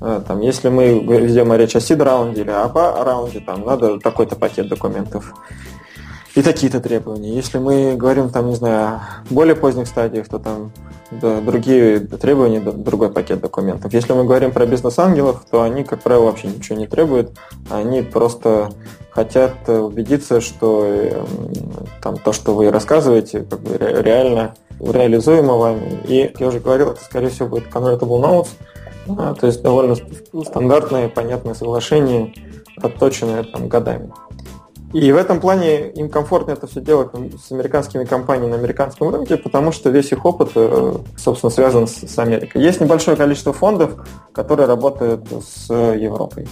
э, 0.00 0.20
там, 0.26 0.40
если 0.40 0.68
мы 0.68 0.98
ведем 0.98 1.52
речь 1.54 1.76
о 1.76 1.80
сид-раунде 1.80 2.42
или 2.42 2.50
об 2.50 2.76
раунде, 2.76 3.40
там 3.40 3.64
надо 3.64 3.98
такой-то 4.00 4.36
пакет 4.36 4.68
документов 4.68 5.32
и 6.34 6.42
такие-то 6.42 6.80
требования. 6.80 7.34
Если 7.34 7.58
мы 7.58 7.96
говорим, 7.96 8.30
там, 8.30 8.48
не 8.48 8.54
знаю, 8.54 8.86
о 8.86 9.02
более 9.30 9.56
поздних 9.56 9.86
стадиях, 9.86 10.28
то 10.28 10.38
там 10.38 10.72
да, 11.10 11.40
другие 11.40 12.00
требования, 12.00 12.60
другой 12.60 13.10
пакет 13.10 13.40
документов. 13.40 13.92
Если 13.92 14.12
мы 14.12 14.24
говорим 14.24 14.52
про 14.52 14.66
бизнес-ангелов, 14.66 15.44
то 15.50 15.62
они, 15.62 15.82
как 15.82 16.02
правило, 16.02 16.26
вообще 16.26 16.48
ничего 16.48 16.78
не 16.78 16.86
требуют. 16.86 17.32
Они 17.68 18.02
просто 18.02 18.70
хотят 19.10 19.68
убедиться, 19.68 20.40
что 20.40 20.84
эм, 20.84 21.26
там, 22.02 22.16
то, 22.16 22.32
что 22.32 22.54
вы 22.54 22.70
рассказываете, 22.70 23.40
как 23.40 23.60
бы 23.60 23.76
реально 23.76 24.54
реализуемо 24.80 25.56
вами. 25.56 26.00
И, 26.06 26.28
как 26.28 26.40
я 26.40 26.48
уже 26.48 26.60
говорил, 26.60 26.90
это, 26.90 27.04
скорее 27.04 27.28
всего, 27.28 27.48
будет 27.48 27.68
convertible 27.68 28.20
notes, 28.20 28.48
а, 29.18 29.34
то 29.34 29.46
есть 29.46 29.62
довольно 29.62 29.96
стандартные, 30.44 31.08
понятные 31.08 31.54
соглашения, 31.54 32.32
отточенные 32.76 33.42
там, 33.44 33.68
годами. 33.68 34.10
И 34.92 35.12
в 35.12 35.16
этом 35.16 35.40
плане 35.40 35.90
им 35.90 36.10
комфортно 36.10 36.50
это 36.50 36.66
все 36.66 36.80
делать 36.80 37.10
с 37.40 37.52
американскими 37.52 38.04
компаниями 38.04 38.50
на 38.50 38.56
американском 38.56 39.10
рынке, 39.10 39.36
потому 39.36 39.70
что 39.70 39.88
весь 39.90 40.10
их 40.10 40.24
опыт, 40.24 40.50
э, 40.56 40.94
собственно, 41.16 41.50
связан 41.50 41.86
с 41.86 42.18
Америкой. 42.18 42.60
Есть 42.60 42.80
небольшое 42.80 43.16
количество 43.16 43.52
фондов, 43.52 44.04
которые 44.32 44.66
работают 44.66 45.24
с 45.46 45.72
Европой 45.72 46.48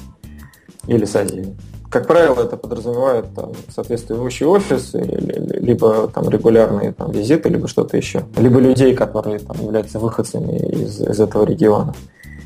или 0.86 1.04
с 1.04 1.16
Азией. 1.16 1.56
Как 1.90 2.06
правило, 2.06 2.42
это 2.42 2.56
подразумевает 2.56 3.34
там, 3.34 3.52
соответствующий 3.74 4.44
офис, 4.44 4.90
либо 4.92 6.08
там, 6.08 6.28
регулярные 6.28 6.92
там, 6.92 7.10
визиты, 7.10 7.48
либо 7.48 7.66
что-то 7.66 7.96
еще. 7.96 8.24
Либо 8.36 8.60
людей, 8.60 8.94
которые 8.94 9.38
там, 9.38 9.56
являются 9.60 9.98
выходцами 9.98 10.58
из, 10.58 11.00
из 11.00 11.20
этого 11.20 11.44
региона 11.44 11.94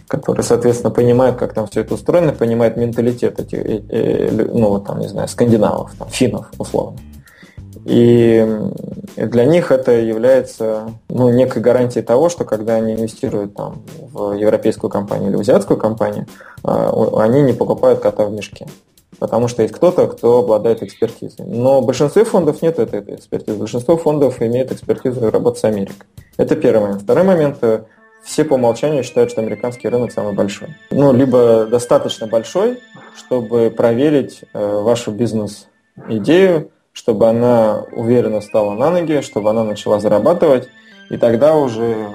которые, 0.09 0.45
соответственно, 0.45 0.90
понимают, 0.90 1.38
как 1.38 1.55
там 1.55 1.66
все 1.66 1.80
это 1.80 1.95
устроено, 1.95 2.32
понимают 2.34 2.76
менталитет 2.76 3.40
этих, 3.40 3.59
э, 3.61 3.82
э, 3.88 4.30
ну, 4.53 4.78
там, 4.78 4.99
не 4.99 5.09
знаю, 5.09 5.26
скандинавов, 5.26 5.93
там, 5.99 6.09
финнов, 6.11 6.51
условно. 6.59 6.99
И 7.86 8.47
для 9.16 9.45
них 9.47 9.72
это 9.72 9.93
является 9.93 10.90
ну, 11.09 11.30
некой 11.30 11.62
гарантией 11.62 12.05
того, 12.05 12.28
что 12.28 12.45
когда 12.45 12.74
они 12.74 12.93
инвестируют 12.93 13.55
там, 13.55 13.82
в 14.12 14.32
европейскую 14.34 14.90
компанию 14.90 15.30
или 15.30 15.36
в 15.36 15.40
азиатскую 15.40 15.78
компанию, 15.78 16.26
а, 16.62 16.93
они 17.22 17.40
не 17.40 17.55
покупают 17.55 18.01
кота 18.01 18.26
в 18.26 18.32
мешке. 18.32 18.66
Потому 19.18 19.48
что 19.48 19.62
есть 19.62 19.74
кто-то, 19.74 20.06
кто 20.08 20.38
обладает 20.38 20.82
экспертизой. 20.82 21.46
Но 21.46 21.80
в 21.80 21.86
большинстве 21.86 22.24
фондов 22.24 22.62
нет 22.62 22.78
этой 22.78 23.00
экспертизы. 23.14 23.58
Большинство 23.58 23.96
фондов 23.96 24.40
имеет 24.40 24.72
экспертизу 24.72 25.30
работы 25.30 25.60
с 25.60 25.64
Америкой. 25.64 26.06
Это 26.36 26.56
первый 26.56 26.82
момент. 26.82 27.02
Второй 27.02 27.24
момент 27.24 27.58
э, 27.62 27.82
все 28.24 28.44
по 28.44 28.54
умолчанию 28.54 29.04
считают, 29.04 29.30
что 29.30 29.40
американский 29.40 29.88
рынок 29.88 30.12
самый 30.12 30.32
большой. 30.32 30.76
Ну, 30.90 31.12
либо 31.12 31.66
достаточно 31.66 32.26
большой, 32.26 32.80
чтобы 33.16 33.70
проверить 33.70 34.40
э, 34.52 34.80
вашу 34.80 35.10
бизнес-идею, 35.10 36.70
чтобы 36.92 37.28
она 37.28 37.84
уверенно 37.92 38.40
стала 38.40 38.74
на 38.74 38.90
ноги, 38.90 39.20
чтобы 39.20 39.50
она 39.50 39.64
начала 39.64 40.00
зарабатывать, 40.00 40.68
и 41.12 41.18
тогда 41.18 41.56
уже 41.56 42.08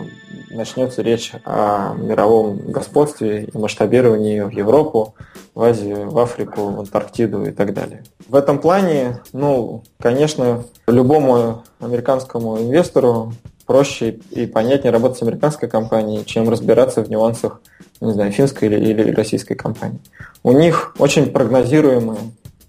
начнется 0.50 1.04
речь 1.04 1.32
о 1.46 1.94
мировом 1.94 2.58
господстве 2.72 3.44
и 3.44 3.56
масштабировании 3.56 4.40
в 4.40 4.50
Европу, 4.50 5.14
в 5.54 5.62
Азию, 5.62 6.10
в 6.10 6.18
Африку, 6.18 6.70
в 6.70 6.80
Антарктиду 6.80 7.46
и 7.46 7.52
так 7.52 7.76
далее. 7.76 8.04
В 8.28 8.34
этом 8.34 8.58
плане, 8.58 9.20
ну, 9.34 9.84
конечно, 10.00 10.64
любому 10.88 11.64
американскому 11.80 12.58
инвестору 12.58 13.34
проще 13.68 14.18
и 14.32 14.48
понятнее 14.48 14.92
работать 14.92 15.20
с 15.20 15.22
американской 15.22 15.70
компанией, 15.70 16.26
чем 16.26 16.50
разбираться 16.50 17.04
в 17.04 17.10
нюансах, 17.10 17.62
не 18.02 18.14
знаю, 18.14 18.32
финской 18.32 18.68
или, 18.68 18.80
или 18.80 19.12
российской 19.12 19.54
компании. 19.54 20.00
У 20.42 20.54
них 20.54 20.96
очень 20.98 21.28
прогнозируемая, 21.28 22.18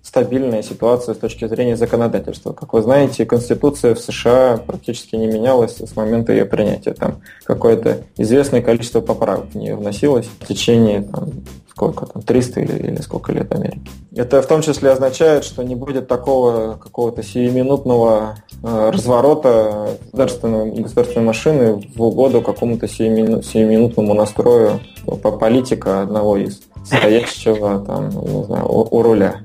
стабильная 0.09 0.63
ситуация 0.63 1.15
с 1.15 1.19
точки 1.19 1.47
зрения 1.47 1.77
законодательства. 1.77 2.55
Как 2.55 2.73
вы 2.73 2.81
знаете, 2.81 3.27
Конституция 3.27 3.95
в 3.95 4.01
США 4.01 4.57
практически 4.57 5.17
не 5.17 5.27
менялась 5.27 5.77
с 5.77 5.97
момента 5.97 6.33
ее 6.33 6.47
принятия. 6.47 6.95
Там 6.95 7.21
какое-то 7.45 7.99
известное 8.17 8.63
количество 8.63 9.03
поправок 9.03 9.51
в 9.53 9.55
нее 9.55 9.77
вносилось 9.77 10.27
в 10.41 10.47
течение 10.47 11.03
там, 11.03 11.29
сколько 11.69 12.07
там, 12.07 12.23
300 12.23 12.61
или, 12.61 12.89
или 12.89 13.01
сколько 13.03 13.33
лет 13.33 13.53
Америки. 13.53 13.83
Это 14.17 14.41
в 14.41 14.47
том 14.47 14.63
числе 14.63 14.93
означает, 14.93 15.45
что 15.45 15.63
не 15.63 15.75
будет 15.75 16.09
такого 16.09 16.79
какого-то 16.83 17.23
сиюминутного 17.23 18.37
э, 18.63 18.91
разворота 18.91 19.91
государственной, 20.05 20.71
государственной 20.71 21.27
машины 21.27 21.87
в 21.95 22.03
угоду 22.03 22.41
какому-то 22.41 22.89
сиюмину, 22.89 23.43
сиюминутному 23.43 24.15
настрою 24.15 24.81
по 25.05 25.33
политика 25.33 26.01
одного 26.01 26.39
из 26.39 26.63
стоящего 26.83 27.85
там, 27.85 28.09
не 28.09 28.45
знаю, 28.45 28.65
у, 28.67 28.89
у 28.91 29.03
руля. 29.03 29.43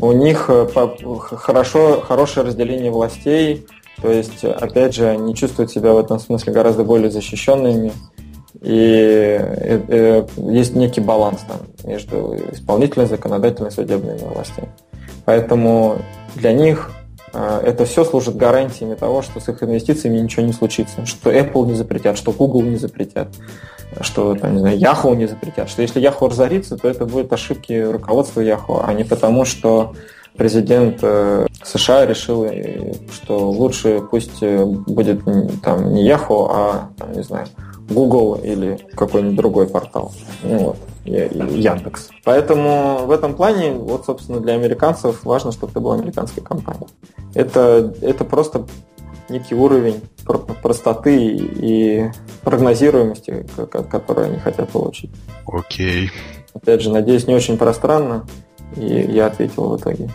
У 0.00 0.12
них 0.12 0.46
э, 0.48 0.66
хорошо, 1.36 2.00
хорошее 2.00 2.46
разделение 2.46 2.90
властей, 2.90 3.66
То 4.00 4.10
есть, 4.10 4.44
опять 4.44 4.94
же, 4.94 5.06
они 5.06 5.34
чувствуют 5.34 5.70
себя 5.70 5.92
в 5.92 5.98
этом 5.98 6.18
смысле 6.18 6.54
гораздо 6.54 6.84
более 6.84 7.10
защищенными. 7.10 7.92
И 8.62 9.38
э, 9.38 9.80
э, 9.88 10.26
есть 10.36 10.74
некий 10.74 11.02
баланс 11.02 11.40
там 11.46 11.58
между 11.84 12.34
исполнительной, 12.50 13.06
законодательной, 13.06 13.70
судебными 13.70 14.18
властями. 14.18 14.70
Поэтому 15.26 15.98
для 16.34 16.52
них 16.52 16.90
это 17.32 17.84
все 17.84 18.04
служит 18.04 18.36
гарантиями 18.36 18.94
того, 18.94 19.22
что 19.22 19.38
с 19.38 19.48
их 19.48 19.62
инвестициями 19.62 20.18
ничего 20.18 20.44
не 20.44 20.52
случится, 20.52 21.06
что 21.06 21.30
Apple 21.30 21.66
не 21.66 21.74
запретят, 21.74 22.18
что 22.18 22.32
Google 22.32 22.62
не 22.62 22.76
запретят, 22.76 23.28
что 24.00 24.34
там, 24.34 24.54
не 24.54 24.60
знаю, 24.60 24.78
Yahoo 24.78 25.16
не 25.16 25.26
запретят, 25.26 25.68
что 25.68 25.82
если 25.82 26.02
Yahoo 26.02 26.28
разорится, 26.28 26.76
то 26.76 26.88
это 26.88 27.06
будут 27.06 27.32
ошибки 27.32 27.72
руководства 27.72 28.40
Yahoo, 28.40 28.82
а 28.84 28.92
не 28.92 29.04
потому, 29.04 29.44
что 29.44 29.94
президент 30.36 31.00
э, 31.02 31.46
США 31.62 32.06
решил, 32.06 32.44
э, 32.44 32.94
что 33.12 33.50
лучше 33.50 34.00
пусть 34.10 34.42
э, 34.42 34.64
будет 34.64 35.22
там 35.62 35.92
не 35.92 36.08
Yahoo, 36.08 36.48
а, 36.50 36.90
там, 36.96 37.12
не 37.12 37.22
знаю, 37.22 37.46
Google 37.90 38.40
или 38.42 38.78
какой-нибудь 38.94 39.36
другой 39.36 39.66
портал. 39.66 40.12
Ну, 40.42 40.58
вот, 40.58 40.76
Яндекс. 41.04 42.10
Поэтому 42.24 43.04
в 43.04 43.10
этом 43.10 43.34
плане, 43.34 43.72
вот, 43.72 44.06
собственно, 44.06 44.40
для 44.40 44.54
американцев 44.54 45.24
важно, 45.24 45.52
чтобы 45.52 45.72
это 45.72 45.80
была 45.80 45.96
американская 45.96 46.44
компания. 46.44 46.86
Это, 47.34 47.92
это 48.00 48.24
просто 48.24 48.64
некий 49.30 49.54
уровень 49.54 50.00
простоты 50.62 51.36
и 51.36 52.10
прогнозируемости, 52.42 53.46
который 53.90 54.26
они 54.26 54.38
хотят 54.38 54.68
получить. 54.70 55.10
Окей. 55.46 56.10
Опять 56.54 56.82
же, 56.82 56.90
надеюсь, 56.90 57.26
не 57.26 57.34
очень 57.34 57.56
пространно, 57.56 58.26
и 58.76 58.84
я 58.84 59.26
ответил 59.26 59.68
в 59.70 59.80
итоге 59.80 60.10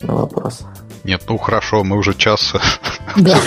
на 0.00 0.14
вопрос. 0.14 0.62
Нет, 1.04 1.22
ну 1.28 1.36
хорошо, 1.36 1.84
мы 1.84 1.96
уже 1.96 2.14
час 2.14 2.54
да. 3.16 3.40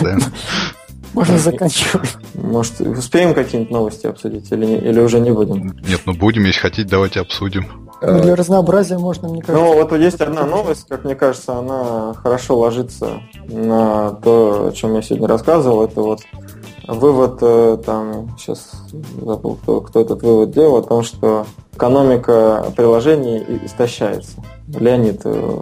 Можно 1.13 1.37
заканчивать. 1.37 2.17
Может, 2.33 2.81
успеем 2.81 3.33
какие-нибудь 3.33 3.71
новости 3.71 4.05
обсудить 4.05 4.51
или, 4.51 4.65
не, 4.65 4.77
или 4.77 4.99
уже 4.99 5.21
не 5.21 5.31
будем? 5.31 5.77
Нет, 5.87 6.01
ну 6.05 6.13
будем, 6.13 6.43
если 6.43 6.59
хотите, 6.59 6.89
давайте 6.89 7.21
обсудим. 7.21 7.84
Ну, 8.01 8.21
для 8.21 8.35
разнообразия 8.35 8.97
можно, 8.97 9.29
мне 9.29 9.41
кажется. 9.41 9.65
Ну, 9.65 9.73
вот 9.73 9.91
есть 9.93 10.21
одна 10.21 10.45
новость, 10.45 10.87
как 10.87 11.03
мне 11.05 11.15
кажется, 11.15 11.57
она 11.57 12.13
хорошо 12.13 12.57
ложится 12.57 13.21
на 13.47 14.11
то, 14.11 14.67
о 14.67 14.71
чем 14.71 14.95
я 14.95 15.01
сегодня 15.01 15.27
рассказывал. 15.27 15.83
Это 15.85 16.01
вот 16.01 16.21
вывод, 16.87 17.39
э, 17.41 17.77
там, 17.85 18.35
сейчас 18.37 18.71
забыл, 19.21 19.57
кто, 19.61 19.81
кто 19.81 20.01
этот 20.01 20.21
вывод 20.21 20.51
делал, 20.51 20.77
о 20.77 20.83
том, 20.83 21.03
что 21.03 21.45
экономика 21.73 22.71
приложений 22.75 23.61
истощается. 23.63 24.43
Леонид 24.67 25.21
э, 25.23 25.59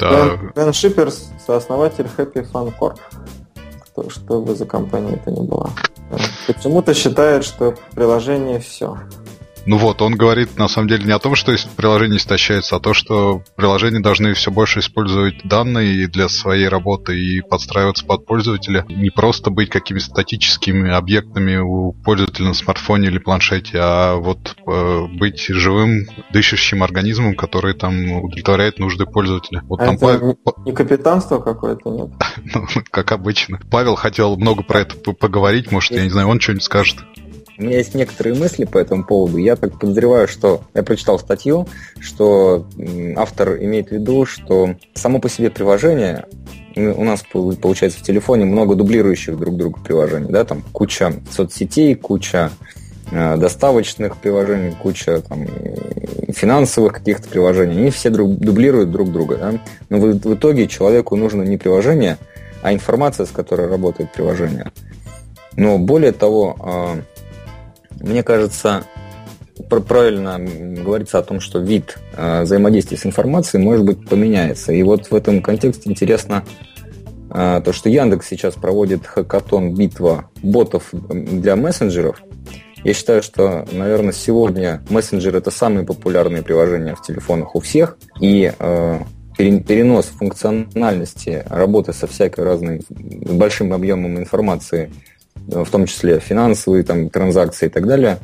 да. 0.00 0.38
Дэн 0.54 0.72
Шиперс, 0.72 1.30
сооснователь 1.44 2.06
Happy 2.16 2.46
Fun 2.50 2.72
Corp. 2.78 2.98
Что, 3.86 4.10
что 4.10 4.40
бы 4.40 4.54
за 4.54 4.66
компания 4.66 5.14
это 5.14 5.30
ни 5.30 5.46
была. 5.46 5.70
Почему-то 6.46 6.94
считает, 6.94 7.44
что 7.44 7.74
приложение 7.94 8.60
все. 8.60 8.96
Ну 9.68 9.76
вот, 9.76 10.00
он 10.00 10.14
говорит 10.14 10.56
на 10.56 10.66
самом 10.66 10.88
деле 10.88 11.04
не 11.04 11.12
о 11.12 11.18
том, 11.18 11.34
что 11.34 11.54
приложение 11.76 12.16
истощается, 12.16 12.76
а 12.76 12.80
то, 12.80 12.94
что 12.94 13.42
приложения 13.54 14.00
должны 14.00 14.32
все 14.32 14.50
больше 14.50 14.78
использовать 14.78 15.46
данные 15.46 16.08
для 16.08 16.30
своей 16.30 16.68
работы 16.68 17.20
и 17.20 17.42
подстраиваться 17.42 18.06
под 18.06 18.24
пользователя. 18.24 18.86
Не 18.88 19.10
просто 19.10 19.50
быть 19.50 19.68
какими-то 19.68 20.06
статическими 20.06 20.90
объектами 20.90 21.58
у 21.58 21.92
пользователя 21.92 22.46
на 22.46 22.54
смартфоне 22.54 23.08
или 23.08 23.18
планшете, 23.18 23.78
а 23.78 24.16
вот 24.16 24.56
э, 24.66 25.06
быть 25.18 25.44
живым, 25.48 26.06
дышащим 26.32 26.82
организмом, 26.82 27.34
который 27.34 27.74
там 27.74 28.10
удовлетворяет 28.10 28.78
нужды 28.78 29.04
пользователя. 29.04 29.60
Вот 29.68 29.82
а 29.82 29.84
там 29.84 29.96
это 29.96 30.06
Павел... 30.06 30.38
не 30.64 30.72
капитанство 30.72 31.40
какое-то, 31.40 31.90
нет? 31.90 32.08
ну, 32.54 32.66
как 32.90 33.12
обычно. 33.12 33.60
Павел 33.70 33.96
хотел 33.96 34.38
много 34.38 34.62
про 34.62 34.80
это 34.80 34.96
поговорить, 35.12 35.70
может, 35.70 35.90
я 35.90 36.04
не 36.04 36.10
знаю, 36.10 36.28
он 36.28 36.40
что-нибудь 36.40 36.64
скажет. 36.64 36.96
У 37.58 37.62
меня 37.62 37.78
есть 37.78 37.94
некоторые 37.94 38.36
мысли 38.36 38.64
по 38.64 38.78
этому 38.78 39.04
поводу. 39.04 39.36
Я 39.36 39.56
так 39.56 39.80
подозреваю, 39.80 40.28
что 40.28 40.62
я 40.74 40.84
прочитал 40.84 41.18
статью, 41.18 41.66
что 41.98 42.66
автор 43.16 43.56
имеет 43.56 43.88
в 43.88 43.92
виду, 43.92 44.26
что 44.26 44.76
само 44.94 45.18
по 45.18 45.28
себе 45.28 45.50
приложение 45.50 46.26
у 46.76 47.02
нас 47.02 47.24
получается 47.60 47.98
в 47.98 48.02
телефоне 48.02 48.44
много 48.44 48.76
дублирующих 48.76 49.36
друг 49.36 49.56
друга 49.56 49.80
приложений, 49.80 50.28
да, 50.30 50.44
там 50.44 50.62
куча 50.72 51.12
соцсетей, 51.30 51.96
куча 51.96 52.50
э, 53.10 53.36
доставочных 53.36 54.18
приложений, 54.18 54.76
куча 54.80 55.20
там, 55.22 55.46
финансовых 56.28 56.92
каких-то 56.92 57.28
приложений, 57.28 57.78
они 57.78 57.90
все 57.90 58.10
друг, 58.10 58.36
дублируют 58.36 58.92
друг 58.92 59.10
друга. 59.10 59.36
Да? 59.36 59.54
Но 59.88 59.98
в, 59.98 60.20
в 60.20 60.34
итоге 60.34 60.68
человеку 60.68 61.16
нужно 61.16 61.42
не 61.42 61.56
приложение, 61.56 62.18
а 62.62 62.72
информация, 62.72 63.26
с 63.26 63.30
которой 63.30 63.68
работает 63.68 64.12
приложение. 64.12 64.70
Но 65.56 65.78
более 65.78 66.12
того, 66.12 66.56
э, 66.60 67.17
мне 68.00 68.22
кажется, 68.22 68.84
правильно 69.68 70.38
говорится 70.38 71.18
о 71.18 71.22
том, 71.22 71.40
что 71.40 71.58
вид 71.58 71.98
э, 72.16 72.42
взаимодействия 72.42 72.96
с 72.96 73.06
информацией, 73.06 73.62
может 73.62 73.84
быть, 73.84 74.08
поменяется. 74.08 74.72
И 74.72 74.82
вот 74.82 75.10
в 75.10 75.14
этом 75.14 75.42
контексте 75.42 75.90
интересно 75.90 76.44
э, 77.30 77.60
то, 77.64 77.72
что 77.72 77.88
Яндекс 77.88 78.28
сейчас 78.28 78.54
проводит 78.54 79.06
хакатон 79.06 79.74
битва 79.74 80.30
ботов 80.42 80.88
для 80.92 81.56
мессенджеров. 81.56 82.22
Я 82.84 82.94
считаю, 82.94 83.22
что, 83.22 83.66
наверное, 83.72 84.12
сегодня 84.12 84.82
мессенджер 84.88 85.34
это 85.34 85.50
самые 85.50 85.84
популярные 85.84 86.42
приложения 86.42 86.94
в 86.94 87.02
телефонах 87.02 87.56
у 87.56 87.60
всех. 87.60 87.98
И 88.20 88.52
э, 88.56 88.98
перенос 89.36 90.06
функциональности 90.06 91.44
работы 91.48 91.92
со 91.92 92.06
всякой 92.06 92.44
разной 92.44 92.82
большим 92.88 93.72
объемом 93.72 94.18
информации 94.18 94.90
в 95.48 95.70
том 95.70 95.86
числе 95.86 96.20
финансовые 96.20 96.84
там, 96.84 97.10
транзакции 97.10 97.66
и 97.66 97.70
так 97.70 97.86
далее, 97.86 98.18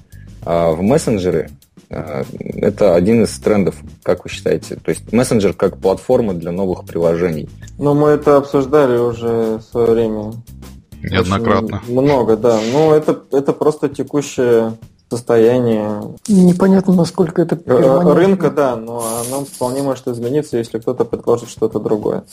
а 0.45 0.73
в 0.73 0.83
мессенджеры 0.83 1.51
а, 1.91 2.25
это 2.39 2.95
один 2.95 3.25
из 3.25 3.39
трендов, 3.39 3.77
как 4.03 4.25
вы 4.25 4.31
считаете? 4.31 4.77
То 4.77 4.91
есть 4.91 5.13
мессенджер 5.13 5.55
как 5.55 5.79
платформа 5.79 6.35
для 6.35 6.53
новых 6.53 6.85
приложений. 6.85 7.49
Ну, 7.79 7.95
мы 7.95 8.11
это 8.11 8.37
обсуждали 8.37 8.97
уже 8.97 9.59
в 9.59 9.63
свое 9.63 9.91
время. 9.91 10.33
Неоднократно. 11.03 11.83
Очень 11.85 12.01
много, 12.01 12.37
да. 12.37 12.59
Ну, 12.73 12.93
это, 12.93 13.21
это 13.33 13.53
просто 13.53 13.89
текущее 13.89 14.77
состояние. 15.11 16.03
Непонятно, 16.29 16.95
насколько 16.95 17.43
это 17.43 17.57
перманентно. 17.57 18.15
Рынка, 18.15 18.51
да, 18.51 18.77
но 18.77 19.05
оно 19.27 19.45
вполне 19.45 19.83
может 19.83 20.09
измениться, 20.09 20.57
если 20.57 20.79
кто-то 20.79 21.05
предложит 21.05 21.51
что-то 21.51 21.79
другое. 21.79 22.25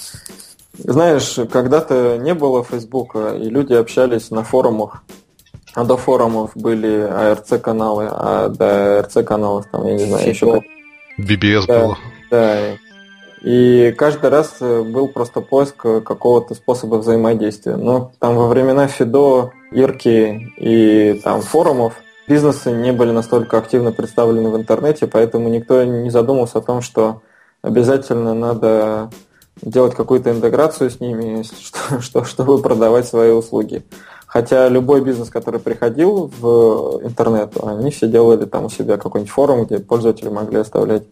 Знаешь, 0.77 1.37
когда-то 1.51 2.17
не 2.17 2.33
было 2.33 2.63
Фейсбука, 2.63 3.35
и 3.35 3.49
люди 3.49 3.73
общались 3.73 4.31
на 4.31 4.43
форумах. 4.43 5.03
А 5.73 5.83
до 5.83 5.97
форумов 5.97 6.51
были 6.55 7.01
АРЦ-каналы, 7.01 8.07
а 8.09 8.49
до 8.49 8.99
АРЦ-каналов, 8.99 9.67
там, 9.71 9.85
я 9.87 9.93
не 9.93 10.05
знаю, 10.05 10.29
еще 10.29 10.51
как... 10.53 10.63
BBS 11.19 11.65
да, 11.67 11.79
было. 11.79 11.97
Да, 12.29 12.57
и 13.41 13.93
каждый 13.97 14.29
раз 14.29 14.57
был 14.59 15.07
просто 15.07 15.41
поиск 15.41 15.77
какого-то 15.77 16.55
способа 16.55 16.95
взаимодействия. 16.95 17.75
Но 17.75 18.11
там 18.19 18.35
во 18.35 18.47
времена 18.47 18.87
Фидо, 18.87 19.51
Ирки 19.71 20.51
и 20.57 21.19
там 21.23 21.41
форумов 21.41 21.95
бизнесы 22.27 22.71
не 22.71 22.91
были 22.91 23.11
настолько 23.11 23.57
активно 23.57 23.91
представлены 23.91 24.49
в 24.49 24.57
интернете, 24.57 25.07
поэтому 25.07 25.49
никто 25.49 25.83
не 25.83 26.09
задумался 26.09 26.59
о 26.59 26.61
том, 26.61 26.81
что 26.81 27.21
обязательно 27.61 28.33
надо 28.33 29.09
делать 29.61 29.95
какую-то 29.95 30.31
интеграцию 30.31 30.89
с 30.89 30.99
ними, 30.99 31.43
что, 31.61 32.01
что, 32.01 32.23
чтобы 32.23 32.61
продавать 32.61 33.07
свои 33.07 33.31
услуги. 33.31 33.83
Хотя 34.25 34.69
любой 34.69 35.01
бизнес, 35.01 35.29
который 35.29 35.59
приходил 35.59 36.31
в 36.39 37.01
интернет, 37.03 37.51
они 37.61 37.91
все 37.91 38.07
делали 38.07 38.45
там 38.45 38.65
у 38.65 38.69
себя 38.69 38.97
какой-нибудь 38.97 39.31
форум, 39.31 39.65
где 39.65 39.79
пользователи 39.79 40.29
могли 40.29 40.59
оставлять 40.59 41.03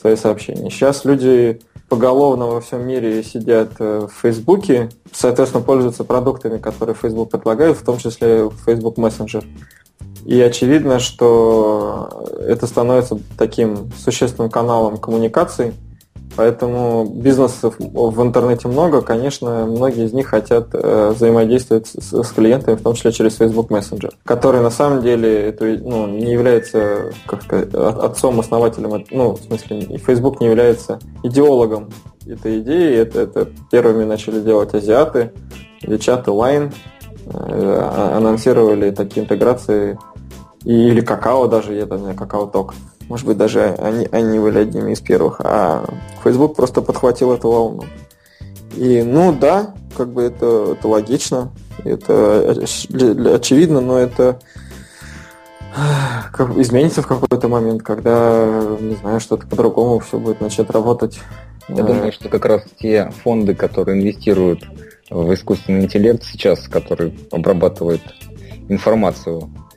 свои 0.00 0.14
сообщения. 0.14 0.70
Сейчас 0.70 1.04
люди 1.04 1.60
поголовно 1.88 2.46
во 2.46 2.60
всем 2.60 2.86
мире 2.86 3.24
сидят 3.24 3.72
э, 3.80 4.06
в 4.06 4.20
Фейсбуке, 4.22 4.88
соответственно, 5.10 5.64
пользуются 5.64 6.04
продуктами, 6.04 6.58
которые 6.58 6.94
Facebook 6.94 7.30
предлагает, 7.30 7.76
в 7.76 7.84
том 7.84 7.98
числе 7.98 8.48
Facebook 8.64 8.98
Messenger. 8.98 9.44
И 10.24 10.40
очевидно, 10.40 11.00
что 11.00 12.24
это 12.38 12.68
становится 12.68 13.18
таким 13.36 13.90
существенным 13.98 14.48
каналом 14.48 14.96
коммуникации– 14.96 15.74
Поэтому 16.40 17.04
бизнесов 17.04 17.74
в 17.78 18.22
интернете 18.22 18.66
много. 18.66 19.02
Конечно, 19.02 19.66
многие 19.66 20.06
из 20.06 20.14
них 20.14 20.28
хотят 20.28 20.68
э, 20.72 21.12
взаимодействовать 21.14 21.88
с, 21.88 22.22
с 22.22 22.32
клиентами, 22.32 22.76
в 22.76 22.82
том 22.82 22.94
числе 22.94 23.12
через 23.12 23.36
Facebook 23.36 23.70
Messenger, 23.70 24.10
который 24.24 24.62
на 24.62 24.70
самом 24.70 25.02
деле 25.02 25.48
это, 25.48 25.66
ну, 25.66 26.06
не 26.06 26.32
является 26.32 27.12
как 27.26 27.42
сказать, 27.42 27.74
отцом, 27.74 28.40
основателем, 28.40 29.04
ну, 29.10 29.32
в 29.32 29.42
смысле, 29.42 29.98
Facebook 29.98 30.40
не 30.40 30.46
является 30.46 30.98
идеологом 31.22 31.90
этой 32.26 32.60
идеи. 32.60 32.96
Это, 32.96 33.20
это 33.20 33.46
первыми 33.70 34.04
начали 34.04 34.40
делать 34.40 34.72
азиаты, 34.72 35.32
WeChat 35.82 36.22
и 36.22 36.30
Line 36.30 36.72
э, 37.26 38.16
анонсировали 38.16 38.92
такие 38.92 39.24
интеграции 39.24 39.98
или 40.64 41.02
какао 41.02 41.48
даже, 41.48 41.74
я 41.74 41.84
там 41.84 42.14
какао 42.16 42.46
ток. 42.46 42.72
Может 43.10 43.26
быть, 43.26 43.36
даже 43.36 43.74
они, 43.74 44.08
они 44.12 44.38
были 44.38 44.60
одними 44.60 44.92
из 44.92 45.00
первых. 45.00 45.40
А 45.40 45.84
Facebook 46.22 46.54
просто 46.54 46.80
подхватил 46.80 47.32
эту 47.32 47.50
волну. 47.50 47.84
И, 48.76 49.02
ну 49.02 49.32
да, 49.32 49.74
как 49.96 50.12
бы 50.12 50.22
это, 50.22 50.76
это 50.78 50.86
логично, 50.86 51.50
это 51.82 52.52
очевидно, 53.34 53.80
но 53.80 53.98
это 53.98 54.38
изменится 56.56 57.02
в 57.02 57.08
какой-то 57.08 57.48
момент, 57.48 57.82
когда, 57.82 58.76
не 58.78 58.94
знаю, 58.94 59.18
что-то 59.18 59.44
по-другому 59.48 59.98
все 59.98 60.16
будет 60.16 60.40
начать 60.40 60.70
работать. 60.70 61.18
Я 61.68 61.82
думаю, 61.82 62.12
что 62.12 62.28
как 62.28 62.44
раз 62.44 62.62
те 62.78 63.10
фонды, 63.24 63.56
которые 63.56 64.00
инвестируют 64.00 64.62
в 65.10 65.34
искусственный 65.34 65.82
интеллект 65.82 66.22
сейчас, 66.22 66.68
который 66.68 67.18
обрабатывает 67.32 68.02
информацию 68.68 69.50
Э, 69.50 69.69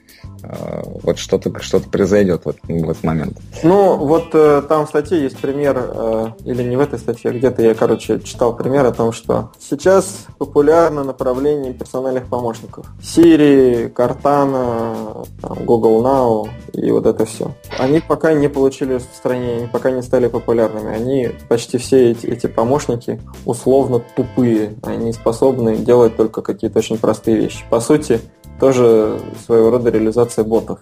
вот 1.04 1.18
что-то 1.18 1.62
что 1.62 1.80
произойдет 1.80 2.46
в, 2.46 2.54
в 2.68 2.90
этот 2.90 3.04
момент. 3.04 3.38
Ну, 3.64 3.98
вот 3.98 4.30
э, 4.34 4.62
там 4.68 4.86
в 4.86 4.90
статье 4.90 5.22
есть 5.22 5.38
пример, 5.38 5.78
э, 5.78 6.28
или 6.46 6.64
не 6.64 6.76
в 6.76 6.80
этой 6.80 7.00
статье, 7.00 7.32
а 7.32 7.34
где-то 7.34 7.62
я, 7.62 7.74
короче, 7.74 8.20
читал 8.20 8.56
пример 8.56 8.86
о 8.86 8.92
том, 8.92 9.12
что 9.12 9.52
сейчас 9.60 10.26
популярно 10.38 11.04
направление 11.04 11.74
персональных 11.74 12.26
помощников. 12.26 12.86
Siri, 13.02 13.94
Cortana, 13.94 15.28
там, 15.42 15.66
Google 15.66 16.04
Now 16.04 16.50
и 16.74 16.92
вот 16.92 17.06
это 17.06 17.26
все. 17.26 17.52
Они 17.78 18.00
пока 18.00 18.34
не 18.34 18.50
получили 18.50 18.94
распространение, 18.94 19.58
они 19.58 19.68
пока 19.68 19.92
не 19.92 20.02
стали 20.02 20.28
популярными. 20.28 20.94
Они, 20.94 21.30
почти 21.48 21.78
все 21.78 22.12
эти, 22.12 22.26
эти 22.26 22.48
помощники, 22.48 23.22
условно 23.46 24.02
тупые. 24.16 24.76
Они 24.84 25.14
способны 25.14 25.78
делать 25.78 26.16
только 26.16 26.42
какие-то 26.42 26.80
очень 26.80 26.98
простые 26.98 27.38
вещи. 27.38 27.64
По 27.70 27.80
сути, 27.80 28.20
тоже 28.60 29.20
своего 29.46 29.70
рода 29.72 29.90
реализация 29.90 30.44
ботов, 30.44 30.80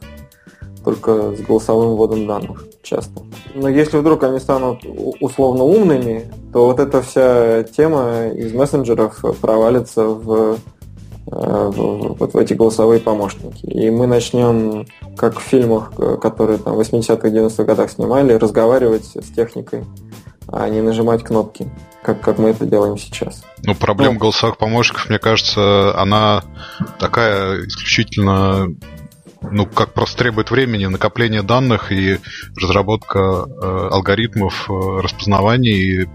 только 0.84 1.36
с 1.36 1.42
голосовым 1.42 1.96
вводом 1.96 2.28
данных 2.28 2.66
часто. 2.84 3.22
Но 3.54 3.70
если 3.70 3.98
вдруг 3.98 4.24
они 4.24 4.40
станут 4.40 4.84
условно 5.20 5.64
умными, 5.64 6.32
то 6.54 6.66
вот 6.66 6.80
эта 6.80 7.02
вся 7.02 7.64
тема 7.64 8.28
из 8.28 8.54
мессенджеров 8.54 9.24
провалится 9.42 10.06
в 10.06 10.58
э, 11.28 11.72
вот 11.76 12.34
в 12.34 12.38
эти 12.38 12.54
голосовые 12.54 13.00
помощники. 13.00 13.66
И 13.66 13.90
мы 13.90 14.08
начнем, 14.08 14.86
как 15.18 15.40
в 15.40 15.44
фильмах, 15.44 15.94
которые 16.22 16.60
там 16.60 16.76
в 16.76 16.80
80-х, 16.80 17.28
90-х 17.28 17.64
годах 17.64 17.92
снимали, 17.92 18.34
разговаривать 18.34 19.06
с 19.06 19.34
техникой, 19.36 19.84
а 20.52 20.70
не 20.70 20.82
нажимать 20.82 21.24
кнопки 21.24 21.68
как, 22.02 22.22
как 22.22 22.39
мы 22.39 22.49
это 22.49 22.66
делаем 22.66 22.97
сейчас. 22.97 23.43
Ну, 23.64 23.76
проблема 23.76 24.14
ну, 24.14 24.20
голосовых 24.20 24.58
помощников, 24.58 25.10
мне 25.10 25.20
кажется, 25.20 25.97
она 25.99 26.43
такая 26.99 27.66
исключительно 27.66 28.68
ну, 29.41 29.66
как 29.66 29.93
просто 29.93 30.18
требует 30.18 30.52
времени, 30.52 30.86
накопление 30.86 31.41
данных 31.41 31.91
и 31.91 32.20
разработка 32.56 33.20
э, 33.20 33.88
алгоритмов 33.91 34.70
э, 34.70 34.74
распознавания 35.02 35.72
и 35.72 36.08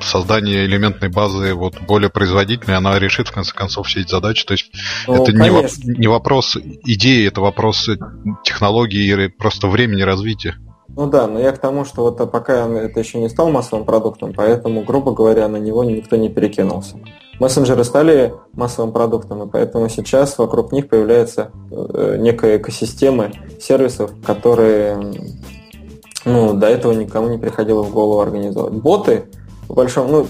создание 0.00 0.64
элементной 0.64 1.10
базы 1.10 1.54
вот 1.54 1.80
более 1.82 2.08
производительной, 2.08 2.76
она 2.76 2.98
решит 2.98 3.28
в 3.28 3.32
конце 3.32 3.52
концов 3.52 3.86
все 3.86 4.00
эти 4.00 4.10
задачи. 4.10 4.44
То 4.46 4.52
есть 4.52 4.72
ну, 5.06 5.22
это 5.22 5.32
не, 5.32 5.50
во- 5.50 5.68
не 5.84 6.08
вопрос 6.08 6.56
идеи, 6.56 7.28
это 7.28 7.40
вопрос 7.40 7.88
технологии 8.42 9.24
и 9.24 9.28
просто 9.28 9.68
времени 9.68 10.02
развития. 10.02 10.56
Ну 10.94 11.06
да, 11.06 11.26
но 11.26 11.40
я 11.40 11.52
к 11.52 11.58
тому, 11.58 11.84
что 11.84 12.02
вот 12.02 12.30
пока 12.30 12.66
это 12.68 13.00
еще 13.00 13.18
не 13.18 13.30
стал 13.30 13.50
массовым 13.50 13.86
продуктом, 13.86 14.34
поэтому, 14.36 14.82
грубо 14.84 15.12
говоря, 15.12 15.48
на 15.48 15.56
него 15.56 15.84
никто 15.84 16.16
не 16.16 16.28
перекинулся. 16.28 16.96
Мессенджеры 17.40 17.82
стали 17.82 18.34
массовым 18.52 18.92
продуктом, 18.92 19.42
и 19.42 19.50
поэтому 19.50 19.88
сейчас 19.88 20.36
вокруг 20.36 20.70
них 20.70 20.88
появляется 20.88 21.50
э, 21.70 22.16
некая 22.18 22.58
экосистема 22.58 23.30
сервисов, 23.58 24.12
которые 24.24 25.00
ну, 26.26 26.52
до 26.52 26.66
этого 26.66 26.92
никому 26.92 27.28
не 27.28 27.38
приходило 27.38 27.82
в 27.82 27.90
голову 27.90 28.20
организовать. 28.20 28.74
Боты, 28.74 29.24
по 29.68 29.74
большому, 29.74 30.08
ну, 30.08 30.26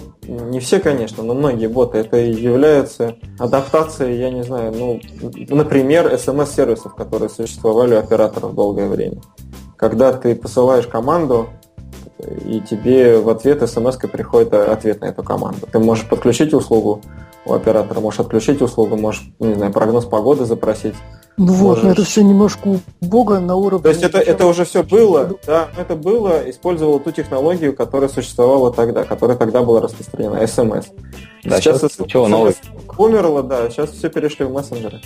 не 0.49 0.61
все, 0.61 0.79
конечно, 0.79 1.25
но 1.25 1.35
многие 1.35 1.67
боты, 1.67 1.99
это 1.99 2.19
являются 2.19 3.17
адаптацией, 3.39 4.21
я 4.21 4.31
не 4.31 4.45
знаю, 4.45 4.73
ну, 4.73 5.01
например, 5.49 6.17
смс-сервисов, 6.17 6.95
которые 6.95 7.29
существовали 7.31 7.97
у 7.97 7.99
операторов 7.99 8.55
долгое 8.55 8.89
время 8.89 9.21
когда 9.83 10.13
ты 10.13 10.37
посылаешь 10.37 10.87
команду, 10.87 11.49
и 12.45 12.61
тебе 12.61 13.19
в 13.19 13.29
ответ 13.29 13.69
смс 13.69 13.97
приходит 13.97 14.55
ответ 14.55 15.01
на 15.01 15.07
эту 15.07 15.25
команду. 15.25 15.67
Ты 15.73 15.81
можешь 15.81 16.09
подключить 16.09 16.55
услугу 16.55 17.03
у 17.45 17.53
оператора, 17.53 17.99
можешь 17.99 18.21
отключить 18.21 18.63
услугу, 18.63 18.97
можешь, 18.97 19.29
не 19.41 19.55
знаю, 19.55 19.73
прогноз 19.73 20.05
погоды 20.05 20.45
запросить. 20.45 20.95
Ну 21.39 21.53
вот, 21.55 21.83
но 21.83 21.93
это 21.93 22.05
все 22.05 22.23
немножко 22.23 22.69
у 22.69 22.81
Бога 23.01 23.41
на 23.41 23.57
уровне... 23.57 23.83
То 23.83 23.89
есть 23.89 24.03
это, 24.03 24.19
это 24.19 24.47
уже 24.47 24.65
все 24.65 24.83
было, 24.83 25.31
да, 25.47 25.69
это 25.79 25.97
было, 25.97 26.49
использовало 26.51 27.01
ту 27.01 27.11
технологию, 27.11 27.75
которая 27.75 28.11
существовала 28.11 28.73
тогда, 28.73 29.05
которая 29.05 29.37
тогда 29.37 29.63
была 29.63 29.81
распространена, 29.81 30.47
смс. 30.47 30.87
Да, 31.45 31.61
сейчас, 31.61 31.81
сейчас 31.81 32.29
новость? 32.29 32.63
Умерло, 32.99 33.43
да, 33.43 33.71
сейчас 33.71 33.91
все 33.91 34.11
перешли 34.11 34.45
в 34.45 34.53
мессенджеры. 34.53 35.01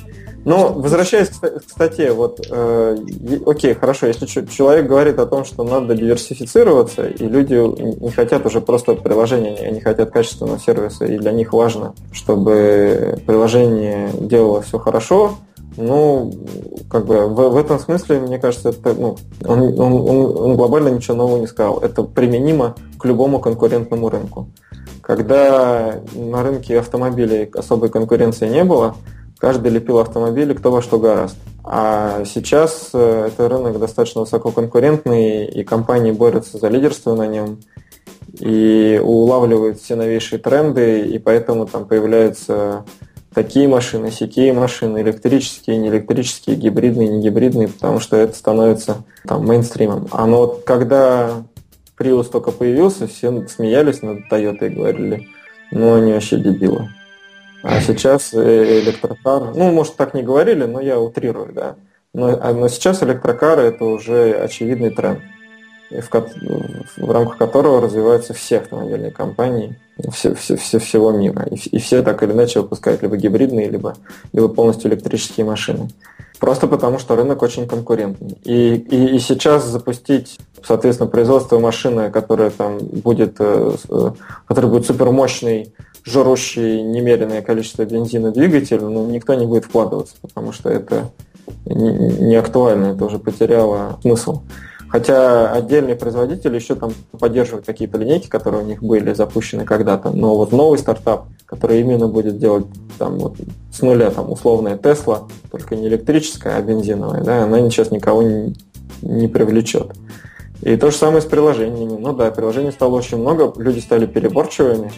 Но 0.45 0.72
возвращаясь 0.72 1.29
к 1.29 1.62
статье, 1.68 2.12
вот, 2.12 2.41
э, 2.49 2.99
окей, 3.47 3.74
хорошо, 3.74 4.07
если 4.07 4.27
человек 4.27 4.87
говорит 4.87 5.18
о 5.18 5.27
том, 5.27 5.45
что 5.45 5.64
надо 5.64 5.95
диверсифицироваться, 5.95 7.07
и 7.09 7.27
люди 7.27 7.55
не 7.55 8.11
хотят 8.11 8.45
уже 8.47 8.61
просто 8.61 8.95
приложения, 8.95 9.57
они 9.66 9.81
хотят 9.81 10.11
качественного 10.11 10.59
сервиса, 10.59 11.05
и 11.05 11.18
для 11.18 11.33
них 11.33 11.53
важно, 11.53 11.95
чтобы 12.12 13.18
приложение 13.27 14.11
делало 14.20 14.62
все 14.62 14.79
хорошо, 14.79 15.39
ну, 15.77 16.33
как 16.91 17.07
бы 17.07 17.27
в, 17.27 17.51
в 17.51 17.57
этом 17.57 17.79
смысле, 17.79 18.20
мне 18.20 18.39
кажется, 18.39 18.70
это, 18.70 18.95
ну, 18.95 19.16
он, 19.45 19.61
он, 19.79 19.93
он, 19.93 20.37
он 20.39 20.57
глобально 20.57 20.89
ничего 20.89 21.16
нового 21.16 21.39
не 21.39 21.47
сказал. 21.47 21.79
Это 21.79 22.03
применимо 22.03 22.74
к 22.99 23.05
любому 23.05 23.41
конкурентному 23.41 24.09
рынку. 24.09 24.49
Когда 25.03 26.01
на 26.14 26.43
рынке 26.43 26.79
автомобилей 26.79 27.51
особой 27.55 27.91
конкуренции 27.91 28.49
не 28.49 28.64
было, 28.64 28.97
Каждый 29.39 29.70
лепил 29.70 29.99
автомобили 29.99 30.55
кто 30.55 30.70
во 30.70 30.81
что 30.81 30.99
гораст. 30.99 31.37
А 31.62 32.24
сейчас 32.24 32.91
э, 32.95 33.29
это 33.29 33.49
рынок 33.49 33.79
достаточно 33.79 34.22
высококонкурентный, 34.22 35.45
и 35.45 35.62
компании 35.62 36.12
борются 36.12 36.59
за 36.59 36.68
лидерство 36.68 37.14
на 37.14 37.27
нем, 37.27 37.59
и 38.39 39.01
улавливают 39.03 39.79
все 39.79 39.95
новейшие 39.95 40.39
тренды, 40.39 41.03
и 41.03 41.18
поэтому 41.18 41.66
там 41.66 41.85
появляются 41.85 42.85
такие 43.37 43.68
машины, 43.68 44.11
сякие 44.11 44.55
машины, 44.55 45.03
электрические, 45.03 45.76
неэлектрические, 45.76 46.57
гибридные, 46.57 47.09
не 47.09 47.22
гибридные, 47.22 47.68
потому 47.68 48.01
что 48.01 48.16
это 48.16 48.34
становится 48.34 49.05
там 49.28 49.47
мейнстримом. 49.47 50.09
А 50.11 50.24
но 50.24 50.39
вот 50.39 50.64
когда 50.64 51.45
Prius 51.99 52.30
только 52.30 52.51
появился, 52.51 53.07
все 53.07 53.47
смеялись 53.47 54.01
над 54.01 54.20
Toyota 54.32 54.66
и 54.66 54.70
говорили, 54.70 55.28
ну 55.70 55.95
они 55.97 56.14
вообще 56.14 56.39
дебилы. 56.39 56.89
А 57.62 57.78
сейчас 57.82 58.32
э, 58.32 58.80
электрокар, 58.80 59.55
ну, 59.55 59.70
может, 59.70 59.97
так 59.97 60.14
не 60.14 60.22
говорили, 60.22 60.64
но 60.64 60.80
я 60.80 60.99
утрирую, 60.99 61.53
да. 61.53 61.76
Но, 62.14 62.39
а, 62.41 62.55
но 62.55 62.68
сейчас 62.68 63.03
электрокары 63.03 63.64
это 63.64 63.84
уже 63.84 64.32
очевидный 64.32 64.91
тренд, 64.91 65.20
в, 65.91 66.11
в 66.97 67.11
рамках 67.11 67.37
которого 67.39 67.80
развиваются 67.80 68.34
все 68.34 68.59
автомобильные 68.59 69.11
компании 69.11 69.76
все, 70.12 70.34
все, 70.34 70.57
все, 70.57 70.78
всего 70.78 71.11
мира. 71.11 71.47
И, 71.51 71.55
и 71.55 71.78
все 71.78 72.03
так 72.03 72.22
или 72.22 72.32
иначе 72.32 72.61
выпускают 72.61 73.03
либо 73.03 73.16
гибридные, 73.16 73.68
либо, 73.68 73.97
либо 74.32 74.49
полностью 74.49 74.91
электрические 74.91 75.47
машины. 75.47 75.89
Просто 76.39 76.66
потому, 76.66 76.99
что 76.99 77.16
рынок 77.16 77.43
очень 77.43 77.66
конкурентный. 77.66 78.39
И, 78.45 78.74
и, 78.74 79.16
и 79.16 79.18
сейчас 79.18 79.64
запустить, 79.64 80.39
соответственно, 80.62 81.09
производство 81.09 81.59
машины, 81.59 82.11
которая 82.11 82.51
там 82.51 82.78
будет, 82.78 83.37
э, 83.39 83.72
э, 83.89 84.11
которая 84.47 84.70
будет 84.70 84.87
супермощной 84.87 85.72
жрущий 86.05 86.82
немеренное 86.82 87.41
количество 87.41 87.84
бензина 87.84 88.32
двигатель, 88.32 88.82
ну, 88.82 89.07
никто 89.09 89.34
не 89.34 89.47
будет 89.47 89.64
вкладываться, 89.64 90.14
потому 90.20 90.53
что 90.53 90.68
это 90.68 91.11
не 91.64 92.37
актуально, 92.37 92.87
это 92.87 93.05
уже 93.07 93.18
потеряло 93.18 93.99
смысл. 94.03 94.43
Хотя 94.89 95.53
отдельные 95.53 95.97
производители 95.97 96.55
еще 96.55 96.74
там 96.76 96.93
поддерживают 97.18 97.66
какие-то 97.66 97.99
линейки, 97.99 98.28
которые 98.28 98.62
у 98.62 98.66
них 98.66 98.82
были 98.82 99.12
запущены 99.14 99.64
когда-то, 99.64 100.11
но 100.11 100.37
вот 100.37 100.53
новый 100.53 100.78
стартап, 100.78 101.26
который 101.45 101.80
именно 101.80 102.07
будет 102.07 102.39
делать 102.39 102.66
там 102.99 103.18
вот 103.18 103.37
с 103.72 103.82
нуля 103.82 104.11
там 104.11 104.30
условная 104.30 104.78
Тесла, 104.78 105.26
только 105.51 105.74
не 105.74 105.89
электрическая, 105.89 106.57
а 106.57 106.62
бензиновая, 106.62 107.22
да, 107.24 107.45
она 107.45 107.59
сейчас 107.68 107.91
никого 107.91 108.22
не, 108.22 108.55
не 109.03 109.26
привлечет. 109.26 109.93
И 110.62 110.76
то 110.76 110.91
же 110.91 110.97
самое 110.97 111.20
с 111.20 111.26
приложениями. 111.26 111.99
Ну 111.99 112.14
да, 112.14 112.30
приложений 112.30 112.72
стало 112.72 112.95
очень 112.95 113.18
много, 113.18 113.53
люди 113.61 113.80
стали 113.80 114.07
переборчивыми, 114.07 114.91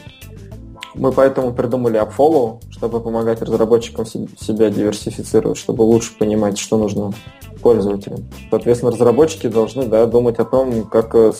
мы 0.98 1.12
поэтому 1.12 1.54
придумали 1.54 2.00
AppFollow, 2.00 2.60
чтобы 2.70 3.00
помогать 3.00 3.40
разработчикам 3.40 4.04
себя 4.04 4.68
диверсифицировать, 4.68 5.56
чтобы 5.56 5.82
лучше 5.82 6.16
понимать, 6.18 6.58
что 6.58 6.76
нужно 6.76 7.12
пользователям. 7.58 8.24
Соответственно, 8.50 8.92
разработчики 8.92 9.46
должны 9.46 9.86
да, 9.86 10.06
думать 10.06 10.38
о 10.38 10.44
том, 10.44 10.84
как 10.84 11.14
э, 11.14 11.32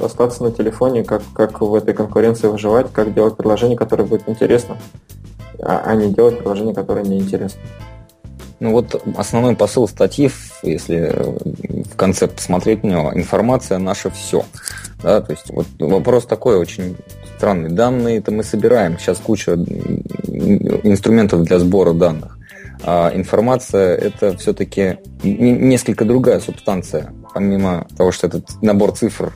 остаться 0.00 0.42
на 0.42 0.52
телефоне, 0.52 1.04
как, 1.04 1.22
как 1.34 1.60
в 1.60 1.74
этой 1.74 1.94
конкуренции 1.94 2.48
выживать, 2.48 2.92
как 2.92 3.14
делать 3.14 3.36
приложение, 3.36 3.76
которое 3.76 4.04
будет 4.04 4.28
интересно, 4.28 4.78
а, 5.60 5.82
а 5.84 5.94
не 5.94 6.12
делать 6.12 6.38
приложение, 6.38 6.74
которое 6.74 7.04
неинтересно. 7.04 7.60
Ну 8.58 8.72
вот 8.72 9.02
основной 9.16 9.54
посыл 9.54 9.86
статьи, 9.86 10.30
если 10.62 11.14
в 11.92 11.96
конце 11.96 12.26
посмотреть 12.26 12.84
на 12.84 12.88
него, 12.88 13.12
информация 13.14 13.78
наше 13.78 14.10
все. 14.10 14.44
Да, 15.02 15.20
то 15.20 15.32
есть 15.32 15.50
вот 15.50 15.66
вопрос 15.78 16.24
такой 16.24 16.56
очень 16.56 16.96
странные 17.36 17.70
данные 17.70 18.18
это 18.18 18.32
мы 18.32 18.42
собираем. 18.42 18.98
Сейчас 18.98 19.18
куча 19.18 19.52
инструментов 19.52 21.42
для 21.42 21.58
сбора 21.58 21.92
данных. 21.92 22.35
А 22.86 23.10
информация– 23.12 23.96
это 23.96 24.36
все-таки 24.36 24.98
несколько 25.24 26.04
другая 26.04 26.38
субстанция. 26.38 27.12
Помимо 27.34 27.86
того, 27.96 28.12
что 28.12 28.28
этот 28.28 28.46
набор 28.62 28.92
цифр 28.92 29.34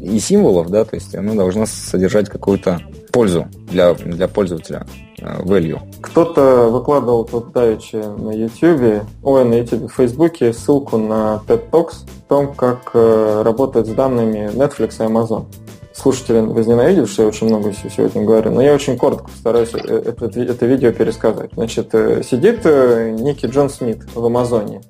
и 0.00 0.20
символов, 0.20 0.70
да, 0.70 0.84
то 0.84 0.94
есть 0.94 1.14
оно 1.14 1.34
должно 1.34 1.66
содержать 1.66 2.28
какую-то 2.28 2.80
пользу 3.12 3.46
для, 3.68 3.94
для 3.94 4.28
пользователя, 4.28 4.86
э, 5.18 5.42
value. 5.42 5.80
Кто-то 6.02 6.68
выкладывал 6.70 7.24
тут 7.24 7.52
давеча 7.52 7.98
на 7.98 8.30
YouTube, 8.30 9.04
ой, 9.24 9.44
на 9.44 9.54
YouTube, 9.54 9.90
в 9.90 9.94
Фейсбуке 9.96 10.52
ссылку 10.52 10.96
на 10.96 11.42
TED 11.48 11.70
Talks 11.70 11.94
о 12.04 12.28
том, 12.28 12.54
как 12.54 12.90
э, 12.94 13.42
работать 13.44 13.88
с 13.88 13.90
данными 13.90 14.50
Netflix 14.54 14.96
и 15.00 15.08
Amazon. 15.08 15.46
Слушатели 15.94 16.40
возненавидят, 16.40 17.08
что 17.08 17.22
я 17.22 17.28
очень 17.28 17.46
много 17.46 17.72
сегодня 17.72 18.24
говорю, 18.24 18.50
но 18.50 18.60
я 18.60 18.74
очень 18.74 18.98
коротко 18.98 19.26
постараюсь 19.26 19.70
э, 19.74 19.78
это, 19.78 20.26
это 20.40 20.66
видео 20.66 20.92
пересказать. 20.92 21.50
Значит, 21.54 21.90
сидит 22.24 22.64
некий 22.64 23.46
Джон 23.46 23.70
Смит 23.70 24.02
в 24.14 24.24
Амазоне 24.24 24.82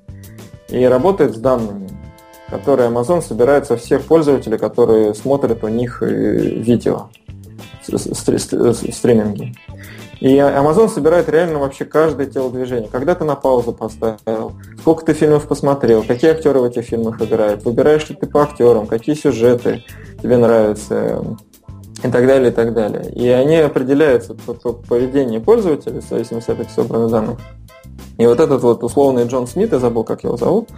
и 0.69 0.83
работает 0.85 1.35
с 1.35 1.39
данными 1.39 1.89
которые 2.49 2.89
Amazon 2.89 3.21
собирает 3.21 3.65
со 3.65 3.75
всех 3.75 4.03
пользователей, 4.03 4.57
которые 4.57 5.15
смотрят 5.15 5.63
у 5.63 5.67
них 5.67 6.01
видео 6.01 7.09
стриминге. 7.87 9.53
И 10.19 10.37
Amazon 10.37 10.89
собирает 10.89 11.29
реально 11.29 11.59
вообще 11.59 11.85
каждое 11.85 12.27
телодвижение. 12.27 12.89
Когда 12.89 13.15
ты 13.15 13.23
на 13.25 13.35
паузу 13.35 13.73
поставил, 13.73 14.53
сколько 14.79 15.05
ты 15.05 15.13
фильмов 15.13 15.47
посмотрел, 15.47 16.03
какие 16.03 16.31
актеры 16.31 16.59
в 16.59 16.63
этих 16.63 16.85
фильмах 16.85 17.21
играют, 17.21 17.63
выбираешь 17.65 18.07
ли 18.09 18.15
ты 18.15 18.25
по 18.25 18.43
актерам, 18.43 18.87
какие 18.87 19.15
сюжеты 19.15 19.83
тебе 20.21 20.37
нравятся 20.37 21.23
и 22.03 22.09
так 22.09 22.27
далее, 22.27 22.51
и 22.51 22.53
так 22.53 22.73
далее. 22.73 23.11
И 23.13 23.27
они 23.29 23.57
определяются 23.57 24.35
по, 24.35 24.53
по 24.53 24.73
поведению 24.73 25.41
пользователя 25.41 26.01
в 26.01 26.07
зависимости 26.07 26.51
от 26.51 26.59
этих 26.59 26.71
собранных 26.71 27.11
данных. 27.11 27.39
И 28.17 28.25
вот 28.25 28.39
этот 28.39 28.61
вот 28.61 28.83
условный 28.83 29.25
Джон 29.25 29.47
Смит, 29.47 29.73
я 29.73 29.79
забыл, 29.79 30.03
как 30.03 30.23
его 30.23 30.37
зовут, 30.37 30.69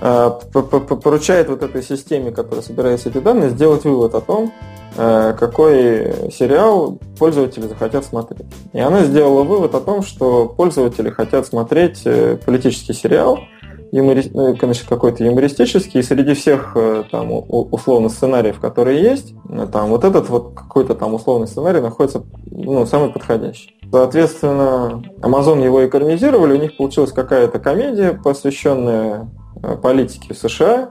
поручает 0.00 1.48
вот 1.48 1.62
этой 1.62 1.82
системе, 1.82 2.30
которая 2.30 2.62
собирает 2.62 3.04
эти 3.06 3.18
данные, 3.18 3.50
сделать 3.50 3.84
вывод 3.84 4.14
о 4.14 4.20
том, 4.20 4.52
Э, 5.00 5.32
какой 5.38 6.30
сериал 6.32 6.98
пользователи 7.18 7.68
захотят 7.68 8.04
смотреть. 8.04 8.48
И 8.72 8.80
она 8.80 9.04
сделала 9.04 9.44
вывод 9.44 9.74
о 9.76 9.80
том, 9.80 10.02
что 10.02 10.46
пользователи 10.46 11.10
хотят 11.10 11.46
смотреть 11.46 12.02
э, 12.04 12.36
политический 12.44 12.94
сериал, 12.94 13.38
юмори... 13.92 14.56
конечно, 14.56 14.88
какой-то 14.88 15.22
юмористический, 15.22 16.00
и 16.00 16.02
среди 16.02 16.34
всех 16.34 16.72
э, 16.74 17.04
там 17.12 17.28
условно 17.30 18.08
сценариев, 18.08 18.58
которые 18.58 19.00
есть, 19.00 19.34
там 19.72 19.90
вот 19.90 20.02
этот 20.02 20.28
вот 20.30 20.54
какой-то 20.54 20.96
там 20.96 21.14
условный 21.14 21.46
сценарий 21.46 21.80
находится 21.80 22.24
ну, 22.50 22.84
самый 22.84 23.10
подходящий. 23.10 23.78
Соответственно, 23.92 25.04
Amazon 25.20 25.62
его 25.62 25.86
экранизировали, 25.86 26.54
у 26.54 26.60
них 26.60 26.76
получилась 26.76 27.12
какая-то 27.12 27.60
комедия, 27.60 28.14
посвященная 28.14 29.28
политике 29.82 30.34
в 30.34 30.38
США, 30.38 30.90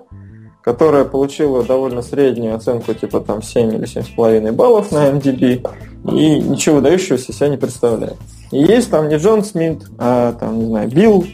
которая 0.64 1.06
получила 1.06 1.64
довольно 1.64 2.02
среднюю 2.02 2.56
оценку, 2.56 2.94
типа 2.94 3.22
там 3.22 3.42
7 3.42 3.74
или 3.76 3.84
7,5 3.84 4.52
баллов 4.52 4.92
на 4.92 5.10
MDB, 5.10 5.66
и 6.12 6.40
ничего 6.40 6.78
выдающегося 6.78 7.32
себя 7.32 7.48
не 7.50 7.58
представляет. 7.58 8.18
И 8.52 8.60
есть 8.60 8.90
там 8.92 9.08
не 9.10 9.16
Джон 9.16 9.44
Смит, 9.44 9.84
а 9.98 10.34
там, 10.34 10.60
не 10.60 10.66
знаю, 10.66 10.90
Билл 10.90 11.26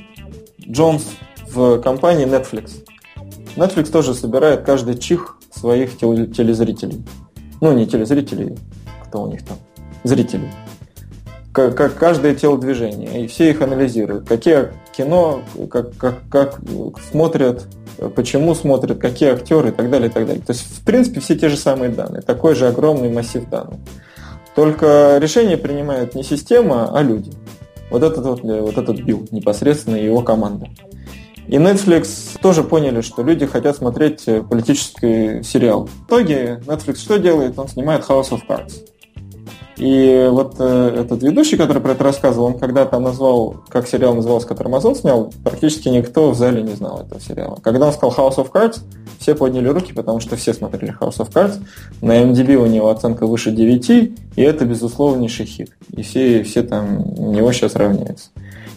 Джонс 0.60 1.06
в 1.52 1.80
компании 1.80 2.26
Netflix. 2.28 2.84
Netflix 3.56 3.92
тоже 3.92 4.14
собирает 4.14 4.62
каждый 4.62 4.98
чих 4.98 5.38
своих 5.52 5.98
телезрителей. 5.98 7.04
Ну, 7.62 7.72
не 7.74 7.86
телезрителей, 7.86 8.58
кто 9.08 9.24
у 9.24 9.28
них 9.28 9.44
там, 9.46 9.58
зрителей. 10.04 10.50
Как, 11.52 11.76
как 11.76 11.96
каждое 11.96 12.34
телодвижение. 12.36 13.24
И 13.24 13.28
все 13.28 13.52
их 13.52 13.62
анализируют. 13.62 14.28
Какие 14.28 14.70
кино, 14.96 15.42
как, 15.70 15.96
как, 15.98 16.20
как 16.30 16.60
смотрят 17.12 17.68
почему 18.16 18.56
смотрят, 18.56 19.00
какие 19.00 19.30
актеры 19.30 19.70
и 19.70 19.72
так 19.72 19.90
далее, 19.90 20.10
и 20.10 20.12
так 20.12 20.26
далее. 20.26 20.44
То 20.44 20.54
есть, 20.54 20.64
в 20.64 20.84
принципе, 20.84 21.20
все 21.20 21.36
те 21.36 21.50
же 21.50 21.58
самые 21.58 21.92
данные, 21.92 22.22
такой 22.22 22.56
же 22.56 22.68
огромный 22.68 23.10
массив 23.10 23.48
данных. 23.50 23.80
Только 24.56 25.18
решение 25.20 25.58
принимает 25.58 26.16
не 26.16 26.24
система, 26.24 26.96
а 26.96 27.02
люди. 27.02 27.32
Вот 27.90 28.04
этот 28.04 28.26
вот, 28.26 28.42
вот 28.42 28.78
этот 28.78 29.02
билд, 29.02 29.32
непосредственно 29.32 29.96
его 29.96 30.22
команда. 30.22 30.70
И 31.48 31.58
Netflix 31.58 32.40
тоже 32.42 32.64
поняли, 32.64 33.02
что 33.02 33.22
люди 33.22 33.46
хотят 33.46 33.76
смотреть 33.76 34.26
политический 34.50 35.44
сериал. 35.44 35.88
В 35.88 36.08
итоге 36.08 36.62
Netflix 36.66 36.98
что 36.98 37.20
делает? 37.20 37.60
Он 37.60 37.68
снимает 37.68 38.06
House 38.08 38.30
of 38.30 38.42
Cards. 38.48 38.74
И 39.78 40.28
вот 40.30 40.56
э, 40.60 40.96
этот 41.00 41.24
ведущий, 41.24 41.58
который 41.58 41.82
про 41.82 41.94
это 41.94 42.04
рассказывал, 42.04 42.48
он 42.48 42.60
когда-то 42.60 43.00
назвал, 43.00 43.58
как 43.70 43.88
сериал 43.88 44.14
назывался, 44.14 44.48
который 44.48 44.72
Amazon 44.72 44.96
снял, 44.96 45.34
практически 45.44 45.90
никто 45.90 46.30
в 46.30 46.36
зале 46.36 46.62
не 46.62 46.74
знал 46.74 47.02
этого 47.02 47.20
сериала. 47.20 47.60
Когда 47.64 47.88
он 47.88 47.94
сказал 47.94 48.30
House 48.30 48.38
of 48.38 48.52
Cards, 48.52 48.82
все 49.20 49.36
подняли 49.36 49.68
руки, 49.68 49.94
потому 49.94 50.20
что 50.20 50.36
все 50.36 50.54
смотрели 50.54 50.96
House 51.00 51.18
of 51.18 51.32
Cards. 51.32 51.60
На 52.02 52.22
MDB 52.22 52.56
у 52.56 52.68
него 52.68 52.90
оценка 52.90 53.26
выше 53.26 53.52
9, 53.52 53.90
и 53.90 54.14
это 54.42 54.66
безусловнейший 54.66 55.46
хит. 55.46 55.72
И 55.92 56.04
все, 56.04 56.44
все 56.44 56.62
там 56.62 57.14
него 57.16 57.52
сейчас 57.52 57.76
равняются. 57.76 58.30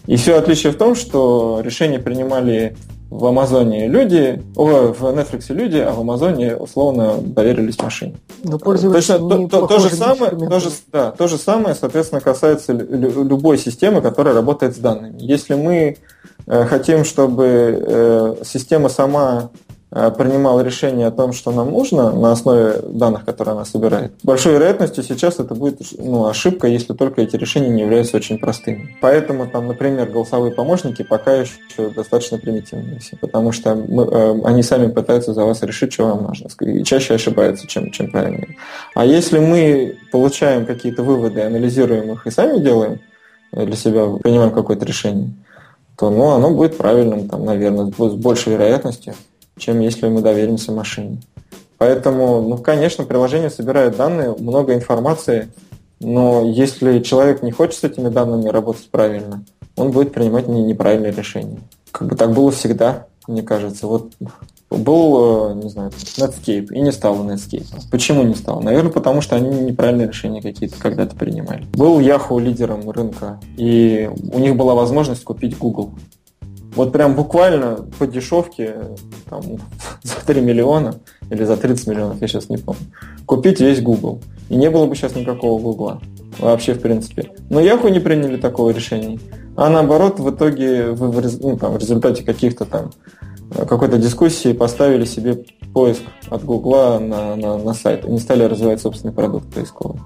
И 0.07 0.17
все 0.17 0.39
отличие 0.39 0.73
в 0.73 0.77
том, 0.77 0.95
что 0.95 1.61
решения 1.63 1.99
принимали 1.99 2.77
в 3.11 3.25
Амазоне 3.27 3.87
люди, 3.87 4.43
о, 4.57 4.93
в 4.93 5.03
Netflix 5.05 5.45
люди, 5.55 5.79
а 5.79 5.93
в 5.93 6.01
Амазоне 6.01 6.57
условно 6.57 7.19
доверились 7.21 7.79
машине. 7.79 8.17
Но 8.43 8.59
Точно 8.59 8.91
то, 9.19 9.49
то, 9.49 9.67
то, 9.67 9.79
же 9.79 9.91
самое, 9.91 10.33
то, 10.33 10.61
же, 10.61 10.71
да, 10.93 11.13
то 11.13 11.29
же 11.29 11.39
самое, 11.39 11.75
соответственно, 11.75 12.21
касается 12.21 12.73
любой 12.73 13.59
системы, 13.59 14.01
которая 14.01 14.35
работает 14.35 14.75
с 14.75 14.79
данными. 14.79 15.17
Если 15.19 15.55
мы 15.55 15.99
э, 16.47 16.65
хотим, 16.65 17.05
чтобы 17.05 17.85
э, 17.87 18.35
система 18.45 18.89
сама 18.89 19.51
Э, 19.93 20.11
принимал 20.11 20.61
решение 20.61 21.07
о 21.07 21.13
том, 21.13 21.33
что 21.33 21.53
нам 21.53 21.71
нужно 21.71 22.11
на 22.11 22.33
основе 22.33 22.81
данных, 22.83 23.25
которые 23.25 23.53
она 23.53 23.65
собирает, 23.65 24.15
большой 24.25 24.55
вероятностью 24.55 25.05
сейчас 25.05 25.39
это 25.39 25.55
будет 25.55 25.79
ну, 25.97 26.27
ошибка, 26.27 26.67
если 26.67 26.93
только 26.93 27.23
эти 27.23 27.37
решения 27.37 27.69
не 27.69 27.83
являются 27.83 28.17
очень 28.17 28.39
простыми. 28.39 28.97
Поэтому 29.01 29.47
там, 29.47 29.69
например, 29.69 30.11
голосовые 30.11 30.53
помощники 30.53 31.05
пока 31.05 31.35
еще 31.35 31.91
достаточно 31.95 32.37
примитивные 32.37 32.99
все, 32.99 33.17
потому 33.17 33.53
что 33.53 33.77
мы, 33.77 34.03
э, 34.03 34.41
они 34.45 34.65
сами 34.65 34.91
пытаются 34.91 35.33
за 35.33 35.45
вас 35.45 35.63
решить, 35.63 35.93
что 35.93 36.07
вам 36.07 36.25
нужно, 36.25 36.49
и 36.65 36.83
чаще 36.83 37.15
ошибаются, 37.15 37.69
чем, 37.69 37.93
чем 37.93 38.11
правильно. 38.11 38.45
А 38.97 39.07
если 39.07 39.39
мы 39.39 39.99
получаем 40.11 40.67
какие-то 40.67 41.05
выводы, 41.05 41.43
анализируем 41.43 42.11
их 42.11 42.27
и 42.27 42.33
сами 42.33 42.59
делаем 42.59 42.99
для 43.53 43.77
себя, 43.77 44.05
принимаем 44.21 44.51
какое-то 44.51 44.85
решение, 44.85 45.33
то 45.97 46.11
ну, 46.11 46.31
оно 46.31 46.51
будет 46.51 46.77
правильным, 46.77 47.29
там, 47.29 47.45
наверное, 47.45 47.87
с 47.87 48.15
большей 48.15 48.55
вероятностью 48.55 49.15
чем 49.59 49.81
если 49.81 50.09
мы 50.09 50.23
доверимся 50.23 50.73
машине. 50.73 51.19
Поэтому, 51.79 52.41
ну, 52.41 52.59
конечно, 52.59 53.05
приложение 53.05 53.51
собирает 53.51 53.97
данные, 53.97 54.35
много 54.39 54.75
информации, 54.75 55.51
но 56.01 56.43
если 56.45 57.01
человек 57.01 57.43
не 57.43 57.53
хочет 57.53 57.81
с 57.81 57.85
этими 57.85 58.09
данными 58.09 58.49
работать 58.49 58.89
правильно, 58.91 59.45
он 59.77 59.91
будет 59.91 60.13
принимать 60.13 60.49
неправильные 60.49 61.13
решения. 61.13 61.59
Как 61.91 62.09
бы 62.09 62.17
так 62.17 62.33
было 62.33 62.51
всегда, 62.51 63.07
мне 63.27 63.43
кажется. 63.43 63.87
Вот 63.87 64.13
был, 64.71 65.51
э, 65.51 65.55
не 65.63 65.71
знаю, 65.71 65.91
Netscape, 65.91 66.73
и 66.73 66.81
не 66.81 66.93
стало 66.93 67.23
Netscape. 67.23 67.67
Почему 67.91 68.23
не 68.25 68.35
стало? 68.35 68.61
Наверное, 68.61 68.91
потому 68.91 69.21
что 69.21 69.37
они 69.37 69.49
неправильные 69.49 70.09
решения 70.09 70.43
какие-то 70.43 70.77
когда-то 70.79 71.15
принимали. 71.15 71.67
Был 71.73 72.01
Yahoo 72.01 72.41
лидером 72.41 72.91
рынка, 72.91 73.39
и 73.57 74.11
у 74.33 74.39
них 74.39 74.57
была 74.57 74.75
возможность 74.75 75.25
купить 75.25 75.57
Google. 75.57 75.93
Вот 76.77 76.93
прям 76.93 77.15
буквально 77.15 77.79
по 77.99 78.07
дешевке, 78.07 78.77
там, 79.29 79.43
за 80.03 80.15
3 80.27 80.41
миллиона 80.43 80.95
или 81.31 81.43
за 81.45 81.57
30 81.57 81.87
миллионов, 81.89 82.21
я 82.21 82.29
сейчас 82.29 82.49
не 82.49 82.59
помню, 82.59 82.83
купить 83.25 83.61
весь 83.61 83.81
Google. 83.81 84.21
И 84.49 84.57
не 84.57 84.71
было 84.71 84.87
бы 84.87 84.95
сейчас 84.95 85.17
никакого 85.17 85.61
Гугла. 85.61 86.01
Вообще, 86.39 86.75
в 86.75 86.81
принципе. 86.81 87.33
Но 87.51 87.61
Yahoo 87.61 87.91
не 87.91 87.99
приняли 87.99 88.37
такого 88.37 88.71
решения. 88.71 89.19
А 89.57 89.71
наоборот, 89.71 90.21
в 90.21 90.31
итоге, 90.31 90.91
в, 90.91 91.43
ну, 91.43 91.57
там, 91.57 91.73
в 91.73 91.79
результате 91.79 92.23
каких-то 92.23 92.67
там 92.67 92.91
какой-то 93.69 93.97
дискуссии 93.97 94.53
поставили 94.53 95.05
себе 95.05 95.45
поиск 95.73 96.03
от 96.29 96.45
Гугла 96.45 96.99
на, 96.99 97.37
на, 97.37 97.57
на 97.59 97.75
сайт 97.75 98.05
и 98.05 98.11
не 98.11 98.19
стали 98.19 98.45
развивать 98.45 98.81
собственный 98.81 99.15
продукт 99.15 99.53
поисковый. 99.53 100.01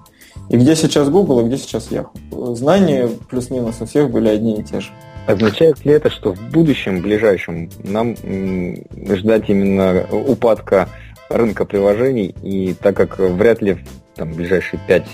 И 0.51 0.57
где 0.57 0.77
сейчас 0.77 1.09
Google, 1.09 1.41
и 1.41 1.45
где 1.45 1.57
сейчас 1.57 1.91
Yahoo? 1.91 2.55
Знания 2.55 3.09
плюс-минус 3.29 3.77
у 3.81 3.87
всех 3.87 4.11
были 4.11 4.29
одни 4.29 4.61
и 4.61 4.63
те 4.63 4.81
же. 4.81 4.91
Означает 5.31 5.85
ли 5.85 5.93
это, 5.93 6.11
что 6.11 6.35
в 6.35 6.51
будущем, 6.51 7.03
ближайшем, 7.03 7.71
нам 7.85 8.17
ждать 8.17 9.45
именно 9.49 10.05
упадка 10.11 10.89
рынка 11.29 11.65
приложений, 11.65 12.35
и 12.43 12.75
так 12.75 12.97
как 12.97 13.19
вряд 13.19 13.63
ли 13.63 13.79
там, 14.17 14.33
в 14.33 14.37
ближайшие 14.37 14.81
пять 14.89 15.07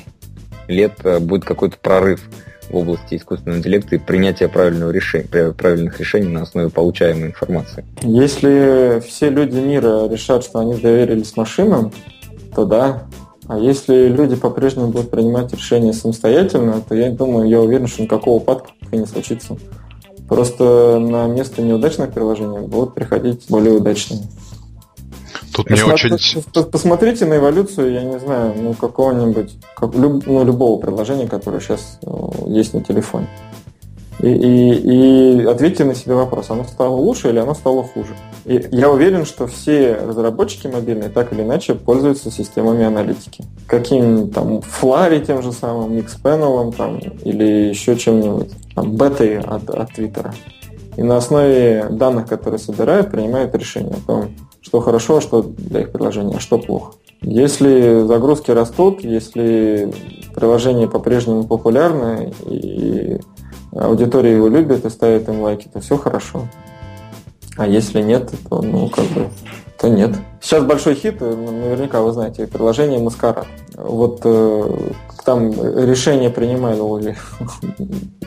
лет 0.69 0.93
э, 1.05 1.19
будет 1.19 1.45
какой-то 1.45 1.77
прорыв 1.77 2.23
в 2.71 2.77
области 2.77 3.15
искусственного 3.15 3.59
интеллекта 3.59 3.97
и 3.97 3.99
принятия 3.99 4.49
правильного 4.49 4.91
решения, 4.91 5.53
правильных 5.53 6.01
решений 6.01 6.29
на 6.29 6.43
основе 6.43 6.71
получаемой 6.71 7.29
информации. 7.29 7.85
Если 8.03 9.01
все 9.07 9.29
люди 9.29 9.57
мира 9.59 10.09
решат, 10.09 10.43
что 10.43 10.61
они 10.61 10.75
доверились 10.75 11.37
машинам, 11.37 11.93
то 12.55 12.65
да, 12.65 13.03
А 13.49 13.59
если 13.59 14.09
люди 14.09 14.35
по-прежнему 14.35 14.89
будут 14.89 15.11
принимать 15.11 15.53
решения 15.53 15.93
самостоятельно, 15.93 16.81
то 16.81 16.95
я 16.95 17.11
думаю, 17.11 17.49
я 17.49 17.61
уверен, 17.61 17.87
что 17.87 18.03
никакого 18.03 18.37
упадка 18.37 18.71
не 18.91 19.07
случится. 19.07 19.57
Просто 20.29 20.99
на 20.99 21.27
место 21.27 21.63
неудачных 21.63 22.13
приложений 22.13 22.67
будут 22.67 22.95
приходить 22.95 23.47
более 23.49 23.75
удачные. 23.75 24.23
Тут 25.55 25.71
мне 25.71 25.85
очень... 25.85 26.43
Посмотрите 26.71 27.25
на 27.25 27.39
эволюцию, 27.39 27.93
я 27.93 28.03
не 28.03 28.19
знаю, 28.19 28.55
ну, 28.57 28.75
какого-нибудь, 28.75 29.57
как, 29.75 29.95
ну, 29.95 30.45
любого 30.45 30.81
приложения, 30.81 31.27
которое 31.27 31.61
сейчас 31.61 31.99
э, 32.03 32.09
есть 32.49 32.75
на 32.75 32.83
телефоне. 32.83 33.29
И, 34.21 34.29
и, 34.29 35.43
и 35.43 35.45
ответьте 35.45 35.85
на 35.85 35.95
себе 35.95 36.15
вопрос, 36.15 36.51
оно 36.51 36.65
стало 36.65 36.97
лучше 36.97 37.29
или 37.29 37.39
оно 37.39 37.55
стало 37.55 37.83
хуже. 37.85 38.15
И 38.47 38.67
я 38.71 38.91
уверен, 38.91 39.27
что 39.27 39.47
все 39.47 39.95
разработчики 39.95 40.67
мобильные 40.67 41.11
так 41.11 41.33
или 41.33 41.43
иначе 41.43 41.75
пользуются 41.75 42.31
системами 42.31 42.85
аналитики. 42.85 43.45
Каким 43.67 44.31
там 44.31 44.61
Flurry 44.61 45.25
тем 45.25 45.43
же 45.43 45.53
самым, 45.53 45.93
Mixpanel 45.93 46.75
там, 46.75 46.99
или 46.99 47.69
еще 47.69 47.97
чем-нибудь. 47.97 48.51
Там, 48.75 48.97
бетой 48.97 49.39
от, 49.39 49.69
от 49.69 49.93
Твиттера. 49.93 50.35
И 50.97 51.03
на 51.03 51.19
основе 51.19 51.87
данных, 51.91 52.27
которые 52.27 52.59
собирают, 52.59 53.11
принимают 53.11 53.55
решение 53.55 53.95
о 53.95 54.07
том, 54.07 54.31
что 54.63 54.81
хорошо, 54.81 55.19
а 55.19 55.21
что 55.21 55.43
для 55.43 55.81
их 55.81 55.93
приложения, 55.93 56.37
а 56.37 56.41
что 56.41 56.59
плохо. 56.59 56.95
Если 57.21 58.05
загрузки 58.07 58.51
растут, 58.51 59.03
если 59.03 59.93
приложение 60.35 60.89
по-прежнему 60.89 61.45
популярно 61.45 62.31
и 62.47 63.19
аудитория 63.79 64.35
его 64.35 64.49
любит 64.49 64.85
и 64.85 64.91
ставит 64.91 65.29
им 65.29 65.41
лайки, 65.41 65.69
то 65.73 65.81
все 65.81 65.97
хорошо. 65.97 66.49
А 67.57 67.67
если 67.67 68.03
нет, 68.03 68.31
то, 68.49 68.61
ну, 68.61 68.89
как 68.89 69.07
бы, 69.07 69.29
то 69.81 69.89
нет. 69.89 70.15
Сейчас 70.41 70.65
большой 70.65 70.95
хит, 70.95 71.17
э, 71.21 71.35
наверняка 71.35 72.03
вы 72.03 72.13
знаете, 72.13 72.47
приложение 72.47 72.99
Маскарад. 72.99 73.47
Вот 73.75 74.21
э, 74.25 74.91
там 75.25 75.53
решение 75.53 76.31
принимали, 76.31 77.17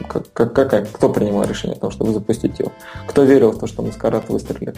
как, 0.08 0.34
как, 0.34 0.54
как, 0.54 0.91
кто 0.91 1.10
принимал 1.10 1.43
решение 1.43 1.78
о 1.78 1.80
том, 1.80 1.91
чтобы 1.91 2.14
запустить 2.14 2.60
его? 2.60 2.72
Кто 3.08 3.24
верил 3.24 3.52
в 3.52 3.60
то, 3.60 3.68
что 3.68 3.84
Маскарад 3.84 4.30
выстрелит? 4.30 4.78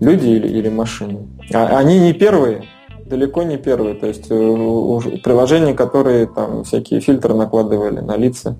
Люди 0.00 0.28
или, 0.28 0.48
или 0.48 0.68
машины? 0.68 1.28
А, 1.52 1.78
они 1.78 1.98
не 1.98 2.12
первые, 2.12 2.64
далеко 3.04 3.42
не 3.42 3.58
первые. 3.58 3.94
То 3.94 4.06
есть 4.06 4.26
э, 4.30 5.18
приложения, 5.22 5.74
которые 5.74 6.26
там 6.26 6.64
всякие 6.64 7.00
фильтры 7.00 7.34
накладывали 7.34 8.00
на 8.00 8.16
лица, 8.16 8.56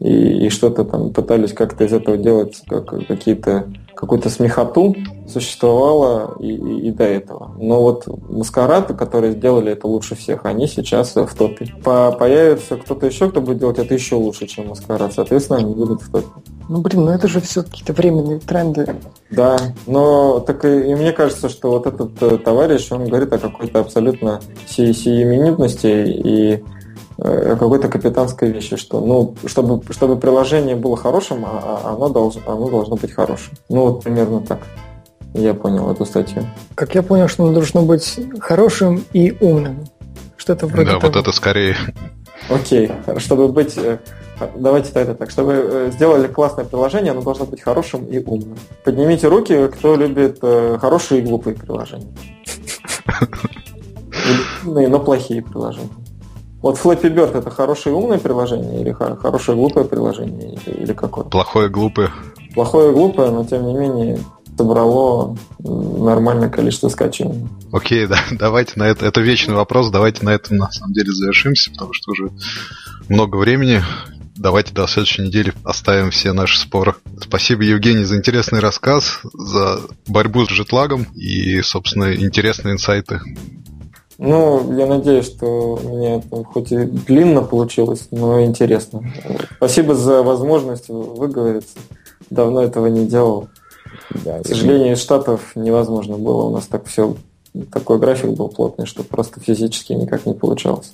и, 0.00 0.46
и 0.46 0.48
что-то 0.48 0.84
там 0.84 1.12
пытались 1.12 1.52
как-то 1.52 1.84
из 1.84 1.92
этого 1.92 2.16
делать, 2.16 2.62
как, 2.66 2.86
какие-то, 3.06 3.66
какую-то 3.94 4.30
смехоту 4.30 4.96
существовало 5.28 6.36
и, 6.40 6.54
и, 6.54 6.88
и 6.88 6.90
до 6.90 7.04
этого. 7.04 7.54
Но 7.58 7.82
вот 7.82 8.06
маскарады, 8.30 8.94
которые 8.94 9.34
сделали 9.34 9.72
это 9.72 9.86
лучше 9.86 10.14
всех, 10.14 10.46
они 10.46 10.66
сейчас 10.66 11.14
в 11.14 11.34
топе. 11.34 11.66
По 11.84 12.12
появится 12.12 12.76
кто-то 12.78 13.06
еще, 13.06 13.30
кто 13.30 13.42
будет 13.42 13.58
делать 13.58 13.78
это 13.78 13.92
еще 13.92 14.14
лучше, 14.14 14.46
чем 14.46 14.68
маскарад. 14.68 15.12
Соответственно, 15.12 15.58
они 15.58 15.74
будут 15.74 16.02
в 16.02 16.10
топе. 16.10 16.28
Ну, 16.70 16.80
блин, 16.80 17.04
ну 17.04 17.10
это 17.10 17.28
же 17.28 17.40
все 17.40 17.62
какие-то 17.62 17.92
временные 17.92 18.38
тренды. 18.38 18.96
Да, 19.30 19.58
но 19.86 20.40
так 20.40 20.64
и, 20.64 20.92
и 20.92 20.94
мне 20.94 21.12
кажется, 21.12 21.50
что 21.50 21.72
вот 21.72 21.86
этот 21.86 22.22
э, 22.22 22.38
товарищ, 22.38 22.90
он 22.90 23.06
говорит 23.06 23.32
о 23.32 23.38
какой-то 23.38 23.80
абсолютно 23.80 24.40
си 24.66 24.94
сиюминутности 24.94 25.86
и 25.86 26.64
какой-то 27.20 27.88
капитанской 27.88 28.50
вещи, 28.50 28.76
что 28.76 29.00
ну, 29.00 29.34
чтобы, 29.46 29.82
чтобы 29.92 30.16
приложение 30.16 30.74
было 30.74 30.96
хорошим, 30.96 31.44
а, 31.44 31.82
а 31.84 31.94
оно, 31.94 32.08
должно, 32.08 32.42
оно 32.46 32.70
должно 32.70 32.96
быть 32.96 33.12
хорошим. 33.12 33.52
Ну, 33.68 33.88
вот 33.88 34.02
примерно 34.04 34.40
так. 34.40 34.60
Я 35.34 35.54
понял 35.54 35.90
эту 35.90 36.04
статью. 36.06 36.44
Как 36.74 36.94
я 36.94 37.02
понял, 37.02 37.28
что 37.28 37.44
оно 37.44 37.52
должно 37.52 37.82
быть 37.82 38.18
хорошим 38.40 39.04
и 39.12 39.36
умным. 39.40 39.84
Что-то 40.36 40.66
вроде 40.66 40.86
Да, 40.86 40.98
того. 40.98 41.12
вот 41.12 41.16
это 41.16 41.32
скорее. 41.32 41.76
Окей, 42.48 42.90
чтобы 43.18 43.48
быть... 43.48 43.76
Э, 43.76 43.98
давайте 44.56 44.90
это 44.94 45.14
так. 45.14 45.30
Чтобы 45.30 45.52
э, 45.52 45.90
сделали 45.92 46.26
классное 46.26 46.64
приложение, 46.64 47.12
оно 47.12 47.22
должно 47.22 47.44
быть 47.44 47.60
хорошим 47.60 48.06
и 48.06 48.18
умным. 48.18 48.58
Поднимите 48.82 49.28
руки, 49.28 49.68
кто 49.68 49.94
любит 49.94 50.40
хорошие 50.40 51.20
и 51.20 51.24
глупые 51.24 51.54
приложения. 51.54 52.08
но 54.64 54.98
плохие 54.98 55.42
приложения. 55.42 55.90
Вот 56.62 56.78
Flappy 56.78 57.14
Bird 57.14 57.36
это 57.36 57.50
хорошее 57.50 57.94
умное 57.94 58.18
приложение 58.18 58.80
или 58.80 58.92
хорошее 58.92 59.56
глупое 59.56 59.86
приложение 59.86 60.54
или, 60.54 60.82
или 60.82 60.92
какое? 60.92 61.24
Плохое 61.24 61.68
глупое. 61.68 62.10
Плохое 62.54 62.92
глупое, 62.92 63.30
но 63.30 63.44
тем 63.44 63.66
не 63.66 63.74
менее 63.74 64.18
собрало 64.60 65.38
нормальное 65.58 66.50
количество 66.50 66.88
скачиваний. 66.88 67.48
Окей, 67.72 68.06
да, 68.06 68.18
давайте 68.32 68.72
на 68.76 68.84
это. 68.84 69.06
Это 69.06 69.22
вечный 69.22 69.54
вопрос. 69.54 69.90
Давайте 69.90 70.24
на 70.24 70.30
этом 70.30 70.58
на 70.58 70.70
самом 70.70 70.92
деле 70.92 71.12
завершимся, 71.12 71.70
потому 71.70 71.94
что 71.94 72.12
уже 72.12 72.30
много 73.08 73.36
времени. 73.36 73.82
Давайте 74.36 74.72
до 74.72 74.86
следующей 74.86 75.22
недели 75.22 75.52
оставим 75.64 76.10
все 76.10 76.32
наши 76.32 76.58
споры. 76.58 76.94
Спасибо, 77.20 77.62
Евгений, 77.62 78.04
за 78.04 78.16
интересный 78.16 78.60
рассказ, 78.60 79.20
за 79.34 79.80
борьбу 80.06 80.46
с 80.46 80.48
жетлагом 80.48 81.04
и, 81.14 81.60
собственно, 81.62 82.14
интересные 82.14 82.74
инсайты. 82.74 83.20
Ну, 84.22 84.76
я 84.76 84.86
надеюсь, 84.86 85.24
что 85.24 85.46
у 85.82 85.96
меня 85.96 86.16
это 86.16 86.44
хоть 86.44 86.70
и 86.72 86.76
длинно 86.84 87.40
получилось, 87.40 88.08
но 88.10 88.44
интересно. 88.44 89.02
Спасибо 89.56 89.94
за 89.94 90.22
возможность 90.22 90.90
выговориться. 90.90 91.78
Давно 92.28 92.62
этого 92.62 92.88
не 92.88 93.06
делал. 93.06 93.48
Да, 94.10 94.40
К 94.40 94.46
сожалению, 94.46 94.92
из 94.92 95.00
Штатов 95.00 95.52
невозможно 95.54 96.18
было. 96.18 96.42
У 96.42 96.50
нас 96.50 96.66
так 96.66 96.84
все, 96.84 97.16
такой 97.72 97.98
график 97.98 98.28
был 98.32 98.48
плотный, 98.50 98.84
что 98.84 99.04
просто 99.04 99.40
физически 99.40 99.94
никак 99.94 100.26
не 100.26 100.34
получалось. 100.34 100.92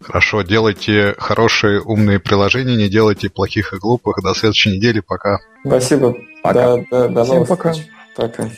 Хорошо, 0.00 0.40
делайте 0.40 1.14
хорошие 1.18 1.82
умные 1.82 2.20
приложения, 2.20 2.74
не 2.74 2.88
делайте 2.88 3.28
плохих 3.28 3.74
и 3.74 3.76
глупых. 3.76 4.16
До 4.22 4.32
следующей 4.34 4.78
недели, 4.78 5.00
пока. 5.00 5.40
Спасибо. 5.66 6.14
Пока. 6.42 6.76
До, 6.76 6.84
до, 6.90 7.08
до 7.10 7.24
Всем 7.24 7.34
новых 7.34 7.48
пока. 7.50 7.72
встреч. 7.72 7.88
Пока. 8.16 8.50